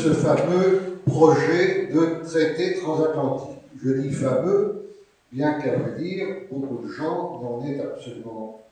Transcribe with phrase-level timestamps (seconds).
[0.00, 3.58] ce fameux projet de traité transatlantique.
[3.82, 4.92] Je dis fameux,
[5.30, 8.62] bien qu'à vrai dire, beaucoup de gens n'en aient absolument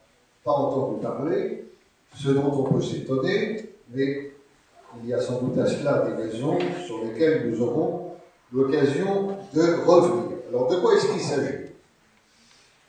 [0.42, 1.64] pas entendu parler,
[2.14, 4.30] ce dont on peut s'étonner, mais
[5.02, 8.12] il y a sans doute à cela des raisons sur lesquelles nous aurons
[8.50, 10.38] l'occasion de revenir.
[10.48, 11.66] Alors de quoi est-ce qu'il s'agit?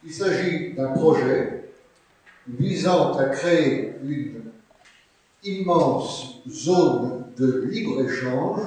[0.05, 1.71] Il s'agit d'un projet
[2.47, 4.43] visant à créer une
[5.43, 8.61] immense zone de libre-échange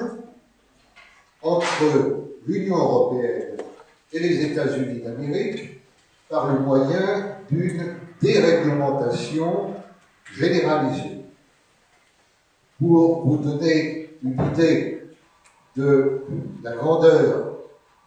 [1.43, 3.59] entre l'Union européenne
[4.13, 5.81] et les États-Unis d'Amérique
[6.29, 9.75] par le moyen d'une déréglementation
[10.33, 11.19] généralisée.
[12.81, 15.03] Pour vous donner une idée
[15.77, 16.23] de
[16.63, 17.59] la grandeur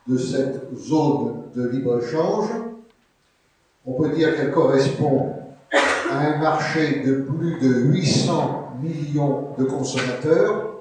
[0.07, 2.50] de cette zone de libre-échange,
[3.85, 5.33] on peut dire qu'elle correspond
[6.11, 10.75] à un marché de plus de 800 millions de consommateurs,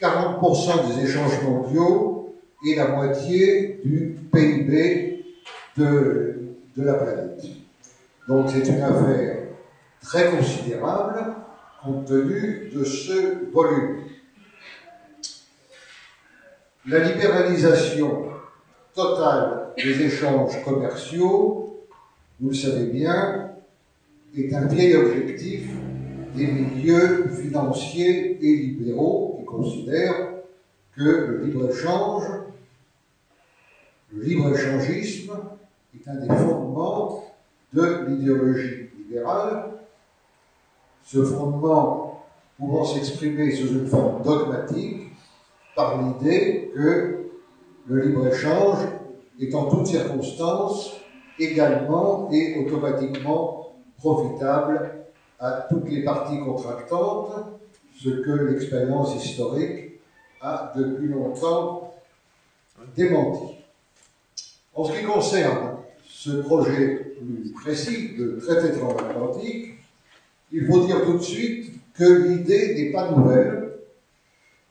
[0.00, 2.34] 40% des échanges mondiaux
[2.66, 5.24] et la moitié du PIB
[5.76, 7.44] de, de la planète.
[8.28, 9.38] Donc c'est une affaire
[10.00, 11.34] très considérable
[11.82, 14.04] compte tenu de ce volume.
[16.86, 18.28] La libéralisation
[18.94, 21.86] totale des échanges commerciaux,
[22.40, 23.51] vous le savez bien,
[24.34, 25.68] est un vieil objectif
[26.34, 30.32] des milieux financiers et libéraux qui considèrent
[30.96, 32.24] que le libre-échange,
[34.12, 35.32] le libre-échangisme
[35.94, 37.24] est un des fondements
[37.72, 39.74] de l'idéologie libérale,
[41.02, 42.22] ce fondement
[42.58, 45.08] pouvant s'exprimer sous une forme dogmatique
[45.74, 47.26] par l'idée que
[47.86, 48.86] le libre-échange
[49.38, 50.94] est en toutes circonstances
[51.38, 53.61] également et automatiquement
[54.02, 55.04] profitable
[55.38, 57.60] à toutes les parties contractantes,
[57.96, 60.00] ce que l'expérience historique
[60.40, 61.94] a depuis longtemps
[62.96, 63.58] démenti.
[64.74, 65.76] En ce qui concerne
[66.06, 69.74] ce projet plus précis de traité transatlantique,
[70.50, 73.78] il faut dire tout de suite que l'idée n'est pas nouvelle.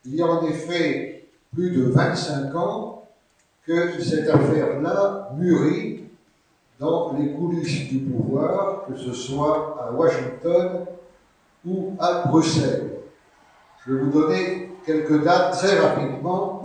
[0.05, 3.09] Il y a en effet plus de 25 ans
[3.65, 6.00] que cette affaire-là mûrit
[6.81, 10.87] dans les coulisses du pouvoir, que ce soit à Washington
[11.63, 12.97] ou à Bruxelles.
[13.85, 16.63] Je vais vous donner quelques dates très rapidement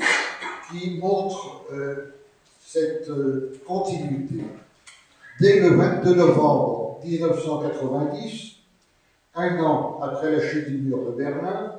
[0.71, 2.15] qui montrent euh,
[2.59, 4.43] cette euh, continuité.
[5.38, 8.53] Dès le 22 novembre 1990,
[9.34, 11.75] un an après la chute du mur de Berlin,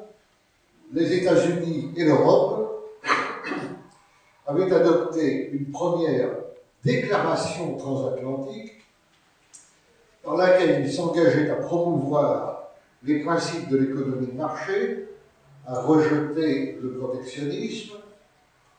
[0.93, 2.85] les États-Unis et l'Europe
[4.45, 6.46] avaient adopté une première
[6.87, 8.81] déclaration transatlantique
[10.23, 12.71] par laquelle ils s'engageaient à promouvoir
[13.03, 15.09] les principes de l'économie de marché,
[15.67, 17.95] à rejeter le protectionnisme,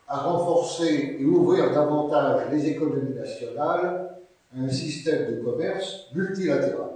[0.08, 4.16] à renforcer et ouvrir davantage les économies nationales
[4.56, 6.88] à un système de commerce multilatéral.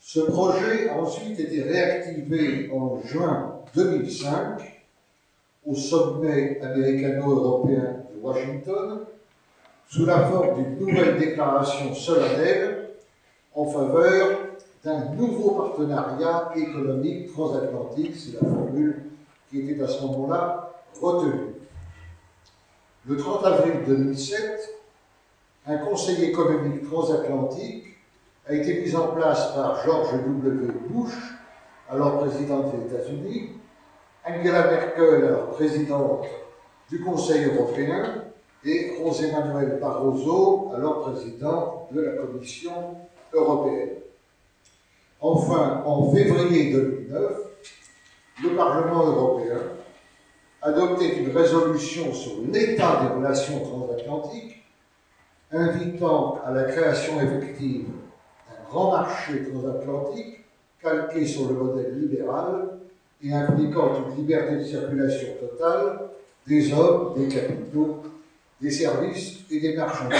[0.00, 4.86] Ce projet a ensuite été réactivé en juin 2005
[5.66, 9.00] au sommet américano-européen de Washington
[9.90, 12.90] sous la forme d'une nouvelle déclaration solennelle
[13.54, 14.38] en faveur
[14.84, 19.02] d'un nouveau partenariat économique transatlantique, c'est la formule
[19.50, 20.70] qui était à ce moment-là
[21.02, 21.54] retenue.
[23.04, 24.78] Le 30 avril 2007,
[25.66, 27.84] un conseil économique transatlantique
[28.46, 30.72] a été mise en place par George W.
[30.88, 31.14] Bush,
[31.90, 33.50] alors président des États-Unis,
[34.24, 36.26] Angela Merkel, alors présidente
[36.88, 38.29] du Conseil européen,
[38.64, 42.96] et José Manuel Barroso, alors président de la Commission
[43.32, 43.96] européenne.
[45.20, 47.32] Enfin, en février 2009,
[48.42, 49.58] le Parlement européen
[50.62, 54.62] adoptait une résolution sur l'état des relations transatlantiques,
[55.52, 57.86] invitant à la création effective
[58.70, 60.44] grand marché transatlantique
[60.80, 62.78] calqué sur le modèle libéral
[63.22, 66.08] et impliquant une liberté de circulation totale
[66.46, 68.02] des hommes, des capitaux,
[68.60, 70.18] des services et des marchandises.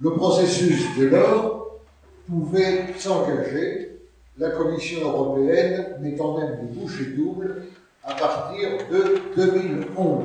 [0.00, 1.80] Le processus, dès lors,
[2.28, 4.00] pouvait s'engager,
[4.38, 7.66] la Commission européenne mettant même des bouchées doubles
[8.02, 10.24] à partir de 2011.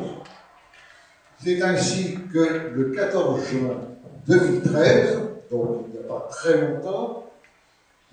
[1.43, 3.81] C'est ainsi que le 14 juin
[4.27, 5.19] 2013,
[5.51, 7.25] donc il n'y a pas très longtemps,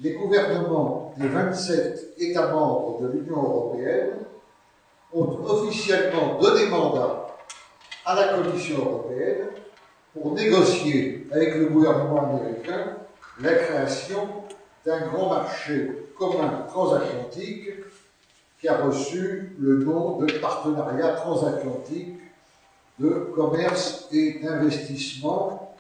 [0.01, 4.11] les gouvernements des 27 États membres de l'Union européenne
[5.13, 7.24] ont officiellement donné mandat
[8.05, 9.47] à la Commission européenne
[10.13, 12.97] pour négocier avec le gouvernement américain
[13.41, 14.29] la création
[14.87, 17.71] d'un grand marché commun transatlantique
[18.61, 22.19] qui a reçu le nom de partenariat transatlantique
[22.99, 25.75] de commerce et d'investissement,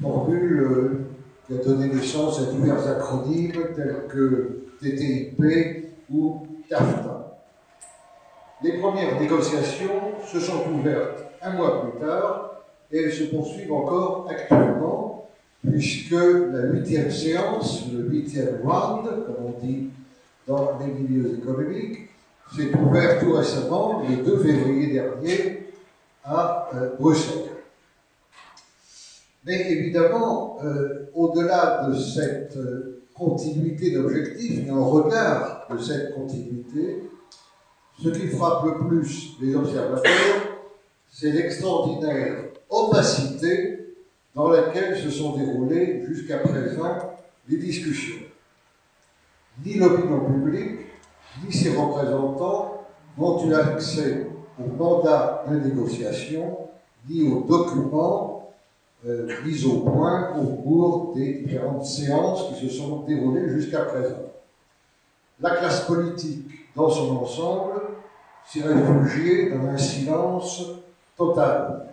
[0.00, 0.98] formule euh,
[1.46, 7.09] qui a donné naissance à divers acronymes tels que TTIP ou TAFTA.
[8.62, 12.62] Les premières négociations se sont ouvertes un mois plus tard
[12.92, 15.28] et elles se poursuivent encore actuellement,
[15.66, 19.88] puisque la huitième séance, le huitième round, comme on dit
[20.46, 22.10] dans les milieux économiques,
[22.54, 25.70] s'est ouverte tout récemment, le 2 février dernier,
[26.24, 27.48] à euh, Bruxelles.
[29.46, 37.09] Mais évidemment, euh, au-delà de cette euh, continuité d'objectifs et en regard de cette continuité,
[38.02, 40.10] ce qui frappe le plus les observateurs,
[41.10, 43.94] c'est l'extraordinaire opacité
[44.34, 46.96] dans laquelle se sont déroulées jusqu'à présent
[47.48, 48.22] les discussions.
[49.64, 50.78] Ni l'opinion publique,
[51.44, 52.86] ni ses représentants
[53.18, 54.26] n'ont eu accès
[54.58, 56.58] au mandat de négociation,
[57.08, 58.40] ni aux documents
[59.06, 64.30] euh, mis au point au cours des différentes séances qui se sont déroulées jusqu'à présent.
[65.40, 67.80] La classe politique dans son ensemble
[68.46, 70.62] s'est réfugiée dans un silence
[71.16, 71.86] total.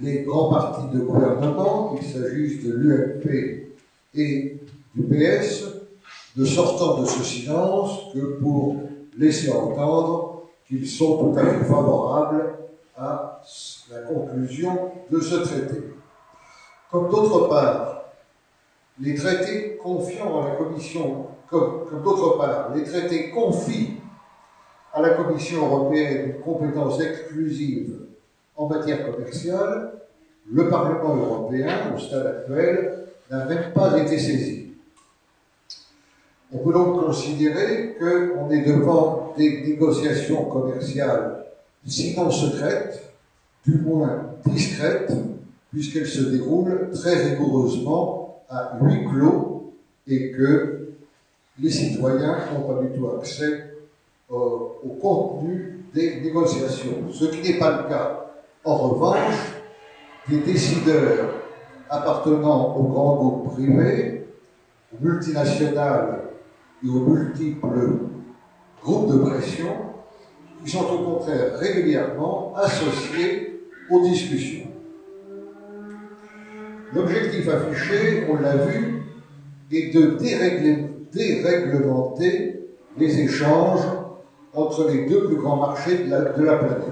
[0.00, 3.74] Les grands partis de gouvernement, qu'il s'agisse de l'UMP
[4.14, 4.60] et
[4.94, 5.64] du PS,
[6.36, 8.76] ne sortant de ce silence que pour
[9.16, 12.54] laisser entendre qu'ils sont tout à fait favorables
[12.96, 13.40] à
[13.90, 15.82] la conclusion de ce traité.
[16.90, 18.04] Comme d'autre part,
[19.00, 23.96] les traités confiant à la Commission, comme, comme d'autre part, les traités confient
[24.94, 27.96] à la Commission européenne une compétence exclusive
[28.56, 29.90] en matière commerciale,
[30.50, 34.68] le Parlement européen, au stade actuel, n'a même pas été saisi.
[36.52, 41.44] On peut donc considérer qu'on est devant des négociations commerciales,
[41.84, 43.02] sinon secrètes,
[43.66, 45.12] du moins discrètes,
[45.72, 49.72] puisqu'elles se déroulent très rigoureusement à huis clos
[50.06, 50.90] et que
[51.58, 53.73] les citoyens n'ont pas du tout accès
[54.28, 58.20] au, au contenu des négociations, ce qui n'est pas le cas.
[58.64, 59.54] En revanche,
[60.28, 61.34] des décideurs
[61.88, 64.26] appartenant aux grands groupes privés,
[64.92, 66.30] aux multinationales
[66.82, 67.98] et aux multiples
[68.82, 69.76] groupes de pression,
[70.62, 73.60] qui sont au contraire régulièrement associés
[73.90, 74.68] aux discussions.
[76.94, 79.02] L'objectif affiché, on l'a vu,
[79.70, 80.16] est de
[81.12, 83.82] déréglementer les échanges
[84.54, 86.82] entre les deux plus grands marchés de la, planète.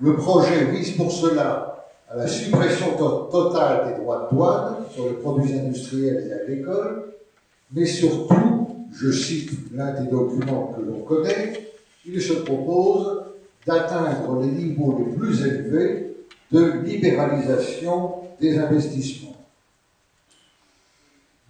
[0.00, 5.06] Le projet vise pour cela à la suppression to totale des droits de douane sur
[5.06, 7.14] les produits industriels et agricoles,
[7.72, 11.52] mais surtout, je cite l'un des documents que l'on connaît,
[12.04, 13.22] il se propose
[13.66, 16.16] d'atteindre les niveaux les plus élevés
[16.52, 19.34] de libéralisation des investissements.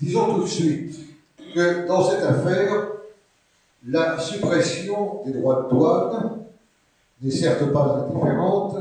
[0.01, 0.97] Disons tout de suite
[1.55, 2.89] que dans cette affaire,
[3.89, 6.41] la suppression des droits de douane
[7.23, 8.77] n'est certes pas indifférente,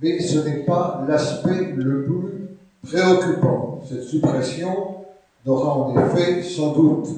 [0.00, 2.48] mais ce n'est pas l'aspect le plus
[2.82, 3.80] préoccupant.
[3.88, 4.96] Cette suppression
[5.44, 7.08] n'aura en effet sans doute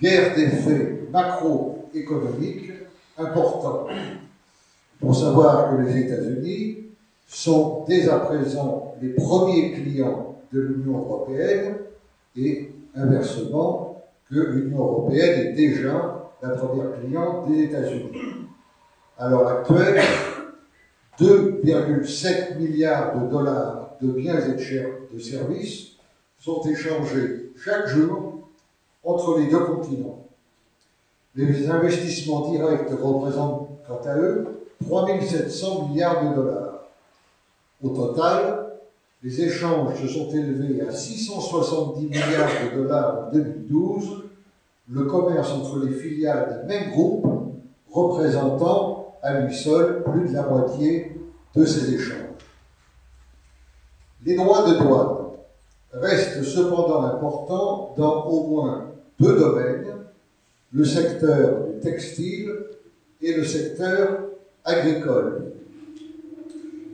[0.00, 2.70] guère d'effets macroéconomiques
[3.18, 3.86] importants.
[4.98, 6.76] Pour savoir que les États-Unis
[7.26, 11.76] sont dès à présent les premiers clients de l'Union européenne
[12.36, 13.96] et inversement
[14.28, 18.12] que l'Union européenne est déjà la première cliente des États-Unis.
[19.18, 20.00] À l'heure actuelle,
[21.18, 25.90] 2,7 milliards de dollars de biens et de services
[26.38, 28.48] sont échangés chaque jour
[29.04, 30.26] entre les deux continents.
[31.34, 36.88] Les investissements directs représentent quant à eux 3700 milliards de dollars.
[37.82, 38.70] Au total,
[39.22, 44.29] les échanges se sont élevés à 670 milliards de dollars en 2012
[44.90, 47.26] le commerce entre les filiales d'un même groupe
[47.90, 51.16] représentant à lui seul plus de la moitié
[51.54, 52.16] de ces échanges.
[54.24, 55.16] Les droits de douane
[55.92, 58.86] restent cependant importants dans au moins
[59.18, 59.86] deux domaines,
[60.72, 62.52] le secteur textile
[63.20, 64.24] et le secteur
[64.64, 65.52] agricole.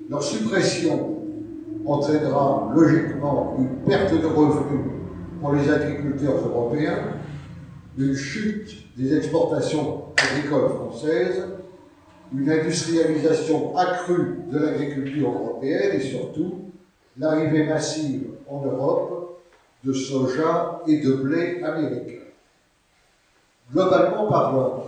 [0.08, 1.16] Leur suppression
[1.84, 4.92] entraînera logiquement une perte de revenus
[5.40, 6.98] pour les agriculteurs européens
[7.98, 11.48] une chute des exportations agricoles françaises,
[12.34, 16.70] une industrialisation accrue de l'agriculture européenne et surtout
[17.16, 19.40] l'arrivée massive en Europe
[19.84, 22.24] de soja et de blé américain.
[23.72, 24.84] Globalement parlant,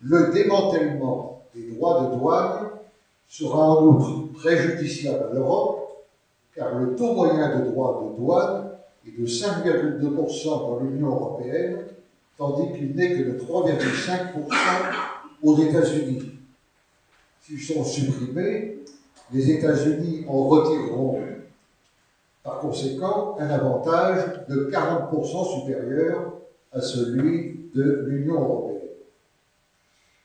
[0.00, 2.68] le démantèlement des droits de douane
[3.28, 6.04] sera en outre préjudiciable à l'Europe,
[6.54, 8.70] car le taux moyen de droits de douane
[9.06, 11.78] est de 5,2% dans l'Union européenne,
[12.38, 14.52] tandis qu'il n'est que de 3,5%
[15.42, 16.32] aux États-Unis.
[17.40, 18.78] S'ils sont supprimés,
[19.32, 21.20] les États-Unis en retireront
[22.42, 26.32] par conséquent un avantage de 40% supérieur
[26.72, 28.76] à celui de l'Union européenne.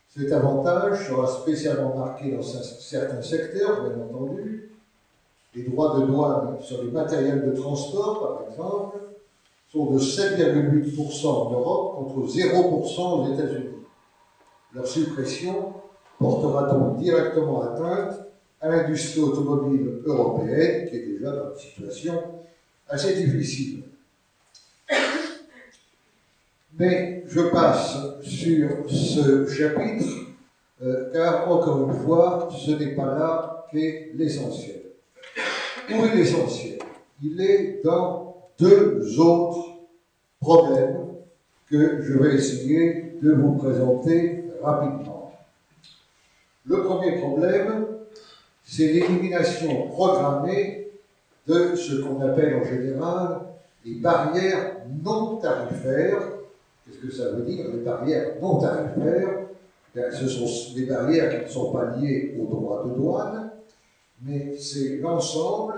[0.08, 4.72] Cet avantage sera spécialement marqué dans certains secteurs, bien entendu.
[5.56, 8.98] Les droits de douane sur les matériels de transport, par exemple,
[9.72, 13.70] sont de 7,8% en Europe contre 0% aux États-Unis.
[14.74, 15.74] Leur suppression
[16.20, 18.20] portera donc directement atteinte
[18.60, 22.22] à l'industrie automobile européenne, qui est déjà dans une situation
[22.88, 23.84] assez difficile.
[26.78, 30.06] Mais je passe sur ce chapitre,
[30.84, 34.82] euh, car encore une fois, ce n'est pas là qu'est l'essentiel.
[35.90, 36.80] Où est l'essentiel?
[37.24, 38.31] Il est dans
[38.62, 39.74] deux autres
[40.40, 41.08] problèmes
[41.70, 45.34] que je vais essayer de vous présenter rapidement.
[46.66, 47.88] Le premier problème,
[48.64, 50.92] c'est l'élimination programmée
[51.48, 53.42] de ce qu'on appelle en général
[53.84, 56.22] les barrières non tarifaires.
[56.86, 59.48] Qu'est-ce que ça veut dire, les barrières non tarifaires?
[59.96, 63.52] Ce sont des barrières qui ne sont pas liées aux droits de douane,
[64.22, 65.74] mais c'est l'ensemble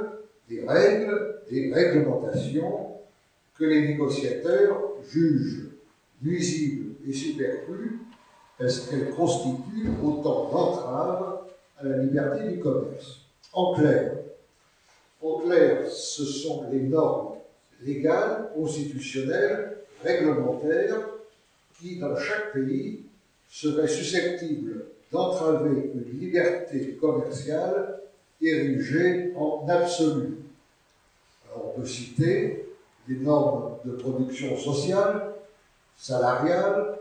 [0.50, 2.97] des règles, des réglementations
[3.57, 5.69] que les négociateurs jugent
[6.21, 8.00] nuisibles et superflues
[8.57, 11.39] parce qu'elles constituent autant d'entraves
[11.77, 13.21] à la liberté du commerce.
[13.51, 14.13] En clair,
[15.21, 17.35] en clair, ce sont les normes
[17.81, 21.09] légales, constitutionnelles, réglementaires,
[21.79, 23.05] qui, dans chaque pays,
[23.50, 28.00] seraient susceptibles d'entraver une liberté commerciale
[28.47, 30.38] érigée en absolu.
[31.55, 32.65] On peut citer
[33.07, 35.33] les normes de production sociale,
[35.97, 37.00] salariale,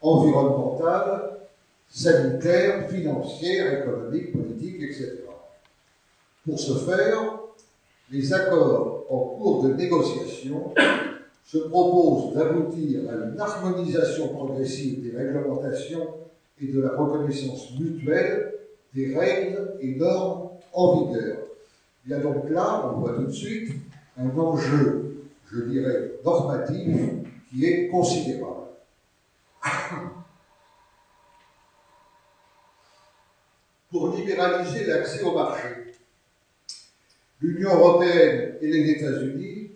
[0.00, 1.38] environnementale,
[1.88, 5.22] sanitaire, financière, économique, politique, etc.
[6.44, 7.38] Pour ce faire,
[8.10, 10.74] les accords en cours de négociation
[11.44, 16.14] se proposent d'aboutir à une harmonisation progressive des réglementations
[16.60, 18.52] et de la reconnaissance mutuelle
[18.94, 21.38] des règles et normes en vigueur.
[22.04, 23.72] Il y a donc là, on voit tout de suite,
[24.18, 26.96] un enjeu, je dirais, normatif
[27.48, 28.68] qui est considérable.
[33.94, 35.68] pour libéraliser l'accès au marché.
[37.40, 39.70] L'Union européenne et les États-Unis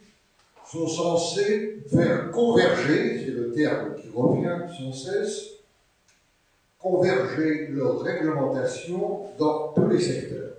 [0.67, 5.51] sont censés faire converger, c'est le terme qui revient sans cesse,
[6.81, 10.58] converger leur réglementation dans tous les secteurs.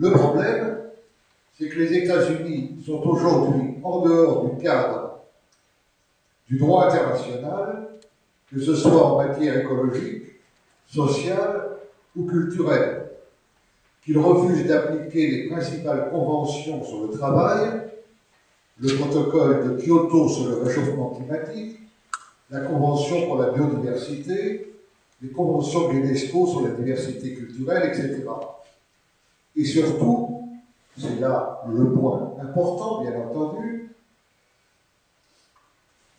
[0.00, 0.78] Le problème,
[1.52, 5.20] c'est que les États-Unis sont aujourd'hui en dehors du cadre
[6.48, 7.90] du droit international,
[8.50, 10.40] que ce soit en matière écologique,
[10.86, 11.76] sociale
[12.16, 13.10] ou culturelle,
[14.02, 17.82] qu'il refuse d'appliquer les principales conventions sur le travail,
[18.78, 21.78] le protocole de Kyoto sur le réchauffement climatique,
[22.48, 24.72] la convention pour la biodiversité,
[25.20, 28.24] les conventions de l'UNESCO sur la diversité culturelle, etc.
[29.60, 30.48] Et surtout,
[30.96, 33.94] c'est là le point important, bien entendu,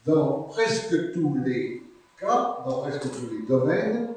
[0.06, 1.82] dans presque tous les
[2.20, 4.10] cas, dans presque tous les domaines,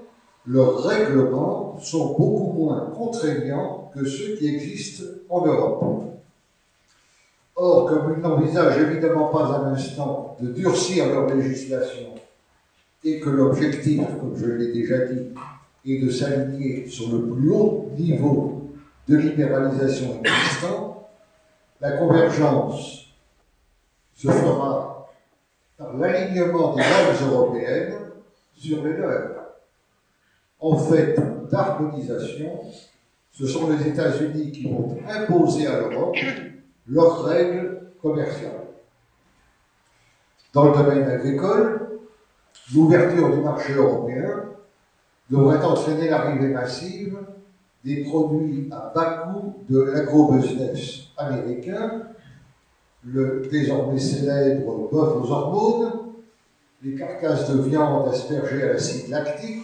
[0.47, 6.05] leurs règlements sont beaucoup moins contraignants que ceux qui existent en Europe.
[7.57, 12.09] Or, comme ils n'envisagent évidemment pas un instant de durcir leur législation
[13.03, 15.29] et que l'objectif, comme je l'ai déjà dit,
[15.87, 18.64] est de s'aligner sur le plus haut niveau
[19.09, 21.09] de libéralisation existant,
[21.81, 23.07] la convergence
[24.15, 25.09] se fera
[25.77, 27.95] par l'alignement des normes européennes
[28.57, 29.45] sur les leurs
[30.61, 31.15] en fait
[31.51, 32.61] d'harmonisation,
[33.31, 36.17] ce sont les États-Unis qui vont imposer à l'Europe
[36.87, 38.69] leurs règles commerciales.
[40.55, 41.99] Dans le domaine agricole,
[42.75, 44.45] l'ouverture du marché européen
[45.29, 47.19] devrait entraîner l'arrivée massive
[47.85, 52.03] des produits à bas coût de l'agro-business américain,
[53.05, 55.93] le désormais célèbre bœuf aux hormones,
[56.83, 59.63] les carcasses de viande aspergées à l'acide lactique,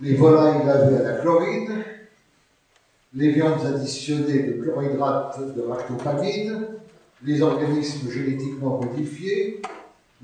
[0.00, 1.84] les volailles lavées à la chlorine,
[3.14, 6.66] les viandes additionnées de chlorhydrate de ractopamine,
[7.22, 9.60] les organismes génétiquement modifiés,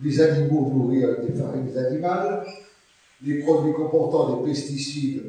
[0.03, 2.45] les animaux nourris avec des farines animales,
[3.23, 5.23] les produits comportant des pesticides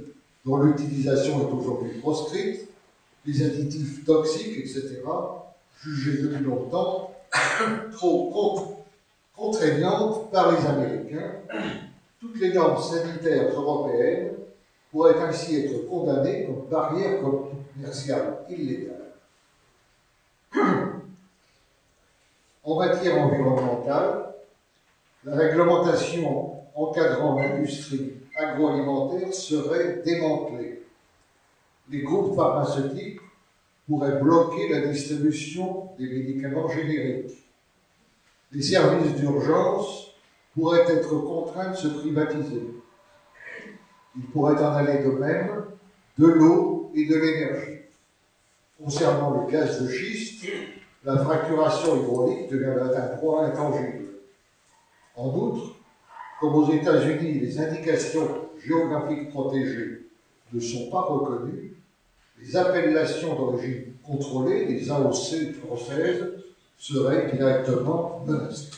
[0.48, 2.70] dont l'utilisation est aujourd'hui proscrite,
[3.26, 5.02] les additifs toxiques, etc.,
[5.84, 7.12] jugés depuis longtemps
[7.92, 8.86] trop
[9.36, 11.34] contraignantes par les Américains,
[12.22, 14.36] toutes les normes sanitaires européennes
[14.90, 19.12] pourraient ainsi être condamnées comme barrières commerciales illégales.
[22.64, 24.34] En matière environnementale,
[25.24, 30.84] la réglementation encadrant l'industrie agroalimentaire serait démantelée.
[31.90, 33.20] Les groupes pharmaceutiques
[33.88, 37.46] pourraient bloquer la distribution des médicaments génériques.
[38.52, 40.14] Les services d'urgence
[40.54, 42.64] pourraient être contraints de se privatiser.
[44.16, 45.66] Il pourrait en aller de même
[46.18, 47.82] de l'eau et de l'énergie.
[48.84, 50.46] Concernant le gaz de schiste,
[51.04, 54.06] la fracturation hydraulique deviendrait un droit intangible.
[55.16, 55.77] En outre,
[56.40, 60.08] comme aux États-Unis, les indications géographiques protégées
[60.54, 61.76] ne sont pas reconnues,
[62.40, 66.26] les appellations d'origine contrôlée, les AOC françaises,
[66.78, 68.70] seraient directement menacées.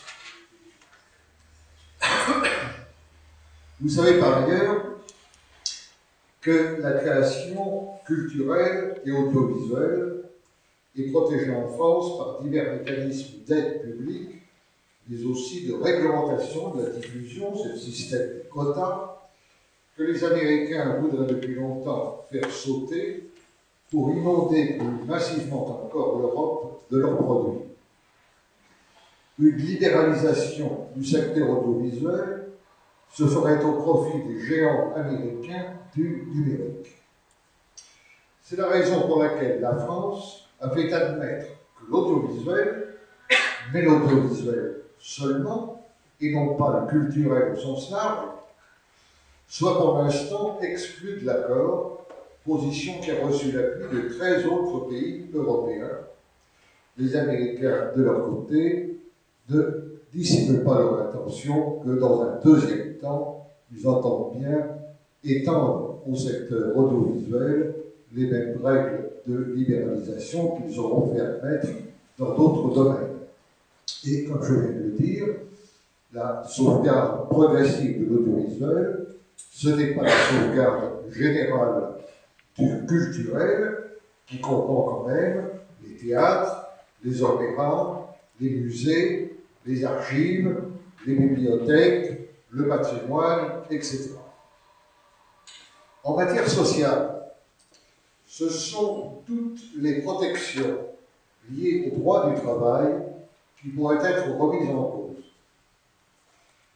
[3.82, 4.86] Vous savez par ailleurs
[6.42, 10.24] que la création culturelle et audiovisuelle
[10.98, 14.39] est protégée en France par divers mécanismes d'aide publique
[15.10, 19.16] mais aussi de réglementation de la diffusion, c'est le système de quotas
[19.98, 23.32] que les Américains voudraient depuis longtemps faire sauter
[23.90, 27.64] pour inonder plus massivement encore l'Europe de leurs produits.
[29.40, 32.50] Une libéralisation du secteur audiovisuel
[33.12, 36.98] se ferait au profit des géants américains du numérique.
[38.44, 42.96] C'est la raison pour laquelle la France a fait admettre que l'audiovisuel,
[43.74, 45.84] mais l'audiovisuel seulement,
[46.22, 48.28] et non pas le culturel au sens large,
[49.48, 52.00] soit pour l'instant exclu de l'accord,
[52.46, 55.98] position qui a reçu l'appui de 13 autres pays européens.
[56.98, 58.98] Les Américains, de leur côté,
[59.50, 64.68] ne dissimulent pas leur intention que dans un deuxième temps, ils entendent bien
[65.24, 67.76] étendre au secteur audiovisuel
[68.14, 71.68] les mêmes règles de libéralisation qu'ils auront fait admettre
[72.18, 73.09] dans d'autres domaines.
[74.06, 75.28] Et comme je viens de le dire,
[76.14, 79.08] la sauvegarde progressive de l'audiovisuel,
[79.52, 81.96] ce n'est pas la sauvegarde générale
[82.58, 83.78] du culturel,
[84.26, 85.50] qui comprend quand même
[85.84, 86.68] les théâtres,
[87.04, 90.56] les opéras, les musées, les archives,
[91.06, 94.12] les bibliothèques, le patrimoine, etc.
[96.04, 97.22] En matière sociale,
[98.26, 100.78] ce sont toutes les protections
[101.52, 103.09] liées au droit du travail
[103.62, 105.24] qui pourraient être remises en cause.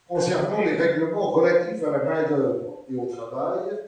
[0.08, 3.80] Concernant les règlements relatifs à la main-d'œuvre et au travail,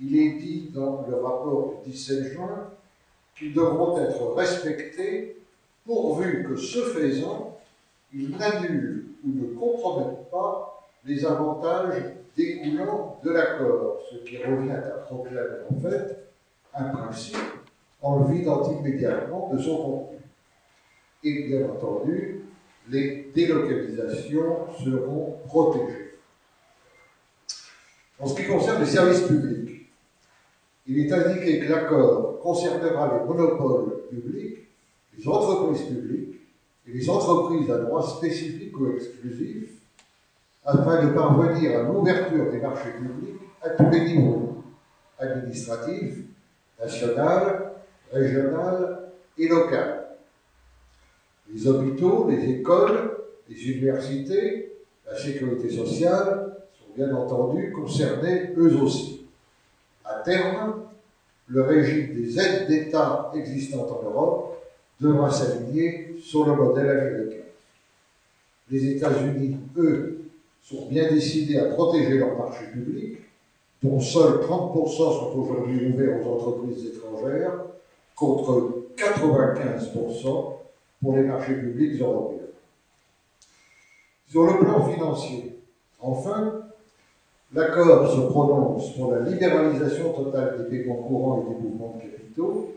[0.00, 2.68] il est dit dans le rapport du 17 juin
[3.36, 5.36] qu'ils devront être respectés
[5.84, 7.58] pourvu que, ce faisant,
[8.14, 12.02] ils n'annulent ou ne compromettent pas les avantages
[12.36, 16.28] découlant de l'accord, ce qui revient à proclamer en fait
[16.74, 17.36] un principe
[18.00, 20.21] en le vidant immédiatement de son contenu
[21.24, 22.40] et bien entendu,
[22.88, 26.14] les délocalisations seront protégées.
[28.18, 29.90] En ce qui concerne les services publics,
[30.86, 34.68] il est indiqué que l'accord concernera les monopoles publics,
[35.16, 36.40] les entreprises publiques
[36.86, 39.70] et les entreprises à droit spécifique ou exclusif,
[40.64, 44.62] afin de parvenir à l'ouverture des marchés publics à tous les niveaux,
[45.18, 46.18] administratifs,
[46.80, 47.72] national,
[48.12, 50.01] régional et local
[51.50, 54.72] les hôpitaux, les écoles, les universités,
[55.06, 59.26] la sécurité sociale sont bien entendu concernés eux aussi.
[60.04, 60.82] À terme,
[61.48, 64.62] le régime des aides d'État existantes en Europe
[65.00, 67.44] devra s'aligner sur le modèle américain.
[68.70, 70.20] Les États-Unis, eux,
[70.62, 73.18] sont bien décidés à protéger leur marché public,
[73.82, 77.52] dont seuls 30% sont aujourd'hui ouverts aux entreprises étrangères,
[78.14, 80.61] contre 95%
[81.02, 82.38] pour les marchés publics européens.
[84.28, 85.58] Sur le plan financier,
[86.00, 86.62] enfin,
[87.52, 92.68] l'accord se prononce pour la libéralisation totale des paiements courants et des mouvements de capitaux,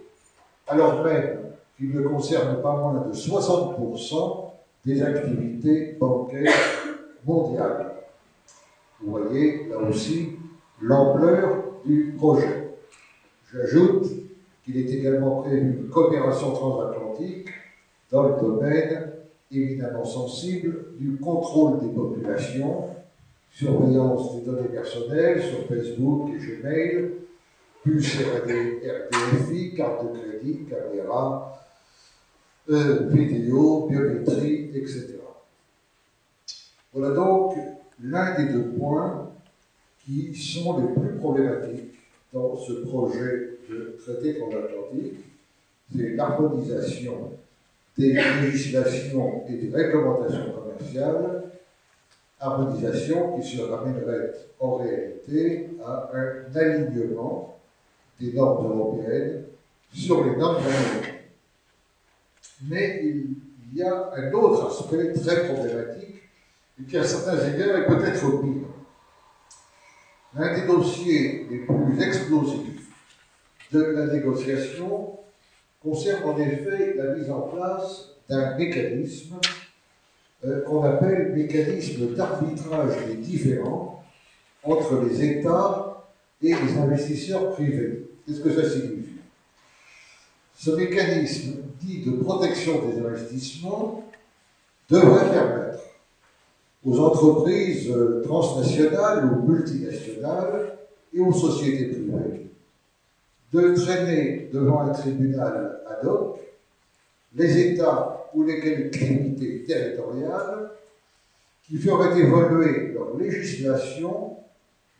[0.67, 4.49] alors même qu'il ne concerne pas moins de 60%
[4.85, 6.51] des activités bancaires
[7.25, 7.91] mondiales.
[9.01, 10.31] Vous voyez là aussi
[10.81, 12.71] l'ampleur du projet.
[13.53, 14.07] J'ajoute
[14.63, 17.49] qu'il est également prévu une coopération transatlantique
[18.11, 19.11] dans le domaine
[19.51, 22.89] évidemment sensible du contrôle des populations,
[23.51, 27.11] surveillance des données personnelles sur Facebook et Gmail,
[27.83, 31.61] plus RDFI, carte de crédit, caméra,
[32.69, 35.17] euh, vidéo, biométrie, etc.
[36.91, 37.55] Voilà donc
[38.03, 39.31] l'un des deux points
[40.03, 41.93] qui sont les plus problématiques
[42.33, 45.19] dans ce projet de traité transatlantique,
[45.95, 47.31] c'est l'harmonisation
[47.97, 51.51] des législations et des réglementations commerciales,
[52.39, 57.57] harmonisation qui se ramènerait en réalité à un alignement
[58.19, 59.43] des normes européennes
[59.93, 61.15] sur les normes américaines.
[62.67, 66.21] Mais il y a un autre aspect très problématique
[66.79, 68.67] et qui, à certains égards, est peut-être pire.
[70.33, 72.89] L'un des dossiers les plus explosifs
[73.71, 75.19] de la négociation
[75.85, 79.35] concerne en effet la mise en place d'un mécanisme
[80.43, 84.03] euh, qu'on appelle mécanisme d'arbitrage des différends
[84.63, 86.07] entre les États
[86.41, 88.09] et les investisseurs privés.
[88.25, 89.19] Qu'est-ce que ça signifie?
[90.55, 94.03] Ce mécanisme dit de protection des investissements
[94.89, 95.79] devrait permettre
[96.83, 100.77] aux entreprises euh, transnationales ou multinationales
[101.13, 102.44] et aux sociétés privées
[103.55, 106.37] de traîner devant un tribunal ad hoc
[107.35, 110.71] les États ou les collectivités territoriales
[111.63, 114.37] qui feraient évoluer leur législation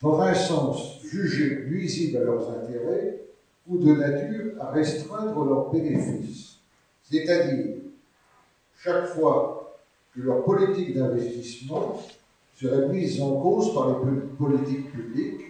[0.02, 3.22] dans un sens jugé nuisible à leurs intérêts
[3.68, 6.58] ou de nature à restreindre leurs bénéfices.
[7.02, 7.76] C'est-à-dire,
[8.78, 9.76] chaque fois
[10.14, 12.00] que leur politique d'investissement
[12.54, 15.42] serait mise en cause par les politiques publiques,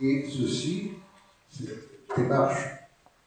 [0.00, 0.92] et ceci,
[2.16, 2.68] démarche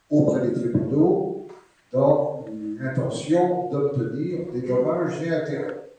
[0.10, 1.47] auprès des tribunaux
[1.91, 2.45] dans
[2.80, 5.89] l'intention d'obtenir des dommages et intérêts.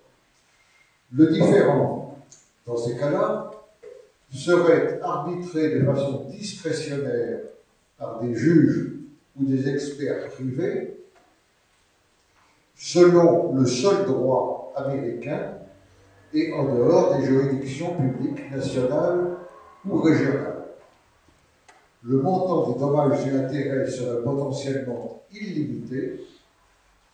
[1.13, 2.19] Le différent,
[2.67, 3.51] dans ces cas-là,
[4.31, 7.41] serait arbitré de façon discrétionnaire
[7.99, 8.93] par des juges
[9.39, 10.95] ou des experts privés
[12.75, 15.55] selon le seul droit américain
[16.33, 19.37] et en dehors des juridictions publiques nationales
[19.85, 20.48] ou régionales
[22.09, 26.21] le montant des dommages et intérêts serait potentiellement illimité,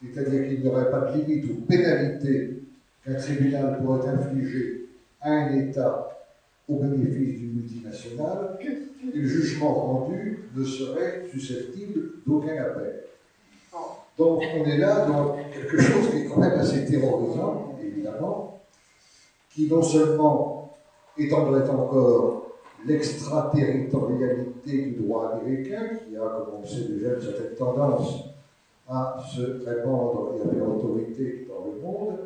[0.01, 2.63] c'est-à-dire qu'il n'y aurait pas de limite ou pénalité
[3.05, 4.87] qu'un tribunal pourrait infliger
[5.21, 6.09] à un État
[6.69, 13.01] au bénéfice d'une multinationale, et le jugement rendu ne serait susceptible d'aucun appel.
[14.17, 18.61] Donc on est là dans quelque chose qui est quand même assez terrorisant, évidemment,
[19.51, 20.77] qui non seulement
[21.19, 22.44] étendrait encore
[22.87, 28.25] l'extraterritorialité du droit américain, qui a, comme on sait déjà, une certaine tendance
[28.89, 32.19] à se répandre et à faire autorité dans le monde,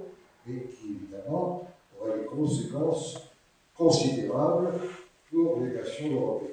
[0.49, 1.69] et qui, évidemment,
[2.01, 3.31] aurait des conséquences
[3.77, 4.73] considérables
[5.31, 6.53] pour les nations européennes.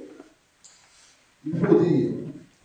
[1.46, 2.12] Il faut dire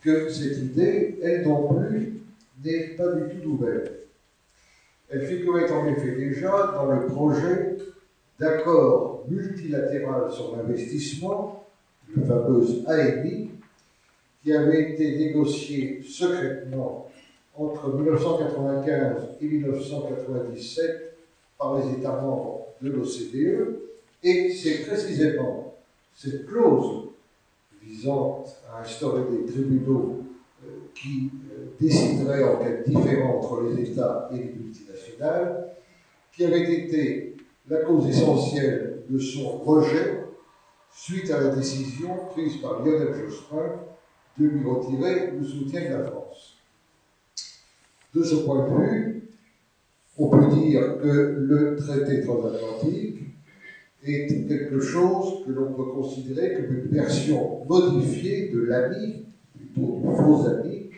[0.03, 2.23] que cette idée, elle non plus,
[2.65, 4.01] n'est pas du tout nouvelle.
[5.09, 7.79] Elle figurait en effet déjà dans le projet
[8.41, 11.67] d'accord multilatéral sur l'investissement,
[12.17, 13.51] le fameux AMI,
[14.43, 17.11] qui avait été négocié secrètement
[17.55, 21.17] entre 1995 et 1997
[21.59, 23.81] par les États membres de l'OCDE,
[24.23, 25.75] et c'est précisément
[26.15, 27.09] cette clause
[27.83, 30.25] visant à instaurer des tribunaux
[30.65, 35.69] euh, qui euh, décideraient en cas de différend entre les États et les multinationales,
[36.33, 37.37] qui avait été
[37.69, 40.25] la cause essentielle de son rejet
[40.93, 43.81] suite à la décision prise par Lionel Jospin
[44.39, 46.57] de lui retirer le soutien de la France.
[48.15, 49.29] De ce point de vue,
[50.19, 53.19] on peut dire que le traité transatlantique
[54.03, 60.17] est quelque chose que l'on peut considérer comme une version modifiée de l'ami, plutôt du
[60.17, 60.91] faux ami,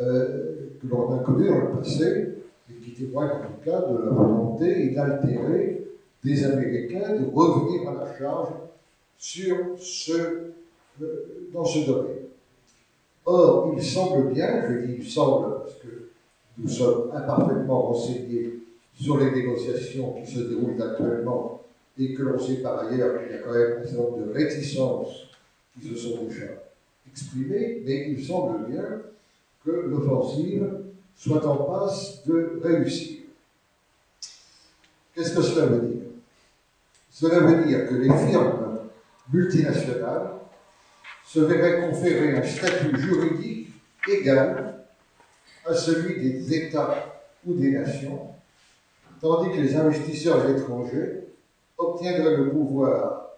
[0.00, 2.34] euh, que l'on a connu dans le passé,
[2.70, 5.87] et qui témoigne en tout cas de la volonté inaltérée
[6.24, 8.54] des Américains de revenir à la charge
[9.16, 10.52] sur ce,
[11.02, 12.14] euh, dans ce domaine.
[13.24, 16.08] Or, il semble bien, je dis il semble parce que
[16.56, 18.54] nous sommes imparfaitement renseignés
[18.98, 21.62] sur les négociations qui se déroulent actuellement
[21.98, 24.32] et que l'on sait par ailleurs qu'il y a quand même un certain nombre de
[24.32, 25.26] réticences
[25.74, 26.46] qui se sont déjà
[27.06, 29.02] exprimées, mais il semble bien
[29.64, 30.66] que l'offensive
[31.16, 33.18] soit en passe de réussir.
[35.14, 36.07] Qu'est-ce que cela veut dire?
[37.20, 38.78] Cela veut dire que les firmes
[39.32, 40.34] multinationales
[41.24, 43.72] se verraient conférer un statut juridique
[44.08, 44.84] égal
[45.66, 47.12] à celui des États
[47.44, 48.28] ou des nations,
[49.20, 51.24] tandis que les investisseurs étrangers
[51.76, 53.30] obtiendraient le pouvoir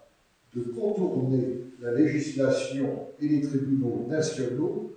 [0.55, 4.93] de contourner la législation et les tribunaux nationaux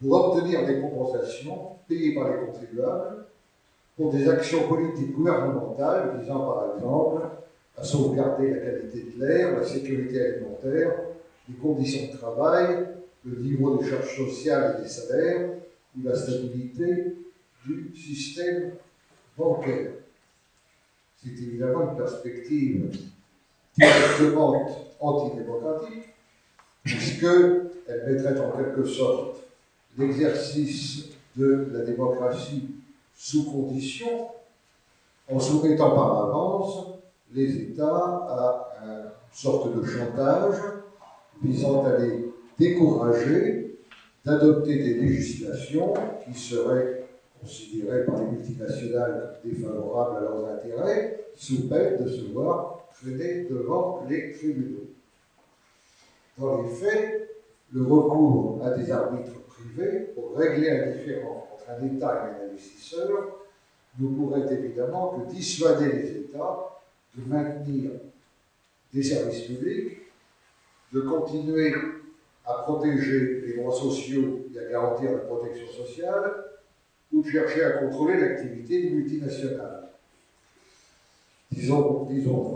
[0.00, 3.26] pour obtenir des compensations payées par les contribuables
[3.96, 7.28] pour des actions politiques gouvernementales visant par exemple
[7.76, 10.92] à sauvegarder la qualité de l'air, la sécurité alimentaire,
[11.48, 12.86] les conditions de travail,
[13.24, 15.50] le niveau des charges sociales et des salaires
[15.96, 17.16] ou la stabilité
[17.64, 18.72] du système
[19.36, 19.92] bancaire.
[21.22, 22.98] C'est évidemment une perspective
[23.76, 24.68] directement
[25.00, 26.10] antidémocratique,
[26.82, 27.70] puisqu'elle
[28.06, 29.38] mettrait en quelque sorte
[29.96, 31.06] l'exercice
[31.36, 32.68] de la démocratie
[33.14, 34.28] sous condition,
[35.30, 36.94] en soumettant par avance
[37.32, 40.56] les États à une sorte de chantage
[41.42, 43.78] visant à les décourager
[44.24, 45.92] d'adopter des législations
[46.24, 47.04] qui seraient
[47.40, 54.02] considérées par les multinationales défavorables à leurs intérêts, sous peine de se voir traîner devant
[54.08, 54.88] les tribunaux.
[56.38, 57.30] Dans les faits,
[57.72, 62.48] le recours à des arbitres privés pour régler un différend entre un État et un
[62.48, 63.40] investisseur
[63.98, 66.73] ne pourrait évidemment que dissuader les États
[67.16, 67.90] de maintenir
[68.92, 69.98] des services publics,
[70.92, 71.74] de continuer
[72.46, 76.44] à protéger les droits sociaux et à garantir la protection sociale,
[77.12, 79.88] ou de chercher à contrôler l'activité des multinationales.
[81.50, 82.08] Disons,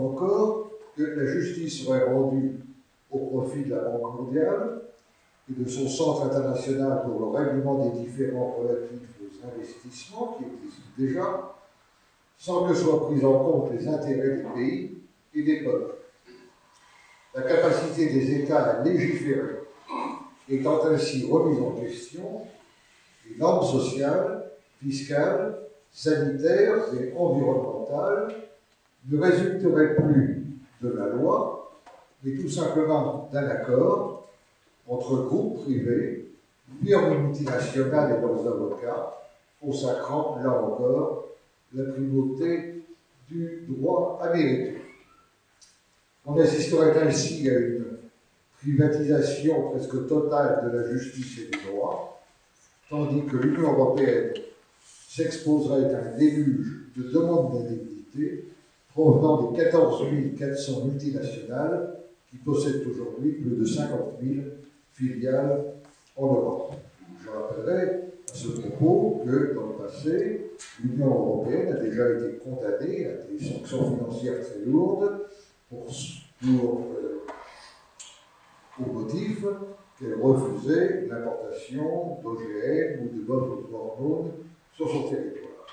[0.05, 2.59] encore que la justice serait rendue
[3.09, 4.81] au profit de la Banque mondiale
[5.49, 10.83] et de son centre international pour le règlement des différends relatifs aux investissements qui existent
[10.97, 11.55] déjà,
[12.39, 14.97] sans que soient pris en compte les intérêts des pays
[15.35, 15.95] et des peuples.
[17.35, 19.59] La capacité des États à légiférer
[20.49, 22.41] étant ainsi remise en question,
[23.29, 25.59] les normes sociales, fiscales,
[25.91, 28.33] sanitaires et environnementales
[29.07, 30.47] ne résulteraient plus
[30.81, 31.77] de la loi,
[32.23, 34.27] mais tout simplement d'un accord
[34.87, 36.31] entre groupes privés,
[36.83, 39.13] firmes multinationales et leurs avocats,
[39.61, 41.28] consacrant, là encore,
[41.73, 42.83] la primauté
[43.27, 44.79] du droit américain.
[46.25, 47.85] On assisterait ainsi à une
[48.59, 52.21] privatisation presque totale de la justice et du droit,
[52.89, 54.33] tandis que l'Union européenne
[55.07, 58.45] s'exposerait à un déluge de demandes d'indemnité
[58.89, 60.03] provenant des 14
[60.37, 61.95] 400 multinationales
[62.29, 64.45] qui possèdent aujourd'hui plus de 50 000
[64.93, 65.63] filiales
[66.15, 66.73] en Europe.
[67.23, 70.51] Je rappellerai ce propos que dans le passé,
[70.83, 75.25] l'Union européenne a déjà été condamnée à des sanctions financières très lourdes
[75.69, 75.87] pour,
[76.45, 77.21] euh,
[78.79, 79.45] au motif
[79.99, 84.31] qu'elle refusait l'importation d'OGM ou de bonnes hormones
[84.73, 85.65] sur son territoire.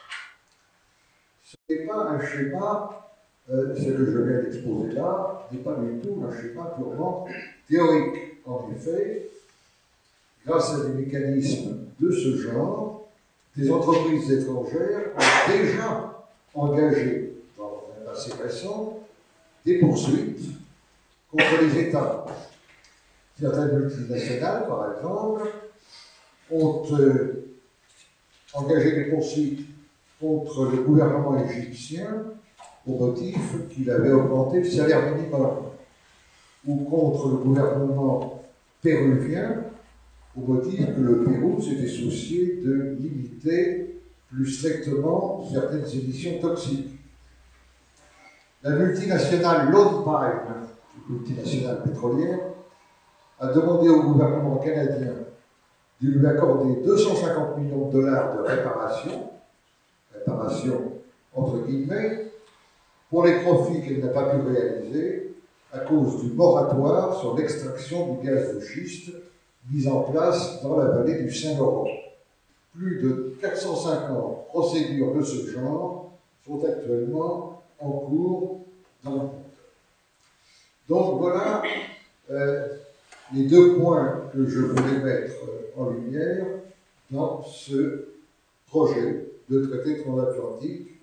[1.42, 3.11] Ce n'est pas un schéma,
[3.51, 7.27] euh, ce que je viens d'exposer là, n'est pas du tout un schéma purement
[7.69, 8.42] théorique.
[8.45, 9.31] En effet,
[10.47, 13.09] grâce à des mécanismes de ce genre,
[13.57, 19.01] des entreprises étrangères ont déjà engagé, dans un passé récent,
[19.65, 20.41] des poursuites
[21.31, 22.25] contre les États.
[23.39, 25.53] Certaines multinationales, par exemple,
[26.51, 27.57] ont euh,
[28.55, 29.67] engagé des poursuites
[30.21, 32.25] contre le gouvernement égyptien
[32.87, 35.57] au motif qu'il avait augmenté le salaire minimum,
[36.67, 38.43] ou contre le gouvernement
[38.81, 39.65] péruvien
[40.37, 46.99] au motif que le Pérou s'était soucié de limiter plus strictement certaines émissions toxiques?
[48.62, 50.05] La multinationale Lone
[51.09, 52.38] multinationale pétrolière,
[53.38, 55.12] a demandé au gouvernement canadien
[56.01, 59.31] de lui accorder 250 millions de dollars de réparation,
[60.12, 60.92] réparation
[61.35, 62.31] entre guillemets,
[63.11, 65.35] pour les profits qu'elle n'a pas pu réaliser
[65.72, 69.12] à cause du moratoire sur l'extraction du gaz de schiste
[69.70, 71.88] mis en place dans la vallée du Saint-Laurent.
[72.74, 76.12] Plus de 450 procédures de ce genre
[76.46, 78.61] sont actuellement en cours
[79.02, 79.31] dans le monde.
[80.88, 81.62] Donc voilà
[82.31, 82.68] euh,
[83.33, 85.35] les deux points que je voulais mettre
[85.76, 86.46] en lumière
[87.11, 88.09] dans ce
[88.68, 91.00] projet de traité transatlantique.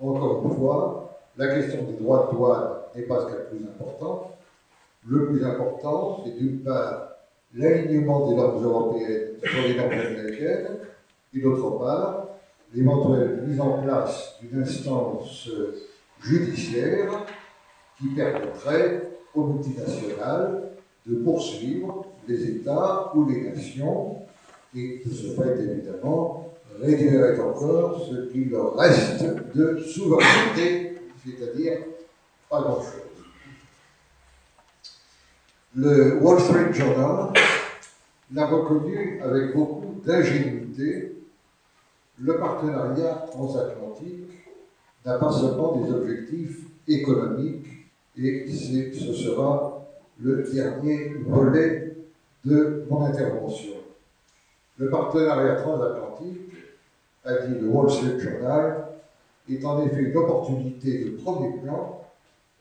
[0.00, 3.44] Encore une fois, la question des droits de douane n'est pas ce qui est le
[3.44, 4.30] plus important.
[5.06, 7.15] Le plus important, c'est d'une part
[7.56, 10.78] l'alignement des normes européennes sur les normes américaines,
[11.34, 12.28] et d'autre part,
[12.74, 15.48] l'éventuelle mise en place d'une instance
[16.22, 17.26] judiciaire
[17.98, 20.70] qui permettrait aux multinationales
[21.06, 24.16] de poursuivre les États ou les nations
[24.74, 31.78] et de ce fait, évidemment, réduirait encore ce qu'il leur reste de souveraineté, c'est-à-dire
[32.50, 33.02] pas grand-chose.
[35.74, 37.32] Le Wall Street Journal
[38.32, 41.16] l'a reconnu avec beaucoup d'ingénuité.
[42.18, 44.30] Le partenariat transatlantique
[45.04, 47.66] n'a pas seulement des objectifs économiques,
[48.16, 49.86] et ce sera
[50.20, 51.94] le dernier volet
[52.44, 53.74] de mon intervention.
[54.78, 56.52] Le partenariat transatlantique,
[57.24, 58.86] a dit le Wall Street Journal,
[59.50, 62.02] est en effet une opportunité de premier plan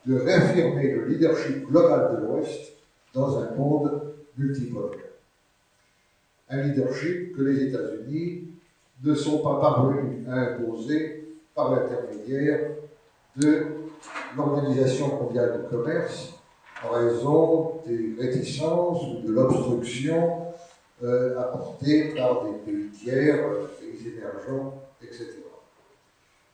[0.06, 2.74] de réaffirmer le leadership global de l'Ouest
[3.14, 5.05] dans un monde multipolaire.
[6.50, 8.48] Un leadership que les États-Unis
[9.04, 12.72] ne sont pas parvenus à imposer par l'intermédiaire
[13.38, 13.66] de
[14.38, 16.34] l'Organisation mondiale du commerce
[16.84, 20.46] en raison des réticences ou de l'obstruction
[21.04, 25.34] euh, apportée par des pays tiers, euh, pays émergents, etc.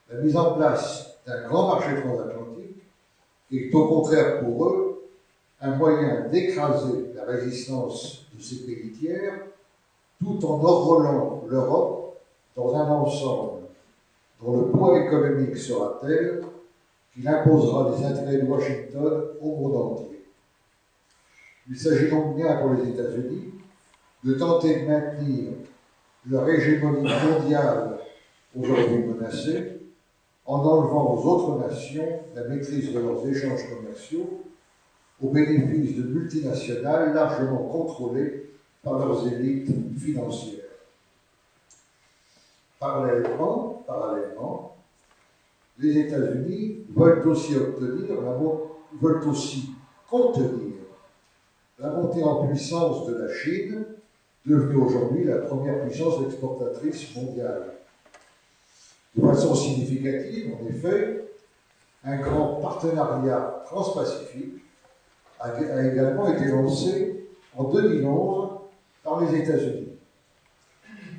[0.10, 2.82] La mise en place d'un grand marché transatlantique
[3.52, 5.10] est au contraire pour eux
[5.62, 9.46] un moyen d'écraser la résistance de ces pays tiers
[10.22, 12.18] tout en enrôlant l'Europe
[12.56, 13.62] dans un ensemble
[14.40, 16.42] dont le poids économique sera tel
[17.14, 20.24] qu'il imposera les intérêts de Washington au monde entier.
[21.70, 23.50] Il s'agit donc bien pour les États-Unis
[24.24, 25.54] de tenter de maintenir
[26.30, 28.00] leur hégémonie mondiale
[28.56, 29.80] aujourd'hui menacée
[30.46, 34.44] en enlevant aux autres nations la maîtrise de leurs échanges commerciaux
[35.22, 38.51] au bénéfice de multinationales largement contrôlées
[38.84, 40.58] par leurs élites financières.
[42.80, 43.86] Parallèlement,
[45.78, 48.18] les États-Unis veulent aussi obtenir,
[49.00, 49.72] veulent aussi
[50.10, 50.74] contenir
[51.78, 53.86] la montée en puissance de la Chine,
[54.46, 57.74] devenue aujourd'hui la première puissance exportatrice mondiale.
[59.16, 61.26] De façon significative, en effet,
[62.04, 64.64] un grand partenariat transpacifique
[65.40, 68.51] a, également été lancé en 2011
[69.04, 69.90] par les États-Unis.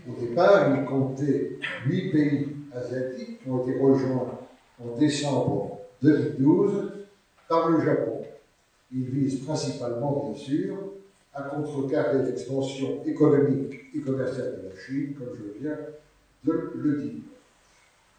[0.08, 4.38] Au départ, il comptait huit pays asiatiques qui ont été rejoints
[4.82, 6.92] en décembre 2012
[7.48, 8.22] par le Japon.
[8.92, 10.76] Il vise principalement, bien sûr,
[11.34, 15.78] à contrecarrer l'expansion économique et commerciale de la Chine, comme je viens
[16.44, 17.22] de le dire.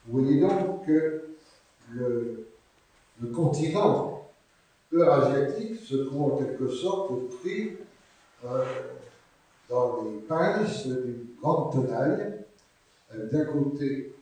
[0.08, 1.24] Vous voyez donc que
[1.92, 2.48] le,
[3.34, 4.28] continent
[4.92, 7.74] eurasiatique se trouve en quelque sorte pris
[8.46, 8.64] euh,
[9.70, 12.34] dans les pinces d'une grande tenaille.
[13.14, 14.14] Euh, d'un côté,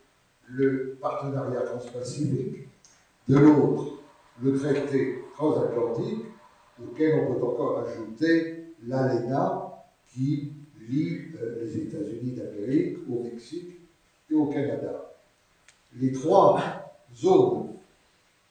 [0.48, 2.68] le partenariat transpacifique,
[3.28, 4.00] de l'autre,
[4.42, 6.26] le traité transatlantique,
[6.82, 9.68] auquel on peut encore ajouter l'ALENA,
[10.14, 10.52] qui
[10.90, 13.80] lie euh, les États-Unis d'Amérique au Mexique
[14.30, 15.14] et au Canada.
[15.96, 16.60] Les trois
[17.16, 17.76] zones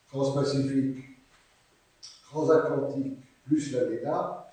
[0.09, 1.05] transpacifiques,
[2.31, 4.47] transatlantiques plus l'ALENA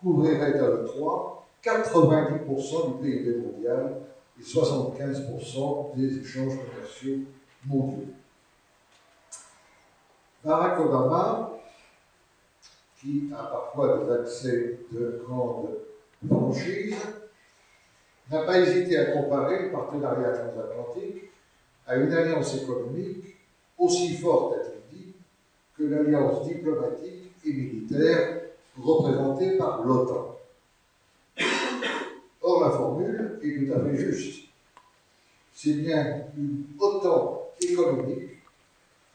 [0.00, 4.02] couvriraient à eux trois 90% du PIB mondial
[4.38, 7.20] et 75% des échanges commerciaux
[7.66, 8.08] mondiaux.
[10.44, 11.52] Barack Obama,
[13.00, 15.70] qui a parfois des accès de grande
[16.26, 16.96] franchise,
[18.30, 21.30] n'a pas hésité à comparer le partenariat transatlantique
[21.86, 23.36] à une alliance économique
[23.78, 25.14] aussi forte, a-t-il dit,
[25.76, 28.40] que l'alliance diplomatique et militaire
[28.78, 30.33] représentée par l'OTAN.
[32.60, 34.48] La formule est tout à fait juste.
[35.52, 38.42] C'est bien une OTAN économique,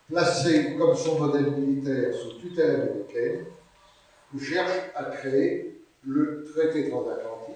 [0.10, 3.46] placée comme son modèle militaire sous tutelle américaine,
[4.32, 7.56] qui cherche à créer le traité transatlantique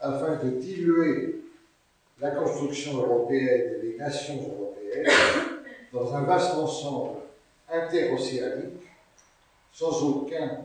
[0.00, 1.42] afin de diluer
[2.20, 5.06] la construction européenne et les nations européennes
[5.92, 7.18] dans un vaste ensemble
[7.70, 8.82] interocéanique
[9.72, 10.62] sans aucun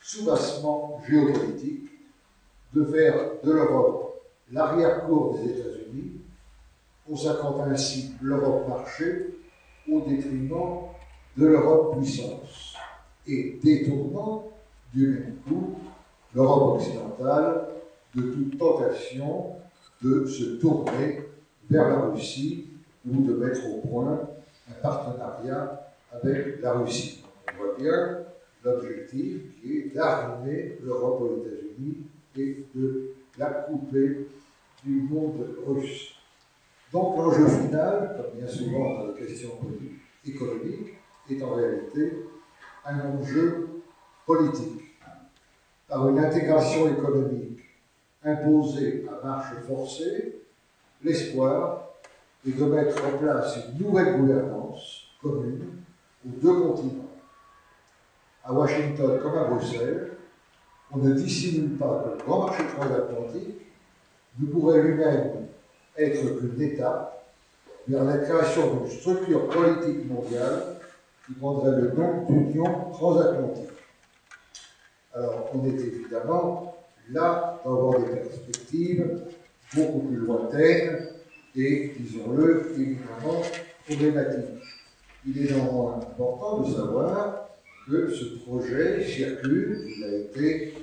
[0.00, 1.93] soubassement géopolitique
[2.74, 4.22] de faire de l'Europe
[4.52, 6.12] l'arrière-cour des États-Unis,
[7.06, 9.26] consacrant ainsi l'Europe marché
[9.90, 10.88] au détriment
[11.36, 12.74] de l'Europe puissance
[13.26, 14.50] et détournant
[14.92, 15.74] du même coup
[16.34, 17.66] l'Europe occidentale
[18.14, 19.52] de toute tentation
[20.02, 21.20] de se tourner
[21.70, 22.68] vers la Russie
[23.08, 24.20] ou de mettre au point
[24.68, 27.24] un partenariat avec la Russie.
[27.52, 28.18] On voit bien
[28.64, 32.04] l'objectif qui est d'arrimer l'Europe aux États-Unis
[32.36, 34.26] et de la couper
[34.84, 36.14] du monde russe.
[36.92, 39.58] Donc l'enjeu final, comme bien souvent dans les questions
[40.24, 40.94] économiques,
[41.30, 42.12] est en réalité
[42.84, 43.68] un enjeu
[44.26, 44.82] politique.
[45.88, 47.60] Par une intégration économique
[48.22, 50.40] imposée à marche forcée,
[51.02, 51.88] l'espoir
[52.46, 55.64] est de mettre en place une nouvelle gouvernance commune
[56.24, 57.10] aux deux continents.
[58.44, 60.12] À Washington comme à Bruxelles,
[60.94, 63.60] on ne dissimule pas que le grand marché transatlantique
[64.38, 65.46] ne pourrait lui-même
[65.96, 67.24] être qu'une étape
[67.88, 70.76] vers la création d'une structure politique mondiale
[71.26, 73.70] qui prendrait le nom d'Union transatlantique.
[75.14, 76.76] Alors, on est évidemment
[77.10, 79.22] là dans des perspectives
[79.74, 81.08] beaucoup plus lointaines
[81.56, 83.42] et, disons-le, évidemment
[83.86, 84.62] problématiques.
[85.26, 87.48] Il est néanmoins important de savoir
[87.86, 90.74] que ce projet circule, il a été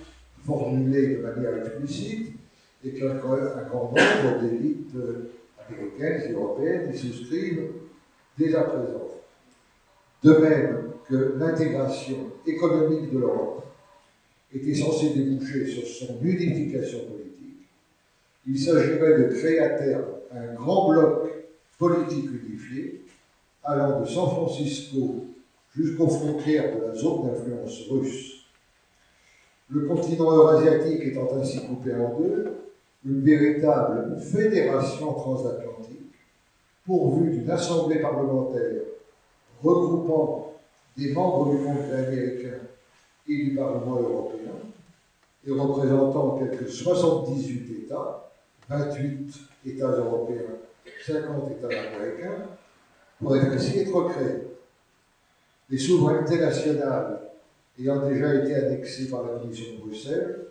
[0.45, 2.33] formulé de manière explicite,
[2.83, 4.95] et qu'un grand nombre d'élites
[5.69, 7.71] américaines et européennes y souscrivent
[8.37, 9.07] dès à présent.
[10.23, 13.65] De même que l'intégration économique de l'Europe
[14.53, 17.67] était censée déboucher sur son unification politique,
[18.47, 21.29] il s'agirait de créer à terme un grand bloc
[21.77, 23.01] politique unifié
[23.63, 25.25] allant de San Francisco
[25.75, 28.40] jusqu'aux frontières de la zone d'influence russe.
[29.71, 32.57] Le continent eurasiatique étant ainsi coupé en deux,
[33.05, 36.11] une véritable fédération transatlantique
[36.85, 38.81] pourvue d'une assemblée parlementaire
[39.63, 40.53] regroupant
[40.97, 42.57] des membres du Congrès américain
[43.29, 44.51] et du Parlement européen
[45.47, 48.29] et représentant quelques 78 États,
[48.67, 50.57] 28 États européens,
[51.05, 52.43] 50 États américains,
[53.19, 54.47] pourrait ainsi être créée.
[55.69, 57.30] Les souverainetés nationales
[57.79, 60.45] ayant déjà été annexées par la Commission de Bruxelles,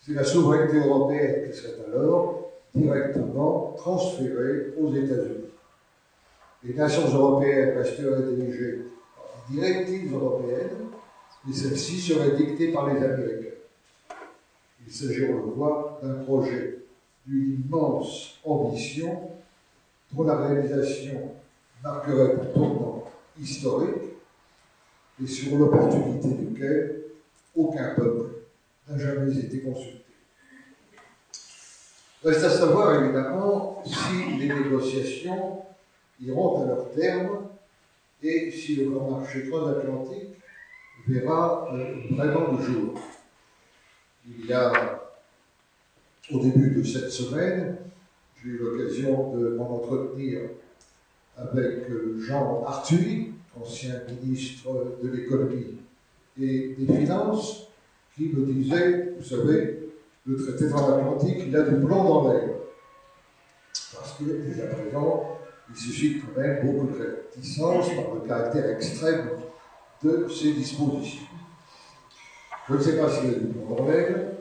[0.00, 5.48] c'est la souveraineté européenne qui serait alors directement transférée aux États-Unis.
[6.64, 8.82] Les nations européennes resteraient dirigées
[9.14, 10.90] par des directives européennes,
[11.46, 13.56] mais celles-ci seraient dictées par les Américains.
[14.86, 16.78] Il s'agit, on le voit, d'un projet
[17.26, 19.30] d'une immense ambition
[20.12, 21.32] dont la réalisation
[21.84, 23.04] marquerait un tournant
[23.38, 24.07] historique
[25.22, 27.02] et sur l'opportunité duquel
[27.56, 28.30] aucun peuple
[28.88, 30.04] n'a jamais été consulté.
[32.24, 35.62] Reste à savoir évidemment si les négociations
[36.20, 37.48] iront à leur terme
[38.22, 40.34] et si le grand marché transatlantique
[41.06, 43.00] verra euh, vraiment le jour.
[44.26, 45.00] Il y a,
[46.30, 47.76] au début de cette semaine,
[48.42, 50.40] j'ai eu l'occasion de m'en entretenir
[51.36, 54.68] avec euh, Jean Arthuis, ancien ministre
[55.02, 55.78] de l'économie
[56.40, 57.68] et des finances,
[58.18, 59.78] qui me disait, vous savez,
[60.26, 62.50] le traité transatlantique, il a du plomb dans l'air.
[63.94, 65.38] Parce que, déjà présent,
[65.70, 69.30] il suscite quand même beaucoup de réticence par le caractère extrême
[70.02, 71.26] de ces dispositions.
[72.68, 74.32] Je ne sais pas s'il a du plomb dans l'air.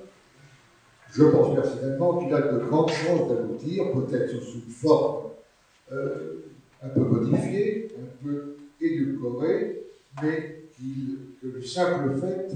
[1.12, 5.30] Je pense personnellement qu'il a de grandes chances d'aboutir, peut-être sous une forme
[5.92, 6.44] euh,
[6.84, 9.84] un peu modifiée, un peu édulcorée,
[10.22, 10.64] mais
[11.42, 12.52] que le simple fait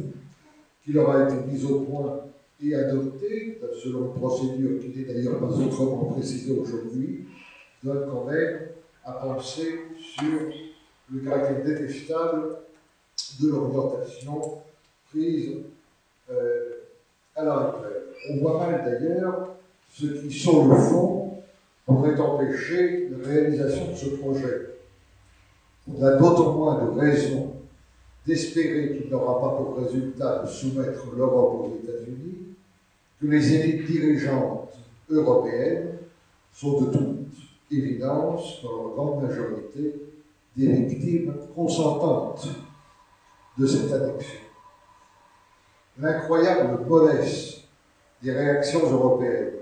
[0.84, 2.22] qu'il aura été mis au point
[2.64, 7.26] et adopté, selon une procédure qui n'est d'ailleurs pas autrement précisée aujourd'hui,
[7.84, 8.60] donne quand même
[9.04, 10.40] à penser sur
[11.12, 12.58] le caractère détestable
[13.42, 14.60] de l'orientation
[15.10, 15.50] prise
[16.30, 16.70] euh,
[17.36, 18.04] à l'heure actuelle.
[18.30, 19.56] On voit mal d'ailleurs
[19.92, 21.44] ce qui, sur le fond,
[21.86, 24.71] pourrait empêcher la réalisation de ce projet.
[25.88, 27.54] On a d'autant moins de raisons
[28.26, 32.38] d'espérer qu'il n'aura pas pour résultat de soumettre l'Europe aux États-Unis
[33.20, 34.70] que les élites dirigeantes
[35.10, 35.90] européennes
[36.54, 37.20] sont de toute
[37.72, 40.00] évidence, dans leur grande majorité,
[40.56, 42.48] des victimes consentantes
[43.58, 44.40] de cette annexion.
[45.98, 47.58] L'incroyable mollesse
[48.22, 49.54] des réactions européennes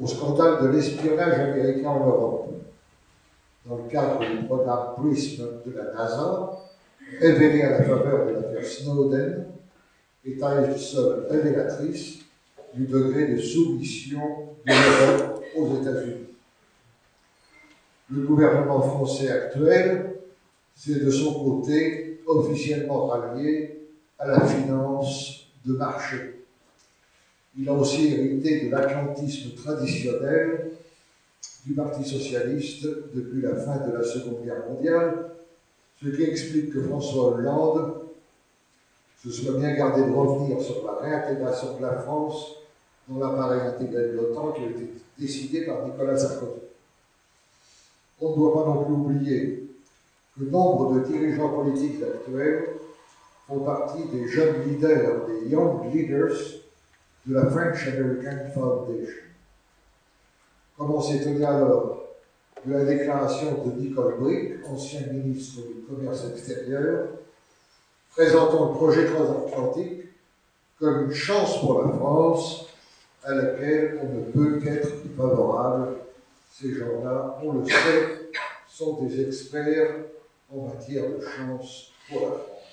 [0.00, 2.48] au scandale de l'espionnage américain en Europe,
[3.66, 6.50] dans le cadre du programme PRISM de la NASA,
[7.18, 9.46] révélé à la faveur de l'affaire Snowden,
[10.24, 12.18] est elle seule révélatrice
[12.74, 14.20] du degré de soumission
[14.64, 16.26] de l'Europe aux États-Unis.
[18.10, 20.16] Le gouvernement français actuel
[20.74, 23.88] s'est de son côté officiellement rallié
[24.18, 26.44] à la finance de marché.
[27.56, 30.70] Il a aussi hérité de l'atlantisme traditionnel
[31.66, 35.30] du Parti socialiste depuis la fin de la Seconde Guerre mondiale,
[36.02, 38.00] ce qui explique que François Hollande
[39.22, 42.56] se soit bien gardé de revenir sur la réintégration de la France
[43.08, 46.62] dans l'appareil intégré de l'OTAN qui a été décidé par Nicolas Sarkozy.
[48.20, 49.68] On ne doit pas non plus oublier
[50.38, 52.68] que nombre de dirigeants politiques actuels
[53.46, 56.36] font partie des jeunes leaders, des young leaders
[57.26, 59.29] de la French American Foundation.
[60.80, 61.98] Comme on s'étonnait alors
[62.64, 67.08] de la déclaration de Nicole Brick, ancien ministre du Commerce extérieur,
[68.16, 70.04] présentant le projet transatlantique
[70.78, 72.68] comme une chance pour la France
[73.22, 75.96] à laquelle on ne peut qu'être favorable.
[76.50, 78.30] Ces gens-là, on le sait,
[78.66, 79.96] sont des experts
[80.50, 82.64] en matière de chance pour la France.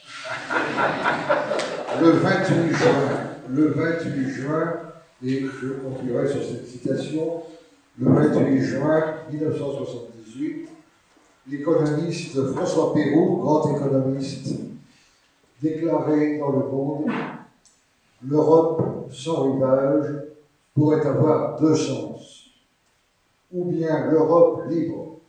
[2.01, 3.09] Le 28 juin,
[3.49, 4.73] le 28 juin,
[5.25, 7.43] et je conclurai sur cette citation,
[7.99, 10.69] le 28 juin 1978,
[11.49, 14.55] l'économiste François Pérou, grand économiste,
[15.61, 17.11] déclarait dans le monde
[18.23, 20.23] L'Europe sans rivage
[20.73, 22.45] pourrait avoir deux sens.
[23.51, 25.19] Ou bien l'Europe libre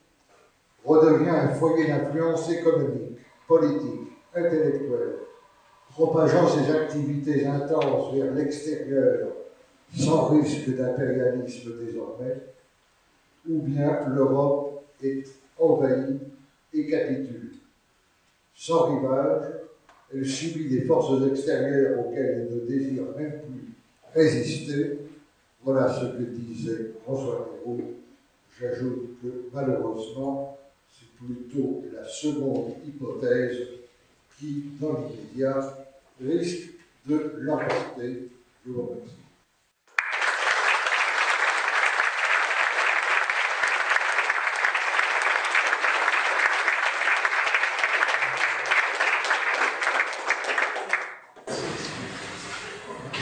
[0.84, 5.16] redevient un foyer d'influence économique, politique, intellectuelle,
[5.90, 9.28] propageant ses activités intenses vers l'extérieur
[9.94, 12.36] sans risque d'impérialisme désormais,
[13.48, 15.24] ou bien l'Europe est
[15.58, 16.18] envahie
[16.72, 17.52] et capitule.
[18.54, 19.52] Sans rivage,
[20.12, 23.74] elle subit des forces extérieures auxquelles elle ne désire même plus
[24.14, 24.98] résister.
[25.62, 27.80] Voilà ce que disait François Perrault.
[28.58, 30.58] J'ajoute que malheureusement,
[30.90, 33.58] c'est plutôt la seconde hypothèse
[34.38, 35.76] qui, dans l'immédiat,
[36.20, 36.70] risque
[37.06, 38.28] de l'emporter.
[38.66, 39.27] Je vous remercie.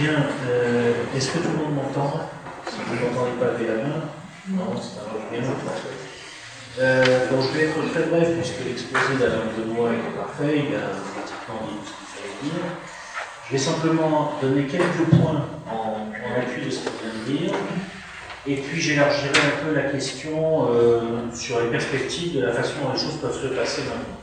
[0.09, 2.30] Euh, est-ce que tout le monde m'entend?
[2.68, 4.02] Si vous n'entendez pas, levez la main.
[4.48, 5.48] Non, c'est un bien
[6.78, 10.92] euh, bon, je vais être très bref puisque l'exposé d'Alain Benoît était parfait, il a
[11.14, 12.64] pratiquement dit tout ce qu'il fallait dire.
[13.46, 17.54] Je vais simplement donner quelques points en, appui de ce qu'il vient de dire,
[18.46, 21.00] et puis j'élargirai un peu la question euh,
[21.32, 24.20] sur les perspectives de la façon dont les choses peuvent se passer maintenant.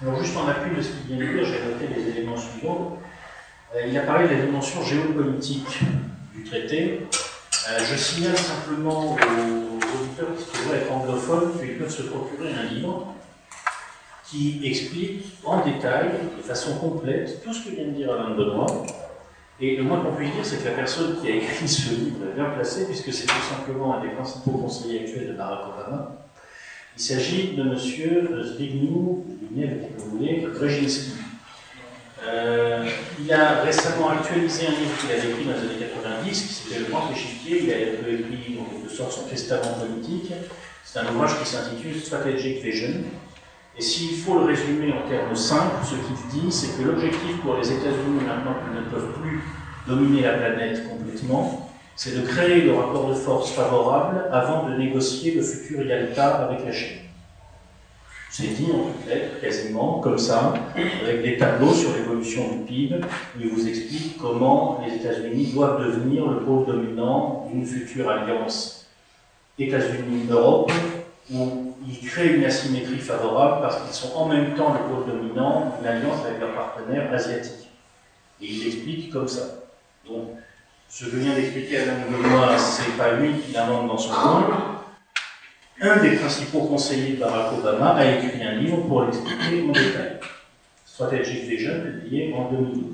[0.00, 2.96] Alors juste en appui de ce qu'il vient de dire, j'ai noté les éléments suivants.
[3.74, 5.78] Euh, il a parlé de la dimension géopolitique
[6.34, 7.00] du traité.
[7.68, 12.74] Euh, je signale simplement aux auditeurs qui pourraient être anglophones qu'ils peuvent se procurer un
[12.74, 13.14] livre
[14.24, 18.86] qui explique en détail, de façon complète, tout ce que vient de dire Alain Benoît.
[19.60, 22.18] Et le moins qu'on puisse dire, c'est que la personne qui a écrit ce livre
[22.30, 26.16] est bien placée, puisque c'est tout simplement un des principaux conseillers actuels de Barack Obama.
[26.96, 27.76] Il s'agit de M.
[27.76, 29.24] Zbigniew,
[30.54, 31.19] Brzezinski.
[32.26, 32.86] Euh,
[33.18, 36.80] il a récemment actualisé un livre qu'il avait écrit dans les années 90, qui s'appelait
[36.80, 37.62] Le Grand Échiquier.
[37.64, 40.32] Il a écrit en quelque sorte son testament politique.
[40.84, 43.00] C'est un ouvrage qui s'intitule Strategic Vision.
[43.78, 47.56] Et s'il faut le résumer en termes simples, ce qu'il dit, c'est que l'objectif pour
[47.56, 49.40] les États-Unis, maintenant qu'ils ne peuvent plus
[49.86, 55.34] dominer la planète complètement, c'est de créer le rapport de force favorable avant de négocier
[55.34, 57.09] le futur Yalta avec la Chine.
[58.30, 60.54] C'est dit en toutes lettres, quasiment, comme ça,
[61.02, 63.00] avec des tableaux sur l'évolution du PIB,
[63.40, 68.80] il vous explique comment les États-Unis doivent devenir le pôle dominant d'une future alliance
[69.58, 70.72] États-Unis-Europe,
[71.32, 75.74] où ils créent une asymétrie favorable parce qu'ils sont en même temps le pôle dominant
[75.76, 77.68] d'une alliance avec leurs partenaires asiatiques.
[78.40, 79.42] Et il l'explique comme ça.
[80.08, 80.28] Donc,
[80.88, 84.79] ce que vient d'expliquer Alain Benoît, c'est pas lui qui l'invente dans son coin,
[85.80, 90.20] un des principaux conseillers de Barack Obama a écrit un livre pour l'expliquer en détail.
[90.84, 92.84] Strategic Vision, publié en 2012.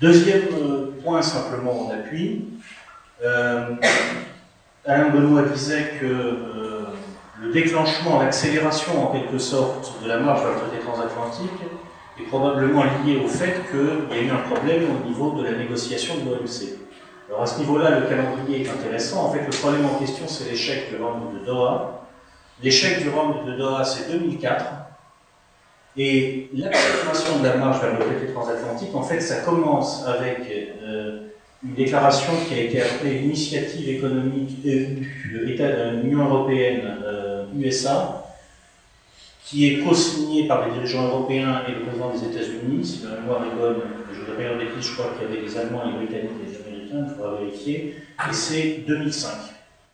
[0.00, 2.46] Deuxième euh, point simplement en appui,
[3.22, 3.74] euh,
[4.86, 6.84] Alain Benoît disait que euh,
[7.38, 11.50] le déclenchement, l'accélération en quelque sorte de la marche vers le traité transatlantique
[12.18, 15.52] est probablement lié au fait qu'il y a eu un problème au niveau de la
[15.52, 16.89] négociation de l'OMC.
[17.30, 19.26] Alors à ce niveau-là, le calendrier est intéressant.
[19.26, 22.08] En fait, le problème en question, c'est l'échec du round de Doha.
[22.60, 24.64] L'échec du round de Doha, c'est 2004.
[25.96, 30.40] Et l'accélération de la marche vers le traité transatlantique, en fait, ça commence avec
[30.82, 31.28] euh,
[31.62, 36.82] une déclaration qui a été appelée l'initiative économique EU, de l'Union européenne,
[37.56, 38.30] USA, euh,
[39.44, 42.84] qui est co-signée par les dirigeants européens et le président des États-Unis.
[42.84, 45.56] Si la mémoire est bonne, je voudrais pas dire je crois qu'il y avait les
[45.56, 46.59] Allemands, les Britanniques et
[46.92, 47.96] les il faudra vérifier,
[48.28, 49.30] et c'est 2005,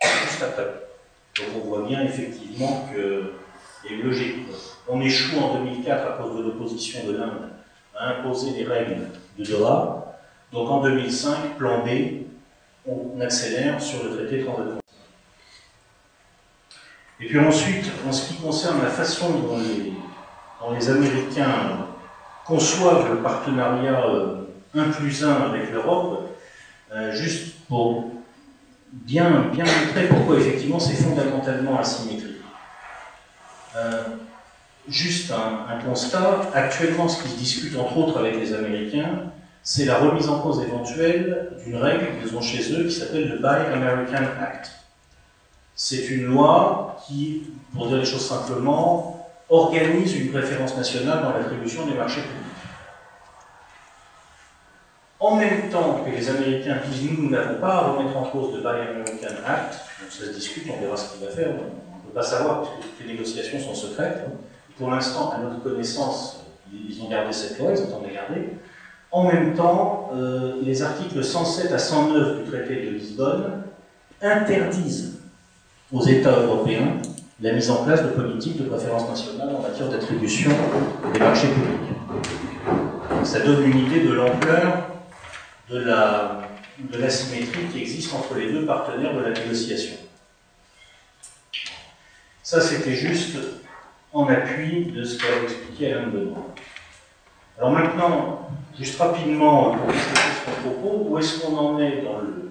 [0.03, 0.86] juste après.
[1.36, 4.36] Donc on voit bien effectivement qu'il y a une logique.
[4.88, 7.51] On échoue en 2004 à cause de l'opposition de l'Inde
[7.94, 10.18] à imposer les règles de Doha.
[10.53, 11.88] Donc en 2005, plan B,
[12.86, 14.82] on accélère sur le traité transatlantique.
[17.20, 19.92] Et puis ensuite, en ce qui concerne la façon dont les,
[20.88, 21.86] Américains
[22.44, 24.05] conçoivent le partenariat
[24.74, 26.26] 1 euh, plus 1 avec l'Europe,
[26.93, 28.11] euh, juste pour
[28.93, 32.37] bien, montrer pourquoi effectivement c'est fondamentalement asymétrique.
[33.76, 34.05] Euh,
[34.89, 39.32] juste un, un, constat, actuellement ce qui se discute entre autres avec les Américains,
[39.62, 43.39] c'est la remise en cause éventuelle d'une règle qu'ils ont chez eux qui s'appelle le
[43.39, 44.70] Buy American Act.
[45.74, 47.43] C'est une loi qui,
[47.74, 52.45] pour dire les choses simplement, organise une préférence nationale dans l'attribution des marchés publics.
[55.19, 58.55] En même temps que les Américains disent nous, nous n'avons pas à remettre en cause
[58.55, 61.53] le Buy American Act, donc ça se discute, on verra ce qu'il va faire, on
[61.53, 64.25] ne peut pas savoir parce que les négociations sont secrètes.
[64.79, 68.51] Pour l'instant, à notre connaissance, ils ont gardé cette loi, ils entendent la garder.
[69.11, 73.62] En même temps, euh, les articles 107 à 109 du traité de Lisbonne
[74.21, 75.21] interdisent
[75.91, 76.99] aux États européens
[77.41, 80.51] la mise en place de politiques de préférence nationale en matière d'attribution
[81.14, 81.97] des marchés publics.
[83.25, 84.95] Ça donne une idée de l'ampleur
[85.69, 86.47] de la
[86.79, 89.97] de l'asymétrie qui existe entre les deux partenaires de la négociation.
[92.43, 93.39] Ça, c'était juste
[94.12, 96.55] en appui de ce qu'a expliqué Alain Benoît.
[97.59, 102.51] Alors maintenant, juste rapidement, pour expliquer son propos, où est-ce qu'on en est dans le,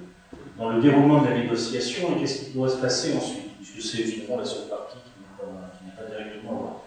[0.58, 4.04] dans le déroulement de la négociation et qu'est-ce qui doit se passer ensuite, puisque c'est
[4.04, 6.82] finalement la seule partie qui n'est pas, pas, directement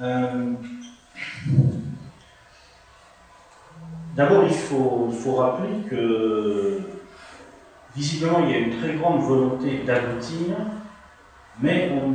[0.00, 0.52] euh,
[4.16, 6.80] D'abord, il faut, rappeler que
[7.94, 10.56] visiblement, il y a une très grande volonté d'aboutir,
[11.60, 12.14] mais on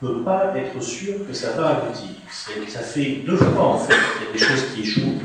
[0.00, 2.10] peut pas être sûr que ça va aboutir.
[2.68, 5.22] Ça fait deux fois en fait qu'il y a des choses qui échouent.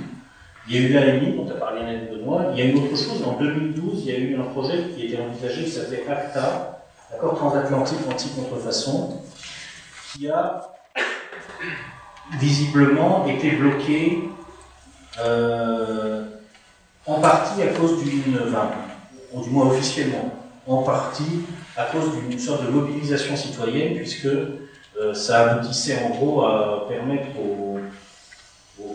[0.68, 2.54] Il y a eu l'AMI, dont a parlé Annette Benoît.
[2.54, 5.06] Il y a une autre chose, en 2012, il y a eu un projet qui
[5.06, 6.82] était envisagé qui s'appelait ACTA,
[7.12, 9.22] l'accord transatlantique anti-contrefaçon,
[10.12, 10.72] qui a
[12.40, 14.30] visiblement été bloqué
[15.22, 16.24] euh,
[17.06, 18.72] en partie à cause d'une, enfin,
[19.42, 20.34] du moins officiellement,
[20.68, 21.42] en partie
[21.76, 27.28] à cause d'une sorte de mobilisation citoyenne, puisque euh, ça aboutissait en gros à permettre
[27.38, 27.80] aux,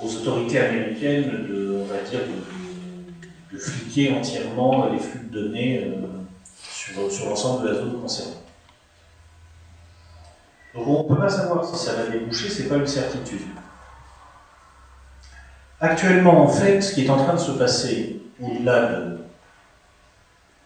[0.05, 6.07] autorités américaines de, on va dire, de, fliquer entièrement les flux de données euh,
[6.53, 8.35] sur, sur l'ensemble de la zone concernée.
[10.75, 13.43] Donc on ne peut pas savoir si ça va déboucher, c'est pas une certitude.
[15.85, 19.19] Actuellement, en fait, ce qui est en train de se passer au-delà de,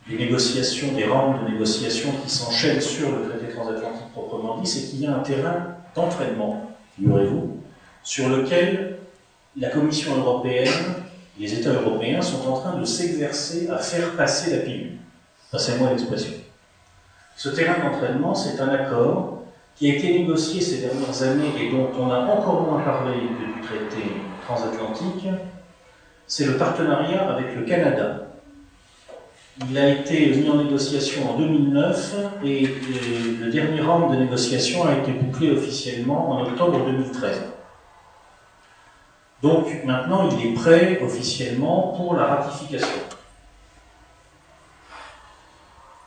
[0.06, 4.82] des négociations, des rounds de négociations qui s'enchaînent sur le traité transatlantique proprement dit, c'est
[4.82, 7.58] qu'il y a un terrain d'entraînement, figurez-vous,
[8.04, 8.94] sur lequel
[9.56, 10.94] la Commission européenne,
[11.36, 14.92] les États européens sont en train de s'exercer à faire passer la pilule.
[15.50, 16.34] Passez-moi l'expression.
[17.34, 19.38] Ce terrain d'entraînement, c'est un accord
[19.79, 23.55] qui a été négocié ces dernières années et dont on a encore moins parlé que
[23.55, 24.12] du traité
[24.45, 25.29] transatlantique,
[26.26, 28.29] c'est le partenariat avec le Canada,
[29.68, 32.14] il a été mis en négociation en 2009
[32.45, 32.68] et
[33.41, 37.43] le dernier round de négociation a été bouclé officiellement en octobre 2013.
[39.43, 43.07] Donc maintenant, il est prêt officiellement pour la ratification.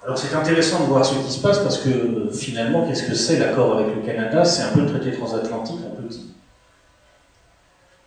[0.03, 3.37] Alors c'est intéressant de voir ce qui se passe parce que finalement, qu'est-ce que c'est
[3.37, 4.43] l'accord avec le Canada?
[4.43, 6.33] C'est un peu le traité transatlantique en petit.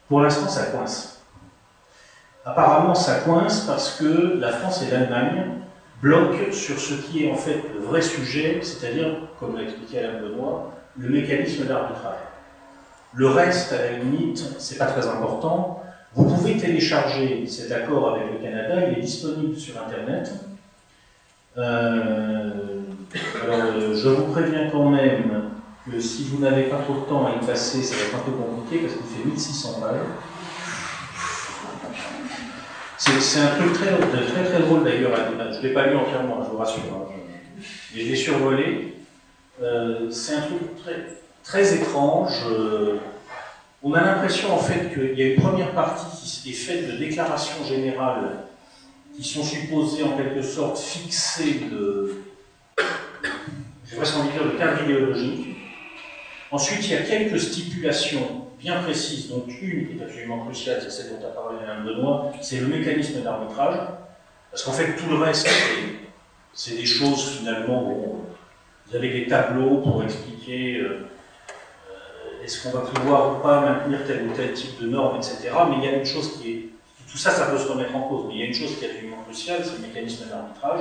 [0.09, 1.22] Pour l'instant, ça coince.
[2.45, 5.53] Apparemment, ça coince parce que la France et l'Allemagne
[6.03, 10.20] bloquent sur ce qui est en fait le vrai sujet, c'est-à-dire, comme l'a expliqué Alain
[10.20, 12.18] Benoît, le mécanisme d'arbitrage.
[13.14, 15.80] Le reste, à la limite, c'est pas très important.
[16.12, 20.32] Vous pouvez télécharger cet accord avec le Canada, il est disponible sur Internet.
[21.57, 22.50] Euh,
[23.44, 25.50] alors, euh, je vous préviens quand même
[25.88, 28.30] que si vous n'avez pas trop de temps à y passer, ça va être un
[28.30, 30.00] peu compliqué parce qu'il fait 1600 pages.
[32.98, 35.12] C'est un truc très, très, très drôle d'ailleurs.
[35.52, 36.82] Je ne l'ai pas lu entièrement, je vous rassure.
[36.92, 37.12] Hein.
[37.94, 38.96] Je, l'ai survolé.
[39.62, 41.07] Euh, c'est un truc très,
[41.44, 42.32] très étrange.
[43.82, 46.96] On a l'impression en fait qu'il y a une première partie qui est faite de
[46.96, 48.30] déclarations générales
[49.17, 52.23] qui sont supposées en quelque sorte fixer de,
[53.89, 55.57] j'ai presque envie de dire, le cadre idéologique.
[56.51, 60.91] Ensuite, il y a quelques stipulations bien précise, donc une qui est absolument cruciale, c'est
[60.91, 63.79] celle dont a parlé Mme Benoît, c'est le mécanisme d'arbitrage,
[64.51, 65.49] parce qu'en fait tout le reste,
[66.53, 68.21] c'est des choses finalement, bon,
[68.87, 71.09] vous avez des tableaux pour expliquer euh,
[71.91, 75.51] euh, est-ce qu'on va pouvoir ou pas maintenir tel ou tel type de normes, etc.
[75.69, 76.69] Mais il y a une chose qui est,
[77.15, 78.85] tout ça, ça peut se remettre en cause, mais il y a une chose qui
[78.85, 80.81] est absolument cruciale, c'est le mécanisme d'arbitrage.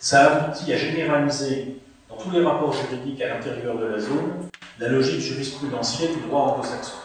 [0.00, 1.76] Ça aboutit à généraliser
[2.08, 4.48] dans tous les rapports juridiques à l'intérieur de la zone
[4.80, 6.96] la logique jurisprudentielle du droit anglo-saxon.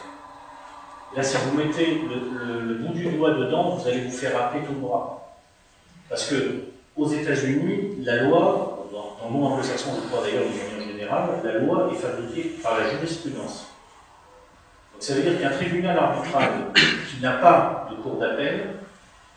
[1.14, 4.74] Là, si vous mettez le, bout du doigt dedans, vous allez vous faire rappeler tout
[4.74, 5.38] droit.
[6.08, 6.64] Parce que
[6.96, 11.58] aux États-Unis, la loi, dans, le monde anglo-saxon, je crois d'ailleurs de manière générale, la
[11.60, 13.68] loi est fabriquée par la jurisprudence.
[15.04, 18.68] Ça veut dire qu'un tribunal arbitral qui n'a pas de cour d'appel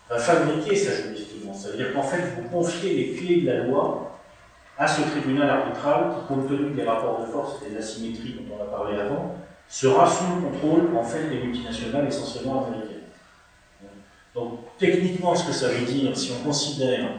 [0.10, 1.64] va fabriquer sa jurisprudence.
[1.64, 4.18] Ça veut dire qu'en fait, vous confiez les clés de la loi
[4.78, 8.56] à ce tribunal arbitral qui, compte tenu des rapports de force et des asymétries dont
[8.58, 9.36] on a parlé avant,
[9.68, 13.02] sera sous le contrôle en fait des multinationales essentiellement américaines.
[14.34, 17.10] Donc techniquement, ce que ça veut dire, si on considère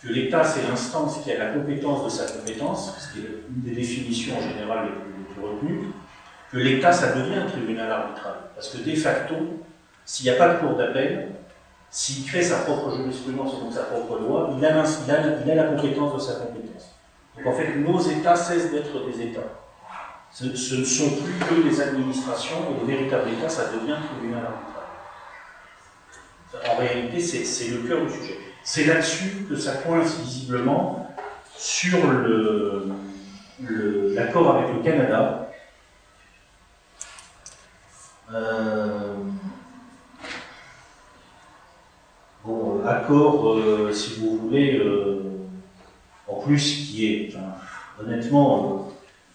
[0.00, 3.62] que l'État c'est l'instance qui a la compétence de sa compétence, ce qui est une
[3.62, 5.88] des définitions en général les plus, retenues,
[6.52, 8.34] que l'État ça devient un tribunal arbitral.
[8.54, 9.34] Parce que de facto,
[10.04, 11.28] s'il n'y a pas de cour d'appel,
[11.90, 16.18] s'il crée sa propre jurisprudence et donc sa propre loi, il a, la compétence de
[16.20, 16.96] sa compétence.
[17.36, 19.40] Donc en fait, nos États cessent d'être des États.
[20.30, 24.72] Ce, ne sont plus que les administrations, et le véritable État, ça devient tribunal arbitral.
[26.70, 28.38] En réalité, c'est le cœur du sujet.
[28.64, 31.06] C'est là-dessus que ça coince visiblement
[31.54, 31.98] sur
[33.60, 35.41] l'accord avec le Canada.
[38.34, 39.14] Euh,
[42.44, 45.46] bon, accord, euh, si vous voulez, euh,
[46.26, 47.34] en plus qui est,
[48.00, 48.88] honnêtement,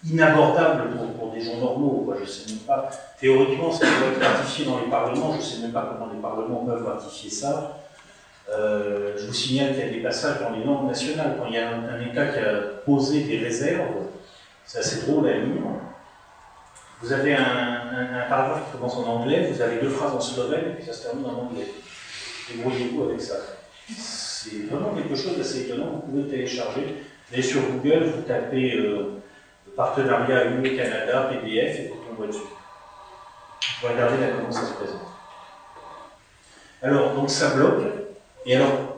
[0.04, 2.02] inabordable pour, des gens normaux.
[2.04, 2.16] Quoi.
[2.20, 2.90] Je sais même pas,
[3.20, 6.20] théoriquement, ça doit être ratifié dans les parlements, je ne sais même pas comment les
[6.20, 7.78] parlements peuvent ratifier ça.
[8.50, 11.36] Je vous signale qu'il y a des passages dans les normes nationales.
[11.38, 14.06] Quand il y a un, État qui a posé des réserves,
[14.64, 15.62] c'est assez drôle à lire.
[17.00, 20.74] Vous avez un, paragraphe qui commence en anglais, vous avez deux phrases en slovène, et
[20.74, 21.66] puis ça se termine en anglais.
[22.50, 23.36] Débrouillez-vous avec ça.
[23.96, 26.96] C'est vraiment quelque chose d'assez étonnant, vous pouvez le télécharger.
[27.32, 29.20] Mais sur Google, vous tapez euh,
[29.76, 32.40] partenariat UE-Canada, PDF, et vous tombe dessus.
[33.80, 35.00] Vous regardez là comment ça se présente.
[36.82, 37.84] Alors, donc ça bloque.
[38.44, 38.96] Et alors,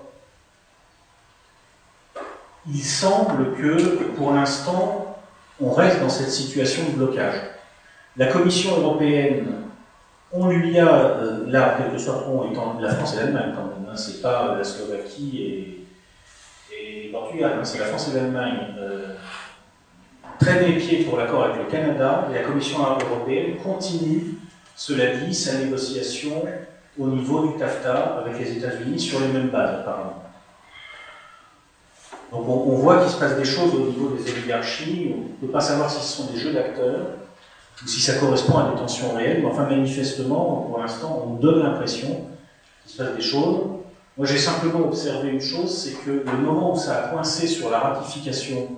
[2.66, 5.18] il semble que, pour l'instant,
[5.60, 7.34] on reste dans cette situation de blocage.
[8.16, 9.46] La Commission européenne,
[10.32, 13.88] on lui a, euh, là, quelque sorte, on étant la France et l'Allemagne quand même,
[13.88, 15.86] hein, c'est pas la Slovaquie
[16.72, 18.58] et, et Portugal, hein, c'est la France et l'Allemagne.
[18.78, 19.14] Euh,
[20.38, 24.36] traîne les pieds pour l'accord avec le Canada et la Commission européenne continue,
[24.74, 26.44] cela dit, sa négociation
[26.98, 30.24] au niveau du TAFTA avec les États-Unis sur les mêmes bases, apparemment.
[32.32, 35.52] Donc on, voit qu'il se passe des choses au niveau des oligarchies, on ne peut
[35.52, 37.06] pas savoir si ce sont des jeux d'acteurs
[37.86, 42.26] si ça correspond à des tensions réelles, mais enfin manifestement, pour l'instant, on donne l'impression
[42.82, 43.60] qu'il se passe des choses.
[44.16, 47.70] Moi j'ai simplement observé une chose, c'est que le moment où ça a coincé sur
[47.70, 48.68] la ratification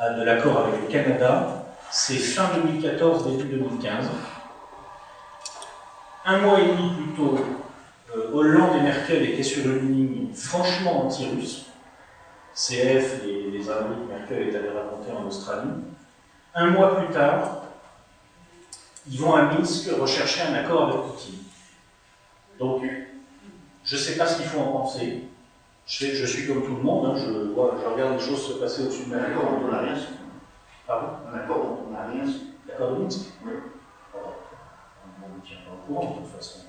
[0.00, 4.06] de l'accord avec le Canada, c'est fin 2014, début 2015.
[6.24, 7.38] Un mois et demi plus tôt,
[8.14, 11.66] euh, Hollande et Merkel étaient sur une ligne franchement anti-russe.
[12.54, 15.70] CF, les, les de Merkel est allé raconter en Australie.
[16.54, 17.62] Un mois plus tard,
[19.10, 21.38] ils vont à Minsk rechercher un accord avec Poutine.
[22.58, 22.82] Donc,
[23.84, 25.22] je ne sais pas ce qu'il faut en penser.
[25.86, 28.82] Je, suis comme tout le monde, hein, je, vois, je regarde les choses se passer
[28.82, 29.18] au-dessus de moi.
[29.18, 30.08] Un accord dont on n'a rien su.
[30.86, 31.06] Pardon?
[31.32, 32.40] Un accord dont on n'a rien su.
[32.68, 33.20] L'accord de Minsk?
[33.44, 33.52] Oui.
[34.14, 36.60] On ne tient pas au courant de toute façon.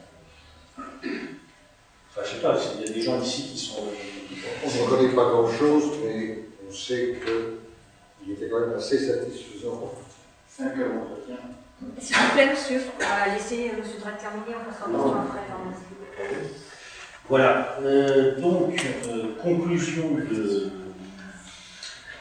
[0.78, 3.84] Enfin, je sais pas, il y a des gens ici qui sont.
[4.64, 7.20] on ne connaît pas grand-chose, mais on sait
[8.24, 9.92] qu'il était quand même assez satisfaisant.
[10.48, 11.38] Cinq heures d'entretien.
[12.00, 13.82] S'il vous plaît, monsieur, on va laisser M.
[14.02, 15.40] Drake terminer, on passera après.
[17.30, 20.72] Voilà, euh, donc, euh, conclusion de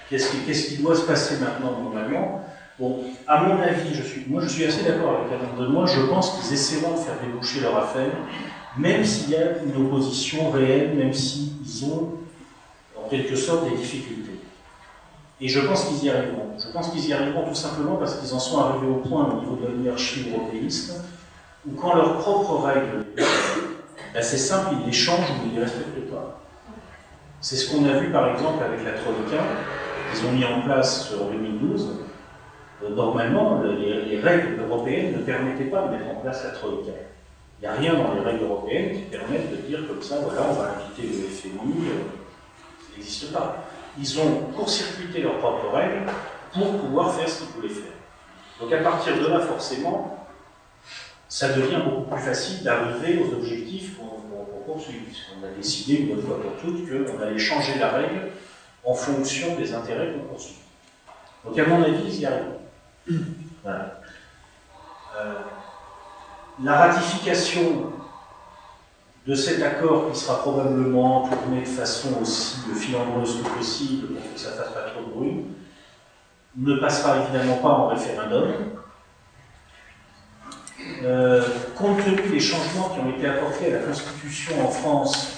[0.08, 2.44] qu'est-ce qui, doit se passer maintenant normalement.
[2.78, 5.86] Bon, à mon avis, je suis, moi je suis assez d'accord avec Alain de moi,
[5.86, 8.12] je pense qu'ils essaieront de faire déboucher leur affaire,
[8.76, 12.12] même s'il y a une opposition réelle, même s'ils ont
[12.96, 14.37] en quelque sorte des difficultés.
[15.40, 16.48] Et je pense qu'ils y arriveront.
[16.58, 19.40] Je pense qu'ils y arriveront tout simplement parce qu'ils en sont arrivés au point au
[19.40, 21.00] niveau de la hiérarchie européiste,
[21.66, 23.06] où quand leurs propres règles
[24.14, 26.40] ben, c'est simple, ils les changent ou ils ne les respectent pas.
[27.40, 29.42] C'est ce qu'on a vu par exemple avec la Troïka,
[30.12, 32.04] qu'ils ont mis en place en 2012.
[32.82, 36.92] Euh, normalement, les, règles européennes ne permettaient pas de mettre en place la Troïka.
[37.60, 40.42] Il n'y a rien dans les règles européennes qui permettent de dire comme ça, voilà,
[40.50, 42.02] on va inviter le FMI, euh,
[42.80, 43.67] ça n'existe pas.
[43.98, 46.06] Ils ont court-circuité leurs propres règles
[46.52, 47.92] pour pouvoir faire ce qu'ils voulaient faire.
[48.60, 50.26] Donc à partir de là, forcément,
[51.28, 55.02] ça devient beaucoup plus facile d'arriver aux objectifs qu'on poursuit.
[55.40, 58.28] On a décidé une bonne fois pour toutes qu'on allait changer la règle
[58.84, 60.58] en fonction des intérêts qu'on poursuit.
[61.44, 63.18] Donc à mon avis, ils y arrivent.
[63.64, 64.00] Voilà.
[65.18, 65.34] Euh,
[66.62, 67.92] la ratification
[69.28, 74.40] de cet accord qui sera probablement tourné de façon aussi filandreuse que possible pour que
[74.40, 75.44] ça fasse pas trop de bruit,
[76.56, 78.48] ne passera évidemment pas en référendum.
[81.02, 81.42] Euh,
[81.76, 85.36] compte tenu des changements qui ont été apportés à la Constitution en France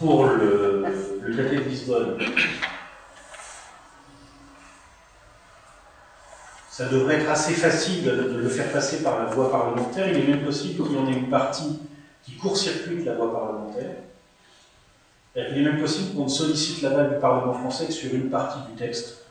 [0.00, 0.84] pour le,
[1.22, 2.18] le traité de Lisbonne,
[6.68, 10.08] ça devrait être assez facile de, de, le faire passer par la voie parlementaire.
[10.08, 11.78] Il est même possible qu'il y en ait une partie
[12.28, 13.96] qui court-circuite la voie parlementaire.
[15.34, 18.76] Il est même possible qu'on sollicite l'aval du Parlement français que sur une partie du
[18.76, 19.24] texte.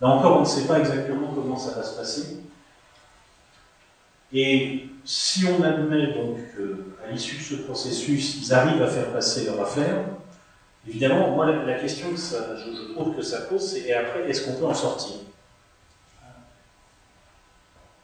[0.00, 2.38] Là encore, on ne sait pas exactement comment ça va se passer.
[4.32, 9.46] Et si on admet donc qu'à l'issue de ce processus, ils arrivent à faire passer
[9.46, 10.04] leur affaire,
[10.86, 13.94] évidemment, moi, la, la question que ça, je, je, trouve que ça pose, c'est et
[13.94, 15.16] après, est-ce qu'on peut en sortir?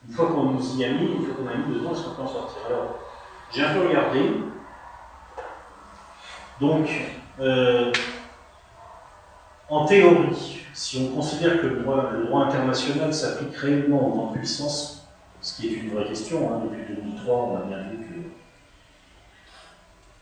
[0.08, 2.14] Une fois qu'on nous y a mis, une fois qu'on a mis dedans, est-ce qu'on
[2.14, 2.58] peut en sortir?
[2.66, 3.11] Alors,
[3.54, 4.30] j'ai un peu regardé.
[6.60, 6.88] Donc,
[7.40, 7.92] euh,
[9.68, 15.06] en théorie, si on considère que le droit, international s'applique réellement aux grandes puissances,
[15.40, 18.14] ce qui est une vraie question, hein, depuis 2003, on a bien vu que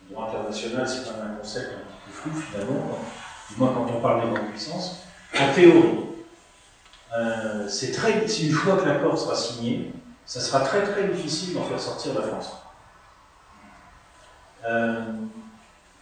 [0.09, 2.99] le droit international, c'est quand même un concept un petit peu flou finalement,
[3.51, 5.03] du moins quand on parle des grandes puissances.
[5.39, 5.99] En théorie,
[7.17, 9.93] euh, c'est une fois que l'accord sera signé,
[10.25, 12.53] ça sera très très difficile d'en faire sortir la France.
[14.67, 15.05] Euh,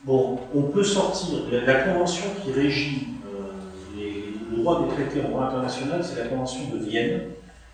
[0.04, 3.52] bon, on peut sortir, la, la convention qui régit euh,
[3.94, 7.22] les, le droit des traités en droit international, c'est la convention de Vienne,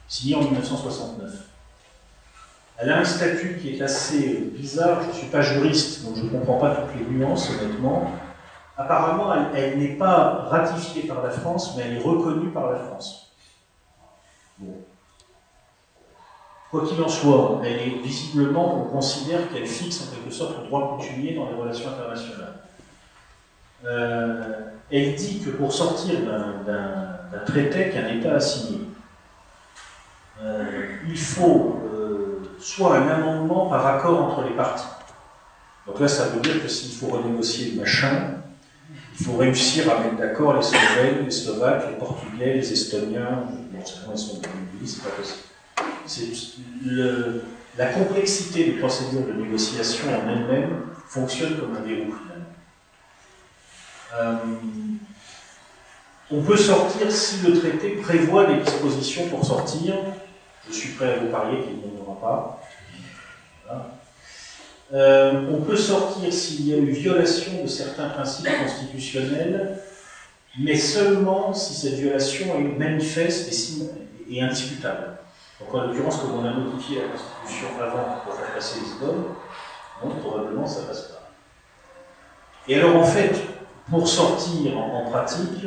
[0.08, 1.30] signée en 1969.
[2.76, 6.22] Elle a un statut qui est assez bizarre, je ne suis pas juriste, donc je
[6.22, 8.10] ne comprends pas toutes les nuances, honnêtement.
[8.76, 12.78] Apparemment, elle, elle n'est pas ratifiée par la France, mais elle est reconnue par la
[12.78, 13.32] France.
[14.58, 14.74] Bon.
[16.74, 20.66] Quoi qu'il en soit, elle est visiblement, on considère qu'elle fixe en quelque sorte le
[20.66, 22.54] droit coutumier dans les relations internationales.
[23.84, 26.22] Euh, elle dit que pour sortir
[26.66, 28.80] d'un traité qu'un État a signé,
[30.42, 34.88] euh, il faut euh, soit un amendement par accord entre les parties.
[35.86, 38.30] Donc là, ça veut dire que s'il faut renégocier le machin,
[39.16, 43.78] il faut réussir à mettre d'accord les Slovènes, les Slovaques, les Portugais, les Estoniens, bon,
[44.12, 45.43] ils sont pas possible.
[47.76, 52.14] La complexité des procédures de négociation en elle-même fonctionne comme un verrou.
[54.16, 54.36] Euh,
[56.30, 59.96] on peut sortir si le traité prévoit des dispositions pour sortir.
[60.68, 62.60] Je suis prêt à vous parier qu'il n'y en aura pas.
[64.92, 69.78] Euh, on peut sortir s'il y a eu violation de certains principes constitutionnels,
[70.60, 73.52] mais seulement si cette violation est manifeste
[74.30, 75.18] et indiscutable.
[75.64, 79.24] Donc en l'occurrence, comme on a modifié la Constitution avant pour faire passer Lisbonne,
[80.02, 81.30] donc probablement ça passe pas.
[82.68, 83.34] Et alors en fait,
[83.88, 85.64] pour sortir en, en pratique,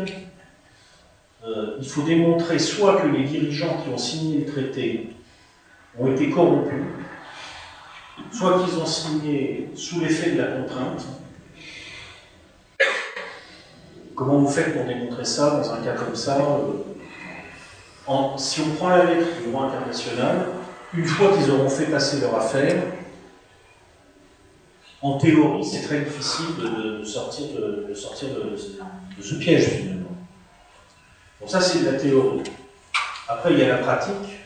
[1.45, 5.09] euh, il faut démontrer soit que les dirigeants qui ont signé le traité
[5.97, 6.83] ont été corrompus,
[8.31, 11.05] soit qu'ils ont signé sous l'effet de la contrainte.
[14.15, 16.96] Comment vous faites pour démontrer ça dans un cas comme ça euh,
[18.37, 20.47] Si on prend la lettre du droit international,
[20.93, 22.81] une fois qu'ils auront fait passer leur affaire,
[25.01, 27.93] en théorie, c'est très difficile de, sortir, de,
[29.21, 30.15] ce piège finalement.
[31.41, 32.43] Bon, ça c'est de la théorie.
[33.27, 34.39] Après, il y a la pratique.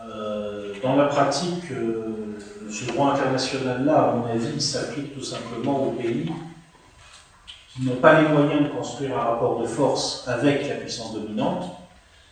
[0.00, 2.38] Euh, dans la pratique, euh,
[2.70, 6.30] ce droit international-là, à mon avis, s'applique tout simplement aux pays
[7.74, 11.83] qui n'ont pas les moyens de construire un rapport de force avec la puissance dominante.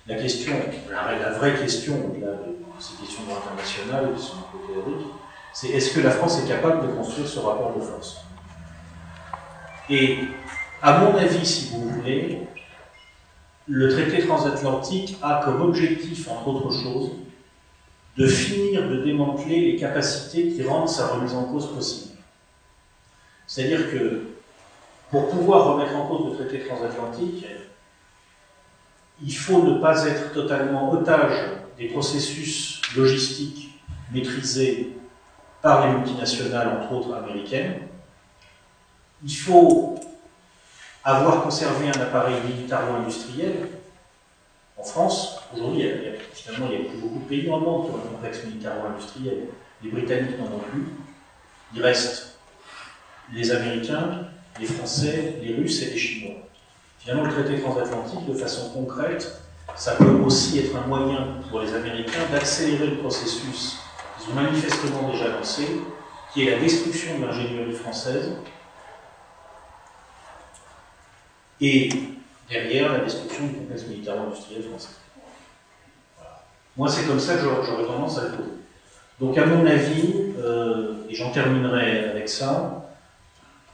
[0.09, 0.53] La question,
[0.90, 5.07] la, vraie question, au-delà de ces questions de droit international qui sont un peu théoriques,
[5.53, 8.24] c'est est-ce que la France est capable de construire ce rapport de force?
[9.88, 10.18] Et
[10.80, 12.40] à mon avis, si vous voulez,
[13.68, 17.11] le traité transatlantique a comme objectif, entre autres choses,
[18.16, 22.16] de finir de démanteler les capacités qui rendent sa remise en cause possible.
[23.46, 24.22] C'est-à-dire que
[25.11, 27.44] pour pouvoir remettre en cause le traité transatlantique,
[29.24, 31.38] il faut ne pas être totalement otage
[31.78, 33.78] des processus logistiques
[34.12, 34.96] maîtrisés
[35.60, 37.82] par les multinationales, entre autres américaines.
[39.24, 40.00] Il faut
[41.04, 43.68] avoir conservé un appareil militaro-industriel.
[44.76, 45.88] En France, aujourd'hui,
[46.32, 48.44] finalement, il n'y a plus beaucoup de pays dans le monde qui ont un complexe
[48.44, 49.38] militaro-industriel.
[49.82, 50.86] Les Britanniques n'en ont plus.
[51.74, 52.38] Il reste
[53.32, 54.26] les Américains,
[54.58, 56.36] les Français, les Russes et les Chinois.
[57.03, 59.42] Finalement, le traité transatlantique, de façon concrète,
[59.74, 63.78] ça peut aussi être un moyen pour les Américains d'accélérer le processus
[64.18, 65.66] qu'ils ont manifestement déjà lancé,
[66.32, 68.32] qui est la destruction de l'ingénierie française,
[71.61, 71.88] et
[72.48, 74.90] derrière la destruction du complexe militaire-industriel français.
[76.76, 78.50] Moi, c'est comme ça que j'aurais tendance à le poser.
[79.20, 82.88] Donc, à mon avis, euh, et j'en terminerai avec ça,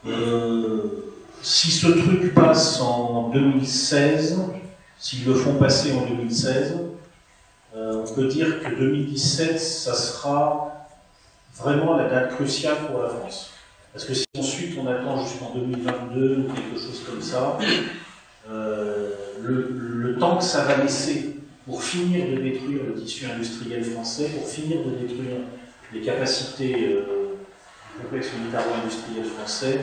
[0.06, 1.07] euh,
[1.42, 4.38] si ce truc passe en 2016,
[4.98, 6.74] s'ils le font passer en 2016,
[7.76, 10.86] euh, on peut dire que 2017, ça sera
[11.56, 13.50] vraiment la date cruciale pour la France.
[13.92, 17.58] Parce que si ensuite on attend jusqu'en 2022 ou quelque chose comme ça,
[18.50, 19.10] euh,
[19.42, 24.48] le, temps que ça va laisser pour finir de détruire le tissu industriel français, pour
[24.48, 25.36] finir de détruire
[25.92, 27.36] les capacités euh,
[27.94, 29.80] du complexe militaro-industriel français,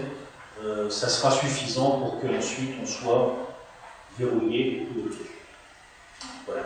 [0.65, 3.35] euh, ça sera suffisant pour qu'ensuite on soit
[4.17, 5.09] verrouillé et tout
[6.47, 6.63] Voilà.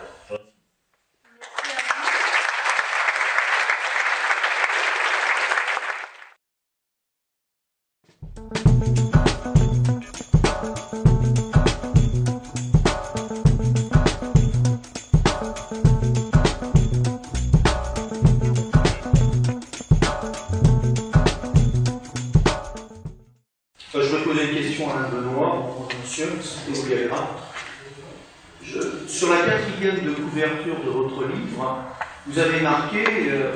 [29.07, 31.85] Sur la quatrième de couverture de votre livre,
[32.27, 33.53] vous avez marqué euh,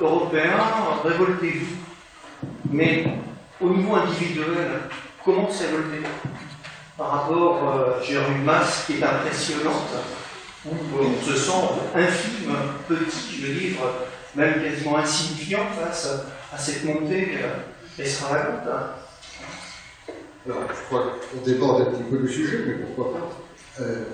[0.00, 0.58] Européens,
[1.04, 1.76] révoltez-vous.
[2.70, 3.06] Mais
[3.60, 4.80] au niveau individuel,
[5.24, 6.06] comment s'est révolté?
[6.96, 9.88] Par rapport, euh, j'ai une masse qui est impressionnante,
[10.66, 11.52] où on se sent
[11.94, 12.54] infime,
[12.88, 13.76] petit, je dire,
[14.34, 16.08] même quasiment insignifiant face
[16.52, 18.68] à cette montée euh, extravagante.
[20.46, 24.04] Alors, je crois qu'on déborde un petit peu du sujet, mais pourquoi pas euh,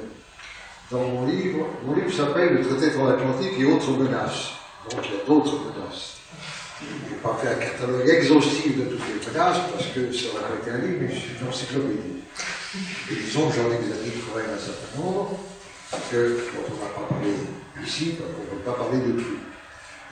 [0.91, 4.55] Dans mon livre, mon livre s'appelle Le traité transatlantique et autres menaces.
[4.91, 6.17] Donc il y a d'autres menaces.
[6.81, 10.59] Je n'ai pas fait un catalogue exhaustif de toutes les menaces, parce que ça aurait
[10.61, 12.25] été un livre, mais suis une encyclopédie.
[13.11, 15.39] Et disons que j'en examine quand même un certain nombre,
[16.11, 17.31] que, dont on n'a pas parlé
[17.87, 19.39] ici, parce qu'on ne peut pas parler de tout.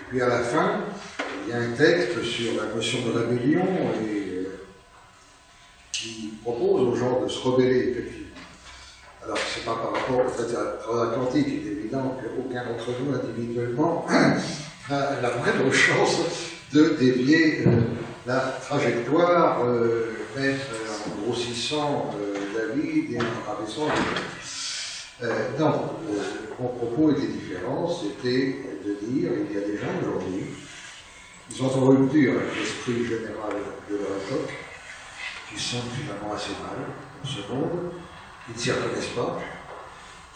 [0.01, 0.81] Et puis à la fin,
[1.45, 3.67] il y a un texte sur la notion de rébellion
[4.07, 4.34] et
[6.05, 8.29] qui propose aux gens de se rebeller, effectivement.
[9.25, 13.15] Alors, ce n'est pas par rapport au traité transatlantique, il est évident qu'aucun d'entre nous,
[13.15, 14.07] individuellement,
[14.91, 16.19] a la moindre chance
[16.73, 17.71] de dévier euh,
[18.27, 22.15] la trajectoire, euh, même euh, en grossissant
[22.55, 25.29] la vie et en rabaissant la
[25.59, 25.73] non,
[26.61, 30.45] mon propos était différent, c'était de dire, il y a des gens aujourd'hui,
[31.49, 33.55] ils sont en rupture avec l'esprit général
[33.89, 34.51] de leur époque,
[35.55, 36.87] qui sont finalement assez mal
[37.23, 37.93] dans ce monde,
[38.47, 39.39] qui ne s'y reconnaissent pas,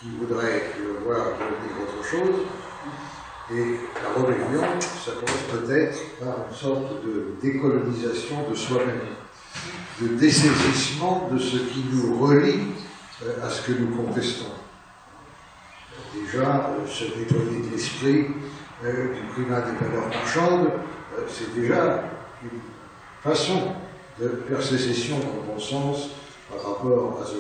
[0.01, 2.47] qui voudraient le voir devenir autre chose.
[3.51, 9.01] Et la rébellion, ça commence peut-être par une sorte de décolonisation de soi-même,
[10.01, 12.75] de dessaisissement de ce qui nous relie
[13.25, 14.53] euh, à ce que nous contestons.
[16.15, 18.27] Déjà, euh, se nettoyer de l'esprit
[18.85, 20.71] euh, du primat des valeurs marchandes,
[21.27, 22.05] c'est déjà
[22.43, 22.61] une
[23.23, 23.73] façon
[24.21, 26.11] de persécession dans le bon sens
[26.51, 27.35] par rapport à ce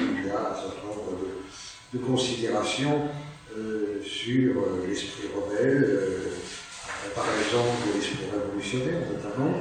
[0.00, 1.18] Il y a un certain nombre
[1.92, 3.08] de, considérations
[3.56, 6.30] euh, sur euh, l'esprit rebelle, euh,
[7.14, 9.60] par exemple l'esprit révolutionnaire notamment,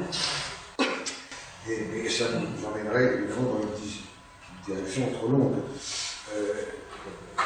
[1.70, 5.56] et, ça nous emmènerait évidemment dans une direction trop longue.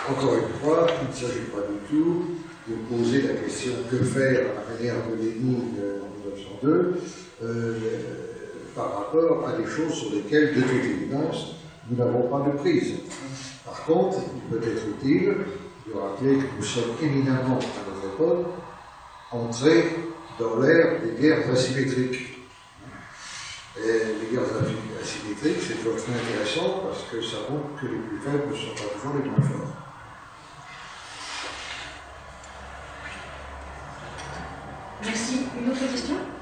[0.09, 2.25] encore une fois, il ne s'agit pas du tout
[2.67, 6.09] de poser la question que faire à la manière de Lénine en
[6.61, 7.01] 1902
[8.77, 11.55] par rapport à des choses sur lesquelles, de toute évidence,
[11.89, 12.93] nous n'avons pas de prise.
[13.65, 15.35] Par contre, il peut être utile
[15.87, 18.45] de rappeler que nous sommes éminemment, à notre époque,
[19.31, 19.95] entrés
[20.39, 22.37] dans l'ère des guerres asymétriques.
[23.79, 24.45] Et les guerres
[25.01, 28.75] asymétriques, c'est toujours très intéressant parce que ça montre que les plus faibles ne sont
[28.75, 29.73] pas toujours les moins forts.
[35.03, 35.36] Merci.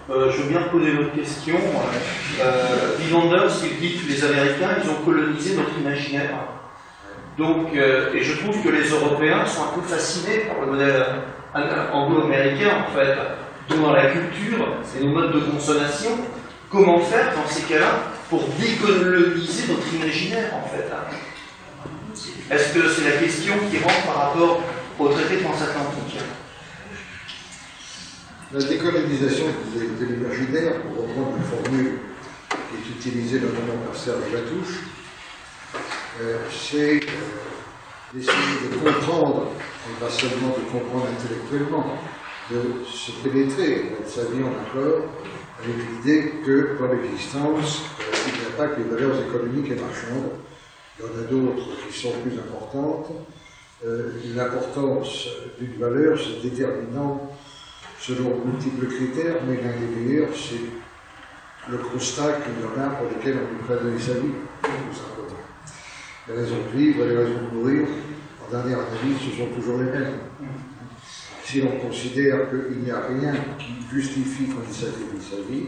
[0.07, 1.55] Euh, je veux bien poser une autre question.
[1.55, 6.29] Euh, il dit que les Américains, ils ont colonisé notre imaginaire.
[7.37, 11.05] Donc, euh, et je trouve que les Européens sont un peu fascinés par le modèle
[11.91, 13.17] anglo-américain, en fait,
[13.75, 14.67] dans la culture
[14.97, 16.11] et nos modes de consommation.
[16.69, 21.15] Comment faire dans ces cas-là pour décoloniser notre imaginaire, en fait hein?
[22.51, 24.61] Est-ce que c'est la question qui rentre par rapport
[24.99, 26.19] au traité transatlantique?
[28.53, 31.99] La décolonisation de l'imaginaire, pour reprendre une formule
[32.49, 34.81] qui est utilisée notamment par Serge Latouche,
[36.21, 39.51] euh, c'est euh, d'essayer de comprendre,
[39.89, 41.97] et pas seulement de comprendre intellectuellement,
[42.51, 45.05] de se pénétrer sa vie en accord
[45.59, 49.75] avec l'idée que dans l'existence, euh, il n'y a pas que les valeurs économiques et
[49.75, 50.31] marchandes,
[50.97, 53.11] il y en a d'autres qui sont plus importantes.
[53.85, 55.27] Euh, L'importance
[55.59, 57.29] d'une valeur se déterminant
[58.05, 63.09] selon multiples critères, mais l'un des meilleurs, c'est le constat qu'il y en a pour
[63.09, 64.33] lesquels on peut pas donner sa vie.
[66.27, 67.87] Les raisons de vivre les raisons de mourir,
[68.45, 70.19] en dernière analyse, ce sont toujours les mêmes.
[71.43, 75.65] Si l'on considère qu'il n'y a rien qui justifie qu'on sacrifie sa vie,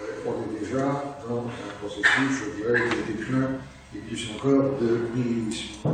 [0.00, 3.48] euh, on est déjà dans un processus, je dirais, de déclin
[3.94, 5.88] et plus encore de nihilisme.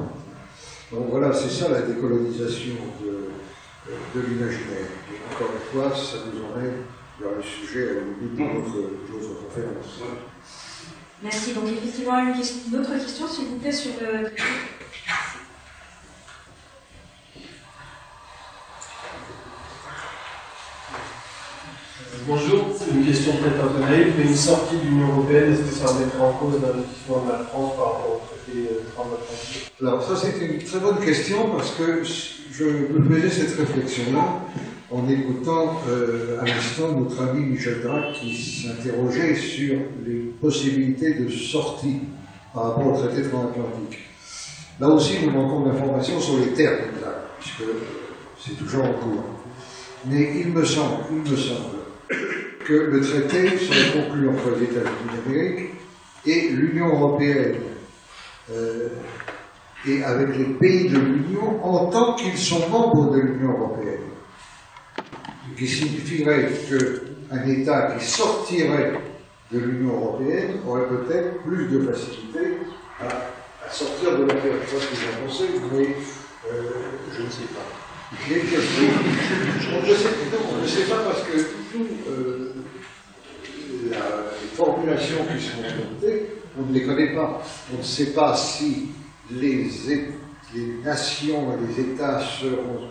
[0.92, 2.74] Donc voilà, c'est ça la décolonisation
[3.04, 3.30] de,
[3.86, 4.86] de l'imaginaire.
[5.32, 6.82] Encore une fois, ça nous emmène
[7.20, 10.00] vers le sujet à la limite de notre, de notre conférence.
[11.22, 11.54] Merci.
[11.54, 14.30] Donc effectivement, une, question- une autre question, s'il vous plaît, sur le...
[22.26, 25.62] Bonjour, c'est une question peut-être un peu naïve, mais une sortie de l'Union Européenne, est-ce
[25.62, 29.72] que ça remettrait en cause l'investissement de la France par rapport au traité euh, transatlantique
[29.80, 32.04] Alors ça c'est une très bonne question parce que
[32.52, 34.44] je me faisais cette réflexion-là
[34.90, 41.30] en écoutant euh, à l'instant notre ami Michel Drac qui s'interrogeait sur les possibilités de
[41.30, 42.00] sortie
[42.52, 44.00] par rapport au traité transatlantique.
[44.78, 46.76] Là aussi nous manquons d'informations sur les termes
[47.40, 47.84] puisque euh,
[48.38, 49.24] c'est toujours en cours.
[50.04, 51.78] Mais il me semble, il me semble
[52.66, 55.70] que le traité serait conclu entre les États-Unis d'Amérique
[56.26, 57.54] et l'Union européenne.
[58.50, 58.88] Euh,
[59.86, 63.98] et avec les pays de l'Union en tant qu'ils sont membres de l'Union européenne.
[65.50, 68.92] Ce qui signifierait qu'un État qui sortirait
[69.50, 72.58] de l'Union européenne aurait peut-être plus de facilité
[73.00, 74.54] à, sortir de la guerre.
[74.70, 75.88] Je sais que vous mais
[76.50, 76.62] euh,
[77.16, 78.26] Je ne sais pas.
[78.28, 78.84] question.
[79.72, 81.38] On ne sait, pas parce que
[82.08, 82.52] euh,
[83.90, 86.26] les formulations qui sont adoptées,
[86.58, 87.42] on ne les connaît pas.
[87.74, 88.88] On ne sait pas si
[89.30, 89.70] les,
[90.84, 92.88] nations et les États seront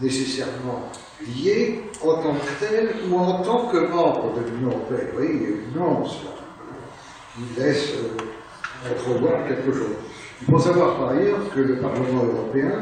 [0.00, 5.08] nécessairement liés en tant que tels ou en tant que membres de l'Union européenne.
[5.12, 9.96] Vous voyez, il y a une là, laisse euh, entrevoir quelque chose.
[10.42, 12.72] Il faut savoir par ailleurs que le Parlement européen,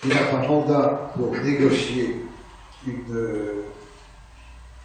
[0.00, 2.24] qui n'a pas mandat pour négocier
[2.86, 3.64] une, euh,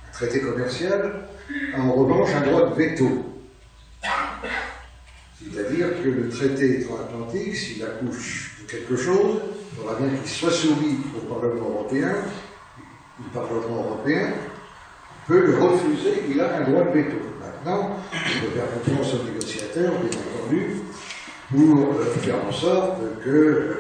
[0.08, 1.28] un traité commercial,
[1.74, 3.29] a en revanche un droit de veto.
[5.42, 9.40] C'est-à-dire que le traité transatlantique, s'il accouche de quelque chose,
[9.72, 12.14] il faudra bien qu'il soit soumis au Parlement européen.
[13.20, 14.34] Le Parlement européen
[15.28, 17.18] peut le refuser, il a un droit de veto.
[17.40, 20.72] Maintenant, il faut faire confiance aux négociateurs, bien entendu,
[21.50, 23.78] pour euh, faire en sorte que euh,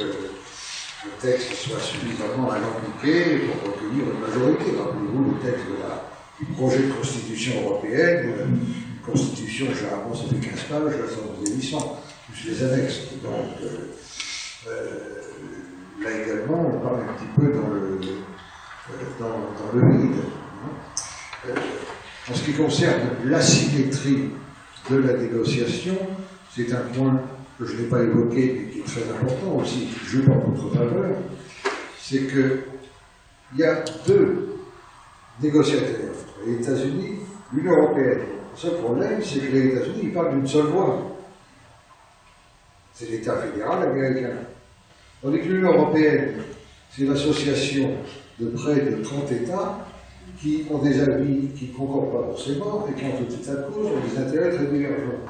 [1.05, 4.77] le texte soit suffisamment alambiqué pour recueillir une majorité.
[4.77, 5.79] Rappelez-vous le texte de
[6.39, 8.59] du projet de constitution européenne.
[9.11, 12.01] Constitution, généralement, ça fait 15 pages, ça faisait 800,
[12.31, 12.99] plus les annexes.
[13.23, 13.67] Donc, euh,
[14.67, 20.15] euh, là également, on parle un petit peu dans le, euh, dans, le vide.
[20.65, 21.51] hein.
[22.29, 24.29] En ce qui concerne l'asymétrie
[24.89, 25.97] de la négociation,
[26.55, 27.21] c'est un point
[27.57, 30.73] que je n'ai pas évoqué, mais qui est très important aussi, qui joue en votre
[30.73, 31.15] faveur,
[31.99, 32.59] c'est que
[33.53, 34.57] il y a deux
[35.41, 36.13] négociateurs,
[36.45, 37.15] les États-Unis,
[37.51, 38.38] l'Union européenne.
[38.59, 41.15] Seul problème, c'est que les États-Unis, parlent d'une seule voix.
[42.93, 44.33] C'est l'État fédéral américain.
[45.21, 46.33] Tandis que l'Union européenne,
[46.91, 47.91] c'est l'association
[48.37, 49.87] de près de 30 États
[50.37, 53.71] qui ont des avis qui ne concordent pas forcément et qui, en tout état de
[53.71, 55.23] cause, ont des intérêts très divergents.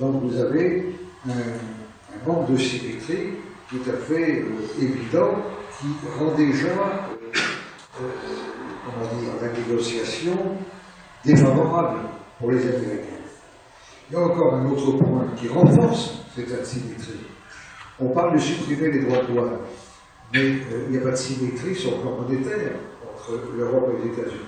[0.00, 0.96] Donc vous avez
[1.28, 3.34] un, manque de symétrie
[3.68, 5.36] tout à fait euh, évident
[5.78, 5.86] qui
[6.18, 10.36] rend déjà euh, euh, dire, la négociation
[11.24, 12.00] défavorable
[12.38, 13.08] pour les Américains.
[14.10, 17.26] Il y a encore un autre point qui renforce cette asymétrie.
[18.00, 19.58] On parle de supprimer les droits de douane,
[20.32, 22.72] mais euh, il n'y a pas de symétrie sur le plan monétaire
[23.12, 24.40] entre l'Europe et les États-Unis.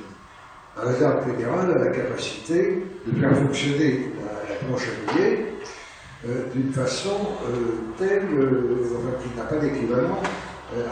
[0.77, 5.47] La réserve fédérale a la capacité de faire fonctionner la, la planche à billets
[6.27, 10.23] euh, d'une façon euh, telle euh, enfin, qui n'a pas d'équivalent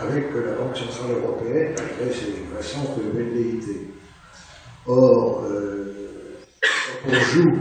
[0.03, 3.89] avec la Banque Centrale Européenne, malgré ses récentes velléités.
[4.87, 5.95] Or, euh,
[6.61, 7.53] quand on joue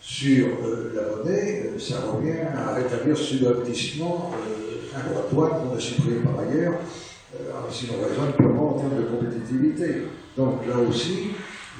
[0.00, 5.68] sur euh, la monnaie, euh, ça revient à rétablir subrepticement euh, un droit de douane
[5.70, 6.74] qu'on a supprimé par ailleurs,
[7.34, 10.02] euh, si l'on raisonne purement en termes de compétitivité.
[10.36, 11.28] Donc là aussi,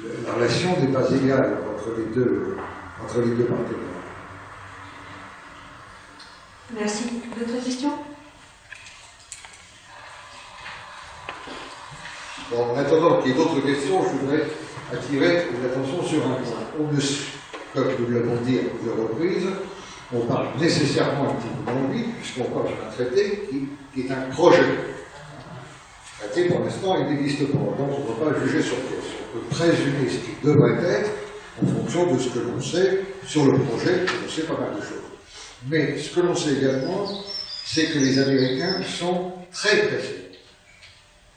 [0.03, 2.57] le- la relation n'est pas égale entre les deux,
[3.05, 3.77] entre les deux partenaires.
[6.75, 7.05] Merci.
[7.39, 7.93] D'autres questions?
[12.51, 14.47] Bon, en attendant qu'il y ait d'autres questions, je voudrais
[14.93, 16.65] attirer l'attention sur un point.
[16.79, 17.01] On ne,
[17.75, 19.49] comme nous l'avons dit à plusieurs reprises,
[20.13, 24.65] on parle nécessairement un petit peu vide, puisqu'on parle d'un traité qui, est un projet.
[26.19, 29.05] Traité, pour l'instant, il n'existe pas, donc on ne va pas juger sur pièce.
[29.35, 31.11] On peut présumer ce qui devrait être
[31.63, 34.81] en fonction de ce que l'on sait sur le projet, on sait pas mal de
[34.81, 34.99] choses.
[35.69, 37.07] Mais ce que l'on sait également,
[37.67, 40.31] c'est que les Américains sont très pressés.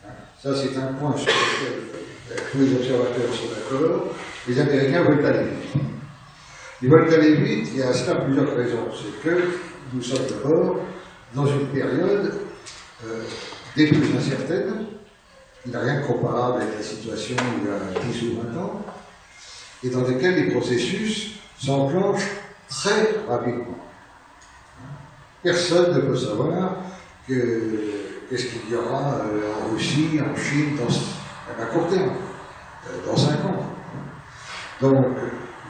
[0.06, 0.12] Hein,
[0.42, 2.01] Ça, c'est un point sur lequel
[2.52, 4.06] tous les observateurs sont d'accord.
[4.48, 5.84] Les Américains veulent aller vite.
[6.82, 8.88] Ils veulent aller vite, il y a cela plusieurs raisons.
[8.94, 9.38] C'est que
[9.94, 10.78] nous sommes d'abord
[11.34, 12.34] dans une période
[13.06, 13.22] euh,
[13.76, 14.86] des plus incertaines.
[15.66, 18.60] Il n'y a rien de comparable avec la situation il y a 10 ou 20
[18.62, 18.82] ans,
[19.84, 21.34] et dans lesquelles les processus
[21.64, 22.32] s'enclenchent
[22.68, 23.78] très rapidement.
[25.44, 26.78] Personne ne peut savoir
[27.28, 27.62] que
[28.30, 31.00] qu'est-ce qu'il y aura euh, en Russie, en Chine, dans, ce-
[31.50, 32.12] à court terme,
[32.88, 33.66] euh, dans 5 ans.
[34.82, 35.06] Donc,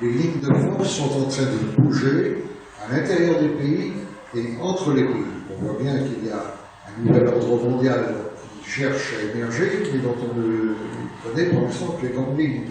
[0.02, 2.43] les lignes de force sont en train de bouger
[2.81, 3.93] à l'intérieur des pays
[4.35, 5.26] et entre les pays.
[5.49, 6.56] On voit bien qu'il y a
[6.88, 8.15] un nouvel ordre mondial
[8.64, 10.73] qui cherche à émerger, mais dont on ne
[11.23, 12.64] connaît pour l'instant que les grandes lignes.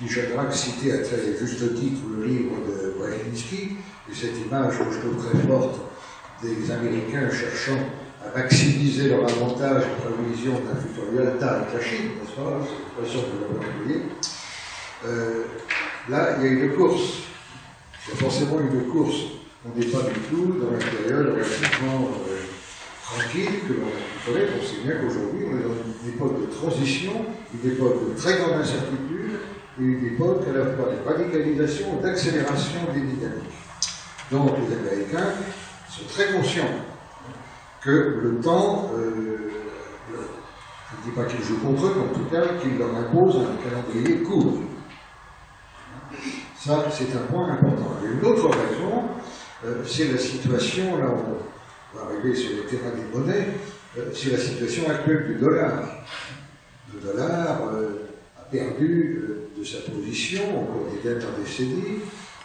[0.00, 3.76] Michel Braque citait à très juste titre le livre de Brzezinski,
[4.08, 5.80] et cette image que je trouve très forte
[6.42, 7.78] des Américains cherchant
[8.34, 12.60] maximiser leur avantage en prévision d'un futur Yalta avec la Chine, n'est-ce pas?
[13.04, 13.18] C'est.
[15.06, 15.44] Euh,
[16.08, 17.24] là, il y a une course.
[18.06, 19.16] Il y a forcément une course.
[19.64, 22.36] On n'est pas du tout dans une période relativement euh,
[23.02, 23.90] tranquille que l'on
[24.24, 24.48] connaît.
[24.58, 27.12] On sait bien qu'aujourd'hui, on est dans une époque de transition,
[27.52, 29.40] une époque de très grande incertitude,
[29.78, 33.56] et une époque à la fois de radicalisation et d'accélération des dynamiques.
[34.30, 35.32] Donc, les Américains
[35.88, 36.70] sont très conscients
[37.82, 39.50] que le temps, euh,
[40.10, 43.36] je ne dis pas qu'ils jouent contre eux, mais en tout cas qu'ils leur imposent
[43.36, 44.60] un calendrier court.
[46.58, 47.96] Ça, c'est un point important.
[48.04, 49.04] Une autre raison,
[49.64, 53.48] euh, c'est la situation, là on va arriver sur le terrain des monnaies,
[53.98, 55.82] euh, c'est la situation actuelle du dollar.
[56.92, 57.62] Le dollar
[58.38, 59.22] a perdu
[59.56, 62.00] de sa position au cours des dernières décennies,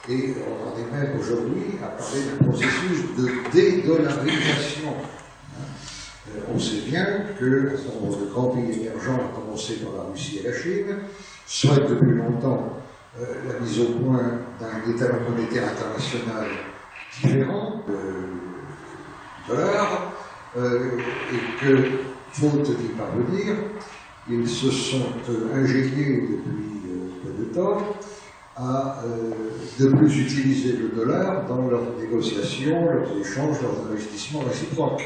[0.09, 4.95] et on en est même aujourd'hui à parler d'un processus de dédollarisation.
[6.53, 7.05] On sait bien
[7.39, 10.97] que de grands pays émergents, à commencer par la Russie et la Chine,
[11.45, 12.77] souhaitent depuis longtemps
[13.19, 16.45] euh, la mise au point d'un étalon monétaire international
[17.13, 17.93] différent euh,
[19.45, 20.13] du dollar,
[20.57, 20.91] euh,
[21.33, 21.77] et que,
[22.31, 23.55] faute d'y parvenir,
[24.29, 25.07] ils se sont
[25.53, 27.95] ingéniés depuis peu de temps
[28.55, 29.03] à
[29.79, 35.03] de plus utiliser le dollar dans leurs négociations, leurs échanges, leurs investissements réciproques.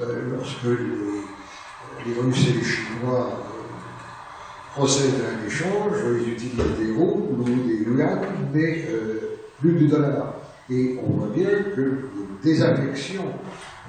[0.00, 6.78] Euh, lorsque les, les Russes et les Chinois euh, procèdent à un échange, ils utilisent
[6.78, 8.20] des roubles ou des yuan,
[8.52, 10.34] mais euh, plus du dollar.
[10.68, 11.96] Et on voit bien que les
[12.42, 13.32] désaffections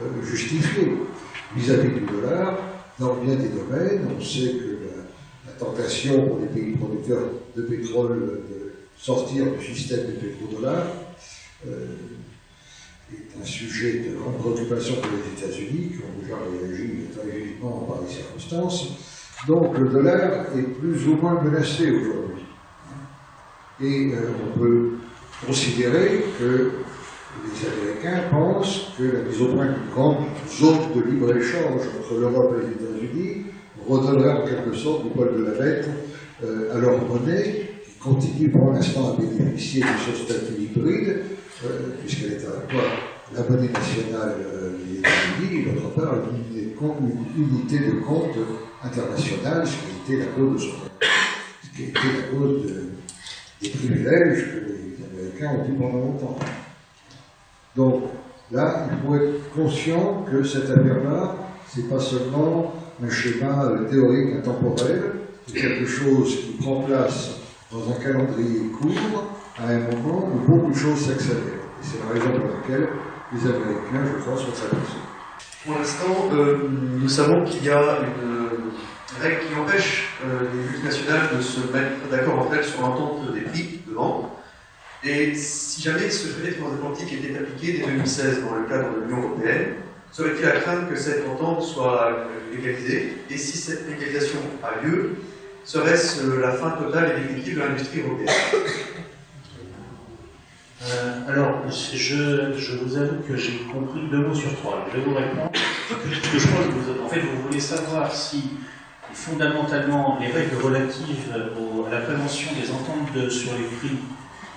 [0.01, 0.93] euh, justifiées
[1.55, 2.57] vis-à-vis du dollar
[2.97, 4.07] dans bien des domaines.
[4.17, 9.75] On sait que la, la tentation pour les pays producteurs de pétrole de sortir du
[9.75, 10.83] système du pétrodollar
[11.67, 11.85] euh,
[13.13, 17.85] est un sujet de grande préoccupation pour les États-Unis, qui ont déjà réagi très vivement
[17.87, 18.89] par les circonstances.
[19.47, 22.43] Donc le dollar est plus ou moins menacé aujourd'hui.
[23.81, 24.89] Et euh, on peut
[25.45, 26.71] considérer que
[27.45, 32.55] les Américains pensent que la mise au point d'une grande zone de libre-échange entre l'Europe
[32.57, 33.45] et les États-Unis
[33.87, 35.89] redonnerait en quelque sorte du poil de la bête
[36.43, 41.21] euh, à leur monnaie, qui continue pour l'instant à bénéficier de ce statut hybride,
[42.01, 42.89] puisqu'elle est à la fois
[43.33, 46.13] la monnaie nationale euh, des États-Unis et d'autre part
[47.37, 48.35] une unité de compte,
[48.83, 50.69] internationale, ce qui était la cause de
[51.63, 52.83] ce qui était la cause de-
[53.61, 56.37] des privilèges que les Américains ont eu pendant longtemps.
[57.75, 58.03] Donc
[58.51, 61.35] là, il faut être conscient que cette affaire-là,
[61.67, 62.73] c'est pas seulement
[63.03, 65.01] un schéma euh, théorique intemporel,
[65.47, 67.31] c'est quelque chose qui prend place
[67.71, 71.43] dans un calendrier court, à un moment où beaucoup de choses s'accélèrent.
[71.81, 72.89] Et c'est la raison pour laquelle
[73.33, 75.03] les Américains, je crois, sont très pressés.
[75.65, 78.71] Pour l'instant, euh, nous savons qu'il y a une
[79.21, 83.41] règle qui empêche euh, les multinationales de se mettre d'accord entre elles sur l'entente des
[83.41, 84.31] prix de vente.
[85.03, 89.23] Et si jamais ce traité transatlantique était appliqué dès 2016 dans le cadre de l'Union
[89.23, 89.73] européenne,
[90.11, 95.11] serait-il à craindre que cette entente soit euh, légalisée Et si cette légalisation a lieu,
[95.63, 98.29] serait-ce euh, la fin totale et définitive de l'industrie européenne
[100.83, 104.85] Euh, alors, je, je vous avoue que j'ai compris deux mots sur trois.
[104.91, 105.51] Je vais vous répondre.
[105.51, 108.43] Que, je pense que vous, en fait, vous voulez savoir si,
[109.11, 113.97] fondamentalement, les règles relatives au- à la prévention des ententes de- sur les prix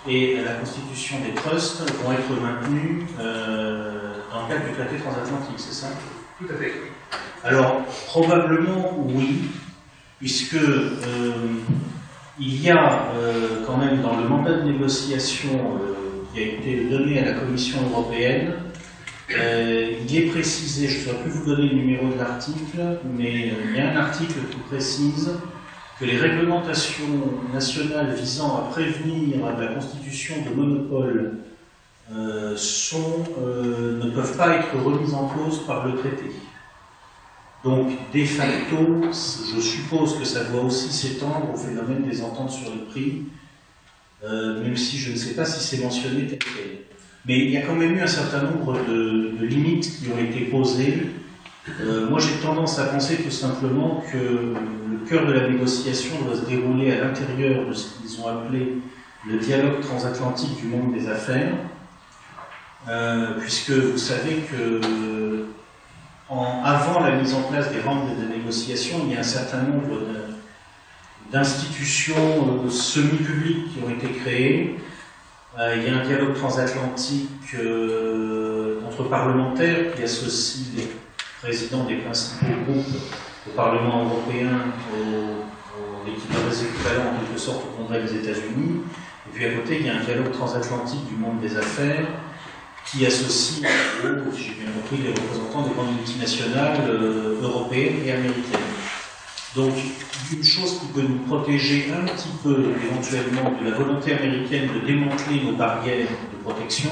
[0.09, 4.97] et à la constitution des trusts vont être maintenues euh, dans le cadre du traité
[4.97, 5.87] transatlantique, c'est ça?
[6.39, 6.73] Tout à fait.
[7.45, 9.43] alors, probablement oui,
[10.19, 11.33] puisque euh,
[12.39, 15.77] il y a euh, quand même dans le mandat de négociation
[16.33, 18.55] qui a été donné à la Commission européenne,
[19.39, 23.51] euh, il est précisé, je ne saurais plus vous donner le numéro de l'article, mais
[23.51, 25.31] euh, il y a un article qui précise
[25.99, 27.05] que les réglementations
[27.53, 31.39] nationales visant à prévenir la constitution de monopoles
[32.13, 32.57] euh,
[34.03, 36.33] ne peuvent pas être remises en cause par le traité.
[37.63, 42.71] Donc, de facto, je suppose que ça doit aussi s'étendre au phénomène des ententes sur
[42.71, 43.27] les prix,
[44.25, 46.79] euh, même si je ne sais pas si c'est mentionné tel quel.
[47.27, 50.19] Mais il y a quand même eu un certain nombre de, de limites qui ont
[50.19, 51.07] été posées.
[51.83, 56.37] Euh, moi, j'ai tendance à penser tout simplement que le cœur de la négociation doit
[56.37, 58.79] se dérouler à l'intérieur de ce qu'ils ont appelé
[59.29, 61.53] le dialogue transatlantique du monde des affaires,
[62.89, 64.81] euh, puisque vous savez que
[66.65, 69.89] avant la mise en place des rangs de négociation, il y a un certain nombre
[70.01, 70.30] de-
[71.31, 72.15] d'institutions
[72.65, 74.77] euh, semi-publiques qui ont été créées.
[75.59, 80.89] Euh, il y a un dialogue transatlantique euh, entre parlementaires qui associe les
[81.41, 82.87] présidents des principaux groupes
[83.49, 84.51] au Parlement européen,
[84.93, 88.81] au, l'équivalent des équivalents en quelque sorte au Congrès des États-Unis.
[89.27, 92.07] Et puis à côté, il y a un dialogue transatlantique du monde des affaires
[92.87, 93.65] qui associe,
[94.35, 96.81] si j'ai bien compris, les représentants des grandes multinationales
[97.41, 98.70] européennes et américaines.
[99.57, 99.73] Donc,
[100.33, 104.87] une chose qui peut nous protéger un petit peu éventuellement de la volonté américaine de
[104.87, 106.91] démanteler nos barrières de protection,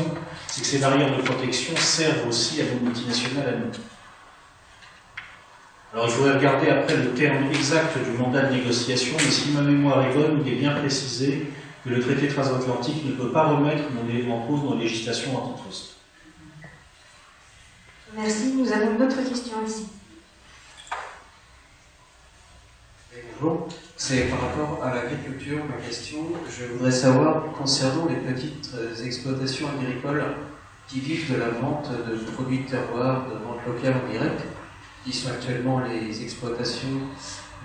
[0.48, 3.70] c'est que ces barrières de protection servent aussi à nos multinationales à nous.
[5.94, 9.60] Alors, il faudrait regarder après le terme exact du mandat de négociation, mais si ma
[9.60, 11.46] mémoire est bonne, il est bien précisé
[11.84, 13.84] que le traité transatlantique ne peut pas remettre
[14.30, 15.94] en cause nos législations antitrust.
[18.16, 18.54] Merci.
[18.56, 19.86] Nous avons une autre question ici.
[23.96, 26.18] C'est par rapport à l'agriculture, ma question.
[26.48, 30.24] Je voudrais savoir, concernant les petites euh, exploitations agricoles
[30.88, 34.42] qui vivent de la vente de produits de terroir, de vente locale en direct,
[35.04, 37.00] qui sont actuellement les exploitations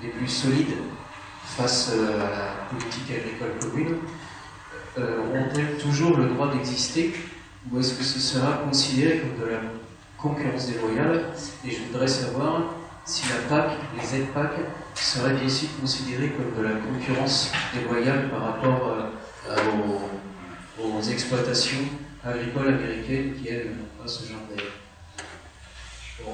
[0.02, 0.76] les plus solides
[1.58, 3.98] face euh, à la politique agricole commune,
[5.00, 7.14] euh, ont-elles toujours le droit d'exister
[7.72, 9.60] ou est-ce que ce sera considéré comme de la
[10.18, 11.26] concurrence déloyale?
[11.66, 12.62] Et je voudrais savoir
[13.06, 14.52] si la PAC, les aides PAC,
[14.96, 18.98] seraient bien aussi considérées comme de la concurrence déloyale par rapport
[19.50, 19.56] euh,
[20.80, 21.80] aux, aux exploitations
[22.24, 23.72] agricoles américaines qui, elles,
[24.02, 24.66] pas ce genre d'aide.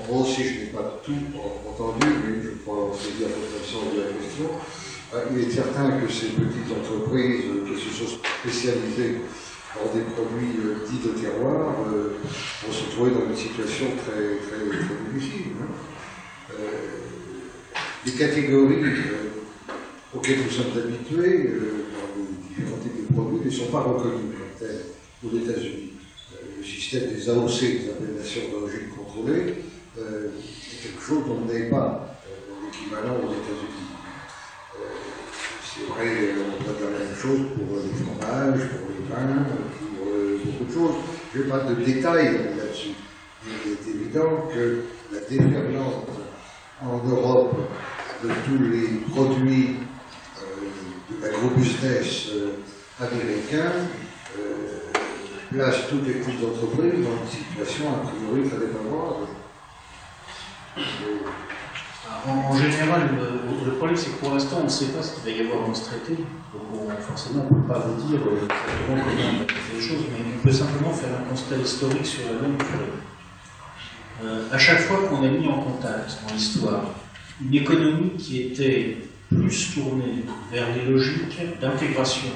[0.09, 1.13] Moi aussi, je n'ai pas tout
[1.67, 4.49] entendu, mais je crois saisir votre sens de la question.
[5.15, 9.21] Euh, Il est certain que ces petites entreprises euh, qui se sont spécialisées
[9.73, 12.17] dans des produits euh, dits de terroir euh,
[12.65, 15.53] vont se trouver dans une situation très, très, difficile.
[15.61, 15.65] hein.
[16.51, 17.08] Euh,
[18.05, 19.29] les catégories euh,
[20.15, 24.33] auxquelles nous sommes habitués euh, dans les différents types de produits ne sont pas reconnues
[24.33, 24.85] comme telles
[25.23, 25.93] aux États-Unis.
[26.33, 29.55] Euh, le système des AOC, des appellations d'origine contrôlée,
[29.97, 32.15] euh, est quelque chose dont on n'est pas
[32.63, 33.85] l'équivalent aux États-Unis.
[35.63, 40.45] C'est vrai, on peut dire la même chose pour les fromages, pour les vins, pour
[40.45, 40.95] beaucoup de choses.
[41.33, 42.89] Je n'ai pas de détails là-dessus.
[43.45, 44.81] Il est évident que
[45.13, 46.09] la déferlante
[46.81, 47.55] en Europe
[48.23, 49.77] de tous les produits
[50.41, 52.51] euh, de l'agrobusiness euh,
[52.99, 53.71] américain
[54.37, 54.79] euh,
[55.51, 59.27] place toutes les petites entreprises dans une situation a priori très défavorable.
[62.27, 63.09] En, en général,
[63.65, 65.67] le, problème, c'est que pour l'instant, on ne sait pas ce qu'il va y avoir
[65.67, 66.15] dans ce traité.
[66.15, 69.81] Donc, on- forcément, on ne peut pas vous dire exactement comment on va faire les
[69.81, 72.91] choses, mais on peut simplement faire un constat historique sur la longue durée.
[74.23, 76.83] Euh, à chaque fois qu'on a mis en contact dans l'histoire
[77.41, 78.97] une économie qui était
[79.29, 82.29] plus tournée vers des logiques d'intégration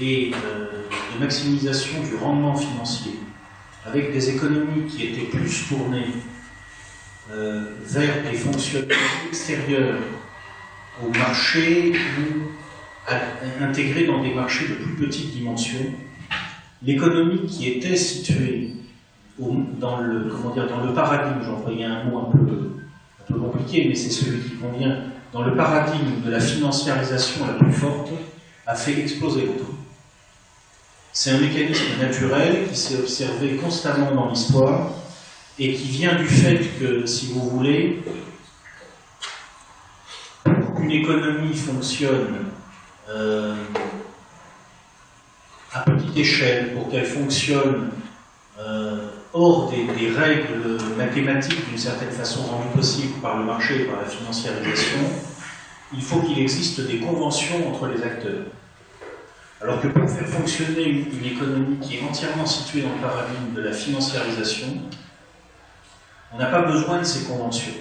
[0.00, 3.14] et euh, de maximisation du rendement financier,
[3.84, 6.06] avec des économies qui étaient plus tournées
[7.32, 8.94] euh, vers des fonctionnements
[9.28, 9.98] extérieurs
[11.04, 11.92] au marché
[13.10, 15.80] ou intégrés dans des marchés de plus petite dimension,
[16.82, 18.72] l'économie qui était située
[19.38, 21.40] dans, le, comment dire, dans le paradigme,
[21.82, 22.77] un mot un peu,
[23.28, 24.96] peu compliqué, mais c'est celui qui convient,
[25.32, 28.10] dans le paradigme de la financiarisation la plus forte,
[28.66, 29.70] a fait exploser l'autre.
[31.12, 34.90] C'est un mécanisme naturel qui s'est observé constamment dans l'histoire
[35.58, 38.02] et qui vient du fait que, si vous voulez,
[40.76, 42.46] qu'une économie fonctionne
[43.08, 43.56] euh,
[45.72, 47.90] à petite échelle, pour qu'elle fonctionne
[48.58, 54.00] euh, hors des, règles mathématiques d'une certaine façon rendues possibles par le marché et par
[54.00, 54.98] la financiarisation,
[55.92, 58.46] il faut qu'il existe des conventions entre les acteurs.
[59.60, 63.62] Alors que pour faire fonctionner une, économie qui est entièrement située dans le paradigme de
[63.62, 64.68] la financiarisation,
[66.32, 67.72] on n'a pas besoin de ces conventions.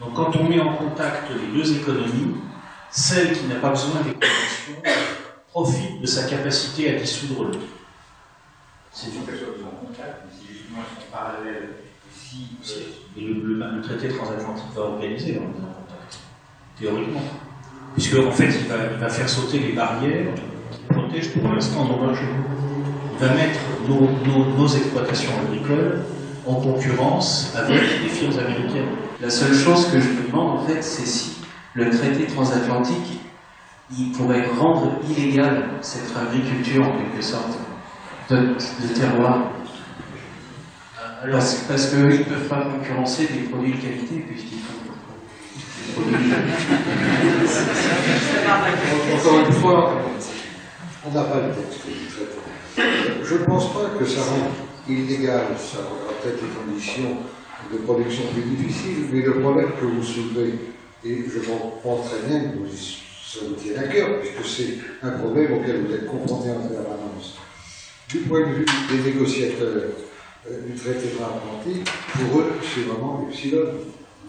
[0.00, 2.36] Donc quand on met en contact les deux économies,
[2.90, 4.82] celle qui n'a pas besoin des conventions
[5.50, 7.58] profite de sa capacité à dissoudre l'autre.
[8.92, 9.20] C'est sûr
[11.44, 11.52] mais
[12.12, 12.48] si
[13.16, 16.18] le, traité transatlantique va organiser en contact,
[16.78, 17.22] théoriquement.
[17.94, 20.26] Puisque en fait, il va, faire sauter les barrières
[20.70, 22.24] qui protègent pour l'instant nos marchés.
[23.12, 23.58] Il va mettre
[23.88, 26.02] nos, exploitations agricoles
[26.46, 28.88] en concurrence avec les firmes américaines.
[29.20, 31.38] La seule chose que je me demande, en fait, c'est si
[31.72, 33.20] le traité transatlantique,
[33.96, 37.58] il pourrait rendre illégale cette agriculture, en quelque sorte,
[38.28, 39.52] de terroir.
[41.22, 44.74] Alors, Parce, parce qu'eux, ils ne peuvent pas concurrencer des produits de qualité, puisqu'ils font
[44.84, 44.92] des
[45.94, 46.32] produits...
[49.14, 50.02] Encore une fois,
[51.06, 51.80] on n'a pas le texte.
[53.24, 54.50] Je ne pense pas que ça rend
[54.88, 57.16] illégal, ça rendra peut-être les conditions
[57.72, 60.54] de production plus difficiles, mais le problème que vous soulevez,
[61.02, 65.54] et je comprends très bien que vous vous tienne à cœur, puisque c'est un problème
[65.54, 67.38] auquel vous êtes confronté en permanence.
[68.08, 69.82] Du point de vue des négociateurs
[70.66, 73.66] du traité transatlantique, pour eux, c'est vraiment l'epsilon.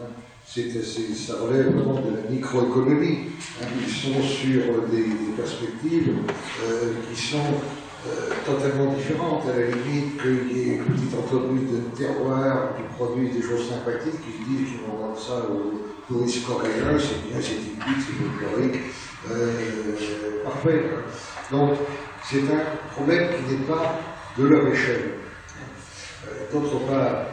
[0.02, 0.06] hein.
[0.48, 3.20] Ça relève vraiment de la microéconomie.
[3.62, 3.66] hein.
[3.80, 4.62] Ils sont sur
[4.92, 5.06] des,
[5.38, 6.14] perspectives
[6.66, 7.38] euh, qui sont
[8.08, 9.44] euh, totalement différentes.
[9.48, 13.70] À la limite, qu'il y ait une petite entreprise de terroir qui produisent des choses
[13.70, 18.00] sympathiques, qui se disent qu'ils vont vendre ça aux touristes coréens, c'est bien, c'est typique,
[18.00, 18.82] c'est folklorique,
[19.30, 20.84] euh, parfait.
[21.52, 21.72] Donc,
[22.24, 24.00] c'est un problème qui n'est pas
[24.38, 25.17] de leur échelle.
[26.28, 27.26] Euh, D'autre part,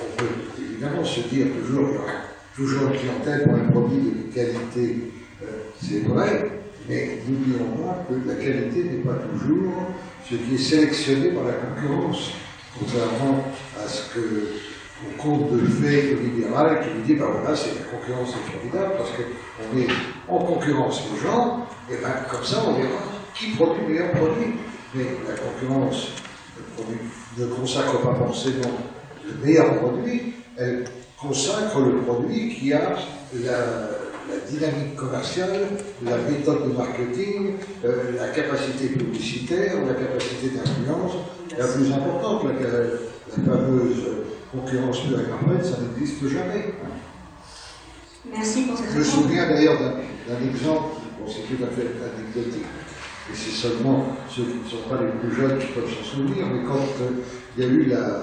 [0.00, 0.26] on peut
[0.58, 2.12] évidemment se dire toujours qu'il y aura
[2.54, 5.12] toujours une clientèle pour un produit de qualité.
[5.42, 5.46] Euh,
[5.80, 6.50] c'est vrai,
[6.88, 9.90] mais n'oublions pas que la qualité n'est pas toujours
[10.28, 12.32] ce qui est sélectionné par la concurrence,
[12.78, 13.44] contrairement
[13.82, 14.48] à ce que
[15.04, 18.92] on compte de fait libéral qui nous dit, ben voilà, c'est la concurrence est formidable
[18.96, 19.88] parce qu'on est
[20.28, 23.02] en concurrence les gens, et ben comme ça on verra
[23.34, 24.54] qui produit le meilleur produit.
[24.94, 26.12] Mais la concurrence
[27.38, 28.70] ne, consacre pas forcément
[29.26, 30.84] le meilleur produit, elle
[31.20, 32.94] consacre le produit qui a
[33.32, 33.58] la,
[34.28, 35.68] la dynamique commerciale,
[36.04, 41.12] la méthode de marketing, euh, la capacité publicitaire, la capacité d'influence
[41.58, 42.44] la plus importante.
[42.44, 42.70] La,
[43.36, 44.04] la fameuse
[44.52, 46.74] concurrence pure et parfaite, ça n'existe jamais.
[48.30, 49.94] Merci pour cette Je me souviens d'ailleurs d'un
[50.28, 52.64] d'un exemple, bon, c'est tout à fait anecdotique,
[53.30, 56.46] et c'est seulement ceux qui ne sont pas les plus jeunes qui peuvent s'en souvenir,
[56.46, 57.10] mais quand euh,
[57.56, 58.22] il y a eu la,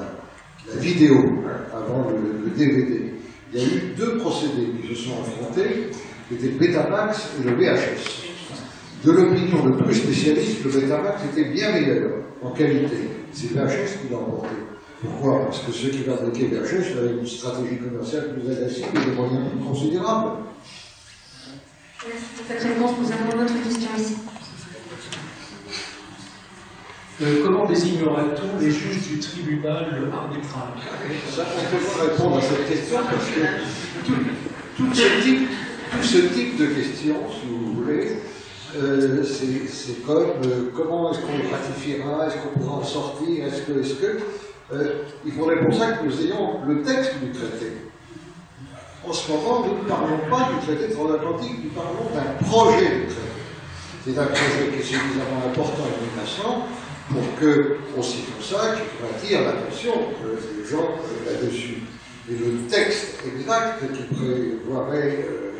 [0.79, 3.13] vidéo, hein, avant le, DVD,
[3.51, 5.89] il y a eu deux procédés qui se sont affrontés,
[6.27, 8.27] qui étaient le Betamax et le VHS.
[9.03, 12.11] De l'opinion le plus spécialiste, le Betamax était bien meilleur
[12.43, 13.09] en qualité.
[13.33, 14.55] C'est VHS qui l'a emporté.
[15.01, 15.45] Pourquoi?
[15.45, 19.45] Parce que ceux qui fabriquaient VHS avaient une stratégie commerciale plus agressive et des moyens
[19.67, 20.43] considérables.
[22.07, 22.91] Merci cette réponse.
[22.99, 24.15] Nous avons une autre question ici.
[27.21, 30.69] Euh, comment désignera-t-on les juges du tribunal arbitral
[31.29, 34.13] Ça, on peut pas répondre à cette question parce que tout,
[34.75, 35.49] tout ce, type,
[35.91, 38.17] tout ce type de questions, si vous voulez,
[38.75, 43.61] euh, c'est comme euh, comment est-ce qu'on le ratifiera, est-ce qu'on pourra en sortir, est-ce
[43.61, 44.17] que, est-ce que.
[45.23, 47.73] il faudrait pour ça que nous ayons le texte du traité.
[49.07, 53.05] En ce moment, nous ne parlons pas du traité transatlantique, nous parlons d'un projet de
[53.05, 53.31] traité.
[54.05, 56.65] C'est un projet qui est suffisamment important et menaçant
[57.11, 59.93] pour qu'on s'y consacre attire l'attention
[60.23, 61.83] des gens euh, là-dessus.
[62.29, 65.51] Et le texte exact qui prévoirait euh,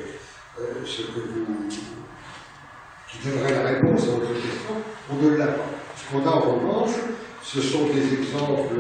[0.59, 1.67] euh, ce que vous.
[1.67, 4.75] qui donnerait la réponse à votre question,
[5.11, 5.65] on ne l'a pas.
[5.97, 6.95] Ce qu'on a en revanche,
[7.43, 8.75] ce sont des exemples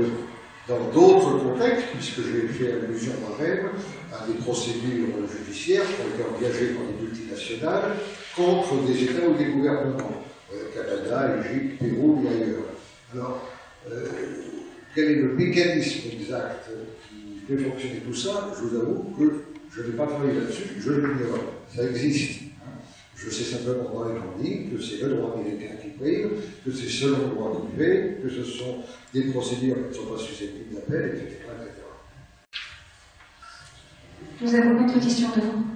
[0.67, 3.71] dans d'autres contextes, puisque j'ai fait allusion moi-même
[4.13, 7.95] à des procédures judiciaires qui ont été engagées par des multinationales
[8.35, 10.23] contre des États ou des gouvernements,
[10.73, 12.63] Canada, Égypte, Pérou et ailleurs.
[13.13, 13.49] Alors,
[13.91, 14.05] euh,
[14.95, 16.69] quel est le mécanisme exact
[17.09, 18.51] qui fait fonctionner tout ça?
[18.57, 19.43] Je vous avoue que
[19.73, 21.39] je n'ai pas travaillé là-dessus, je l'ignore.
[21.73, 22.41] Ça existe.
[22.61, 22.71] hein.
[23.15, 26.31] Je sais simplement dans les grandes que c'est le droit américain qui prime,
[26.65, 28.77] que c'est selon le droit privé, que ce sont
[29.13, 31.37] des procédures qui ne sont pas susceptibles d'appel, etc..
[34.41, 35.70] Nous avons une autre question devant.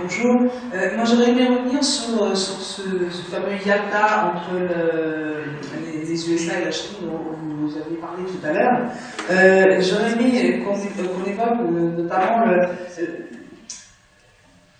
[0.00, 0.42] Bonjour.
[0.72, 2.82] Euh, moi j'aurais aimé revenir sur, euh, sur ce,
[3.32, 5.42] fameux Yalta entre le,
[5.92, 8.90] les, USA et la Chine dont vous avez parlé tout à l'heure.
[9.30, 12.44] Euh, j'aurais aimé qu'on qu'on évoque notamment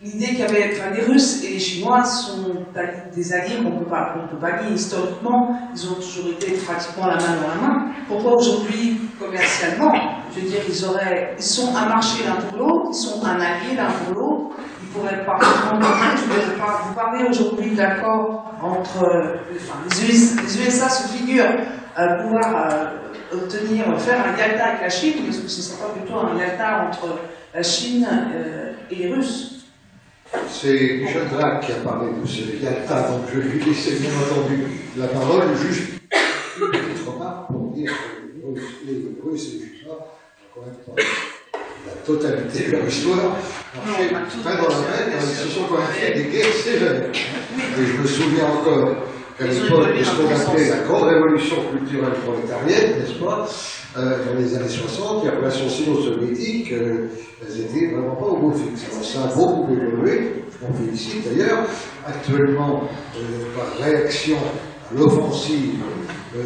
[0.05, 2.67] l'idée qu'il y avait, enfin, les Russes et les Chinois sont
[3.15, 5.59] des alliés qu'on peut pas, qu'on peut pas nier historiquement.
[5.75, 7.93] Ils ont toujours été pratiquement la main dans la main.
[8.07, 9.93] Pourquoi aujourd'hui, commercialement,
[10.35, 13.41] je veux dire, ils auraient, ils sont un marché l'un pour l'autre, ils sont un
[13.41, 14.34] allié l'un pour l'autre.
[14.95, 19.37] Ils pourraient parfaitement vous parlez aujourd'hui d'accord entre, euh,
[19.99, 21.45] les USA, se figurent
[21.99, 25.87] euh, pouvoir euh, obtenir, faire un Yalta avec la Chine, parce que ce ne serait
[25.87, 27.19] pas plutôt un Yalta entre
[27.53, 29.67] la Chine euh, et les Russes.
[30.49, 34.65] C'est Michel Drac qui a parlé de ce Yalta, donc je lui laisser bien entendu
[34.97, 36.01] la parole, juste
[36.61, 38.47] une petite remarque pour dire que
[38.87, 41.03] les Russes, et les Chinois ont quand même pas
[42.07, 43.37] totalité de leur histoire,
[43.75, 47.11] marché main dans la main, car ils se sont quand même fait des guerres sévères.
[47.13, 48.95] Et je me souviens encore
[49.39, 53.49] qu'à l'époque de ce qu'on appelait la grande révolution culturelle prolétarienne, n'est-ce pas,
[53.97, 57.09] euh, dans les années 60, les relations sino-soviétiques, euh,
[57.43, 58.87] elles étaient vraiment pas au beau fixe.
[58.91, 61.65] Alors ça a beaucoup évolué, m'en félicite d'ailleurs.
[62.07, 62.83] Actuellement,
[63.17, 63.21] euh,
[63.57, 65.81] par réaction à l'offensive
[66.37, 66.41] euh,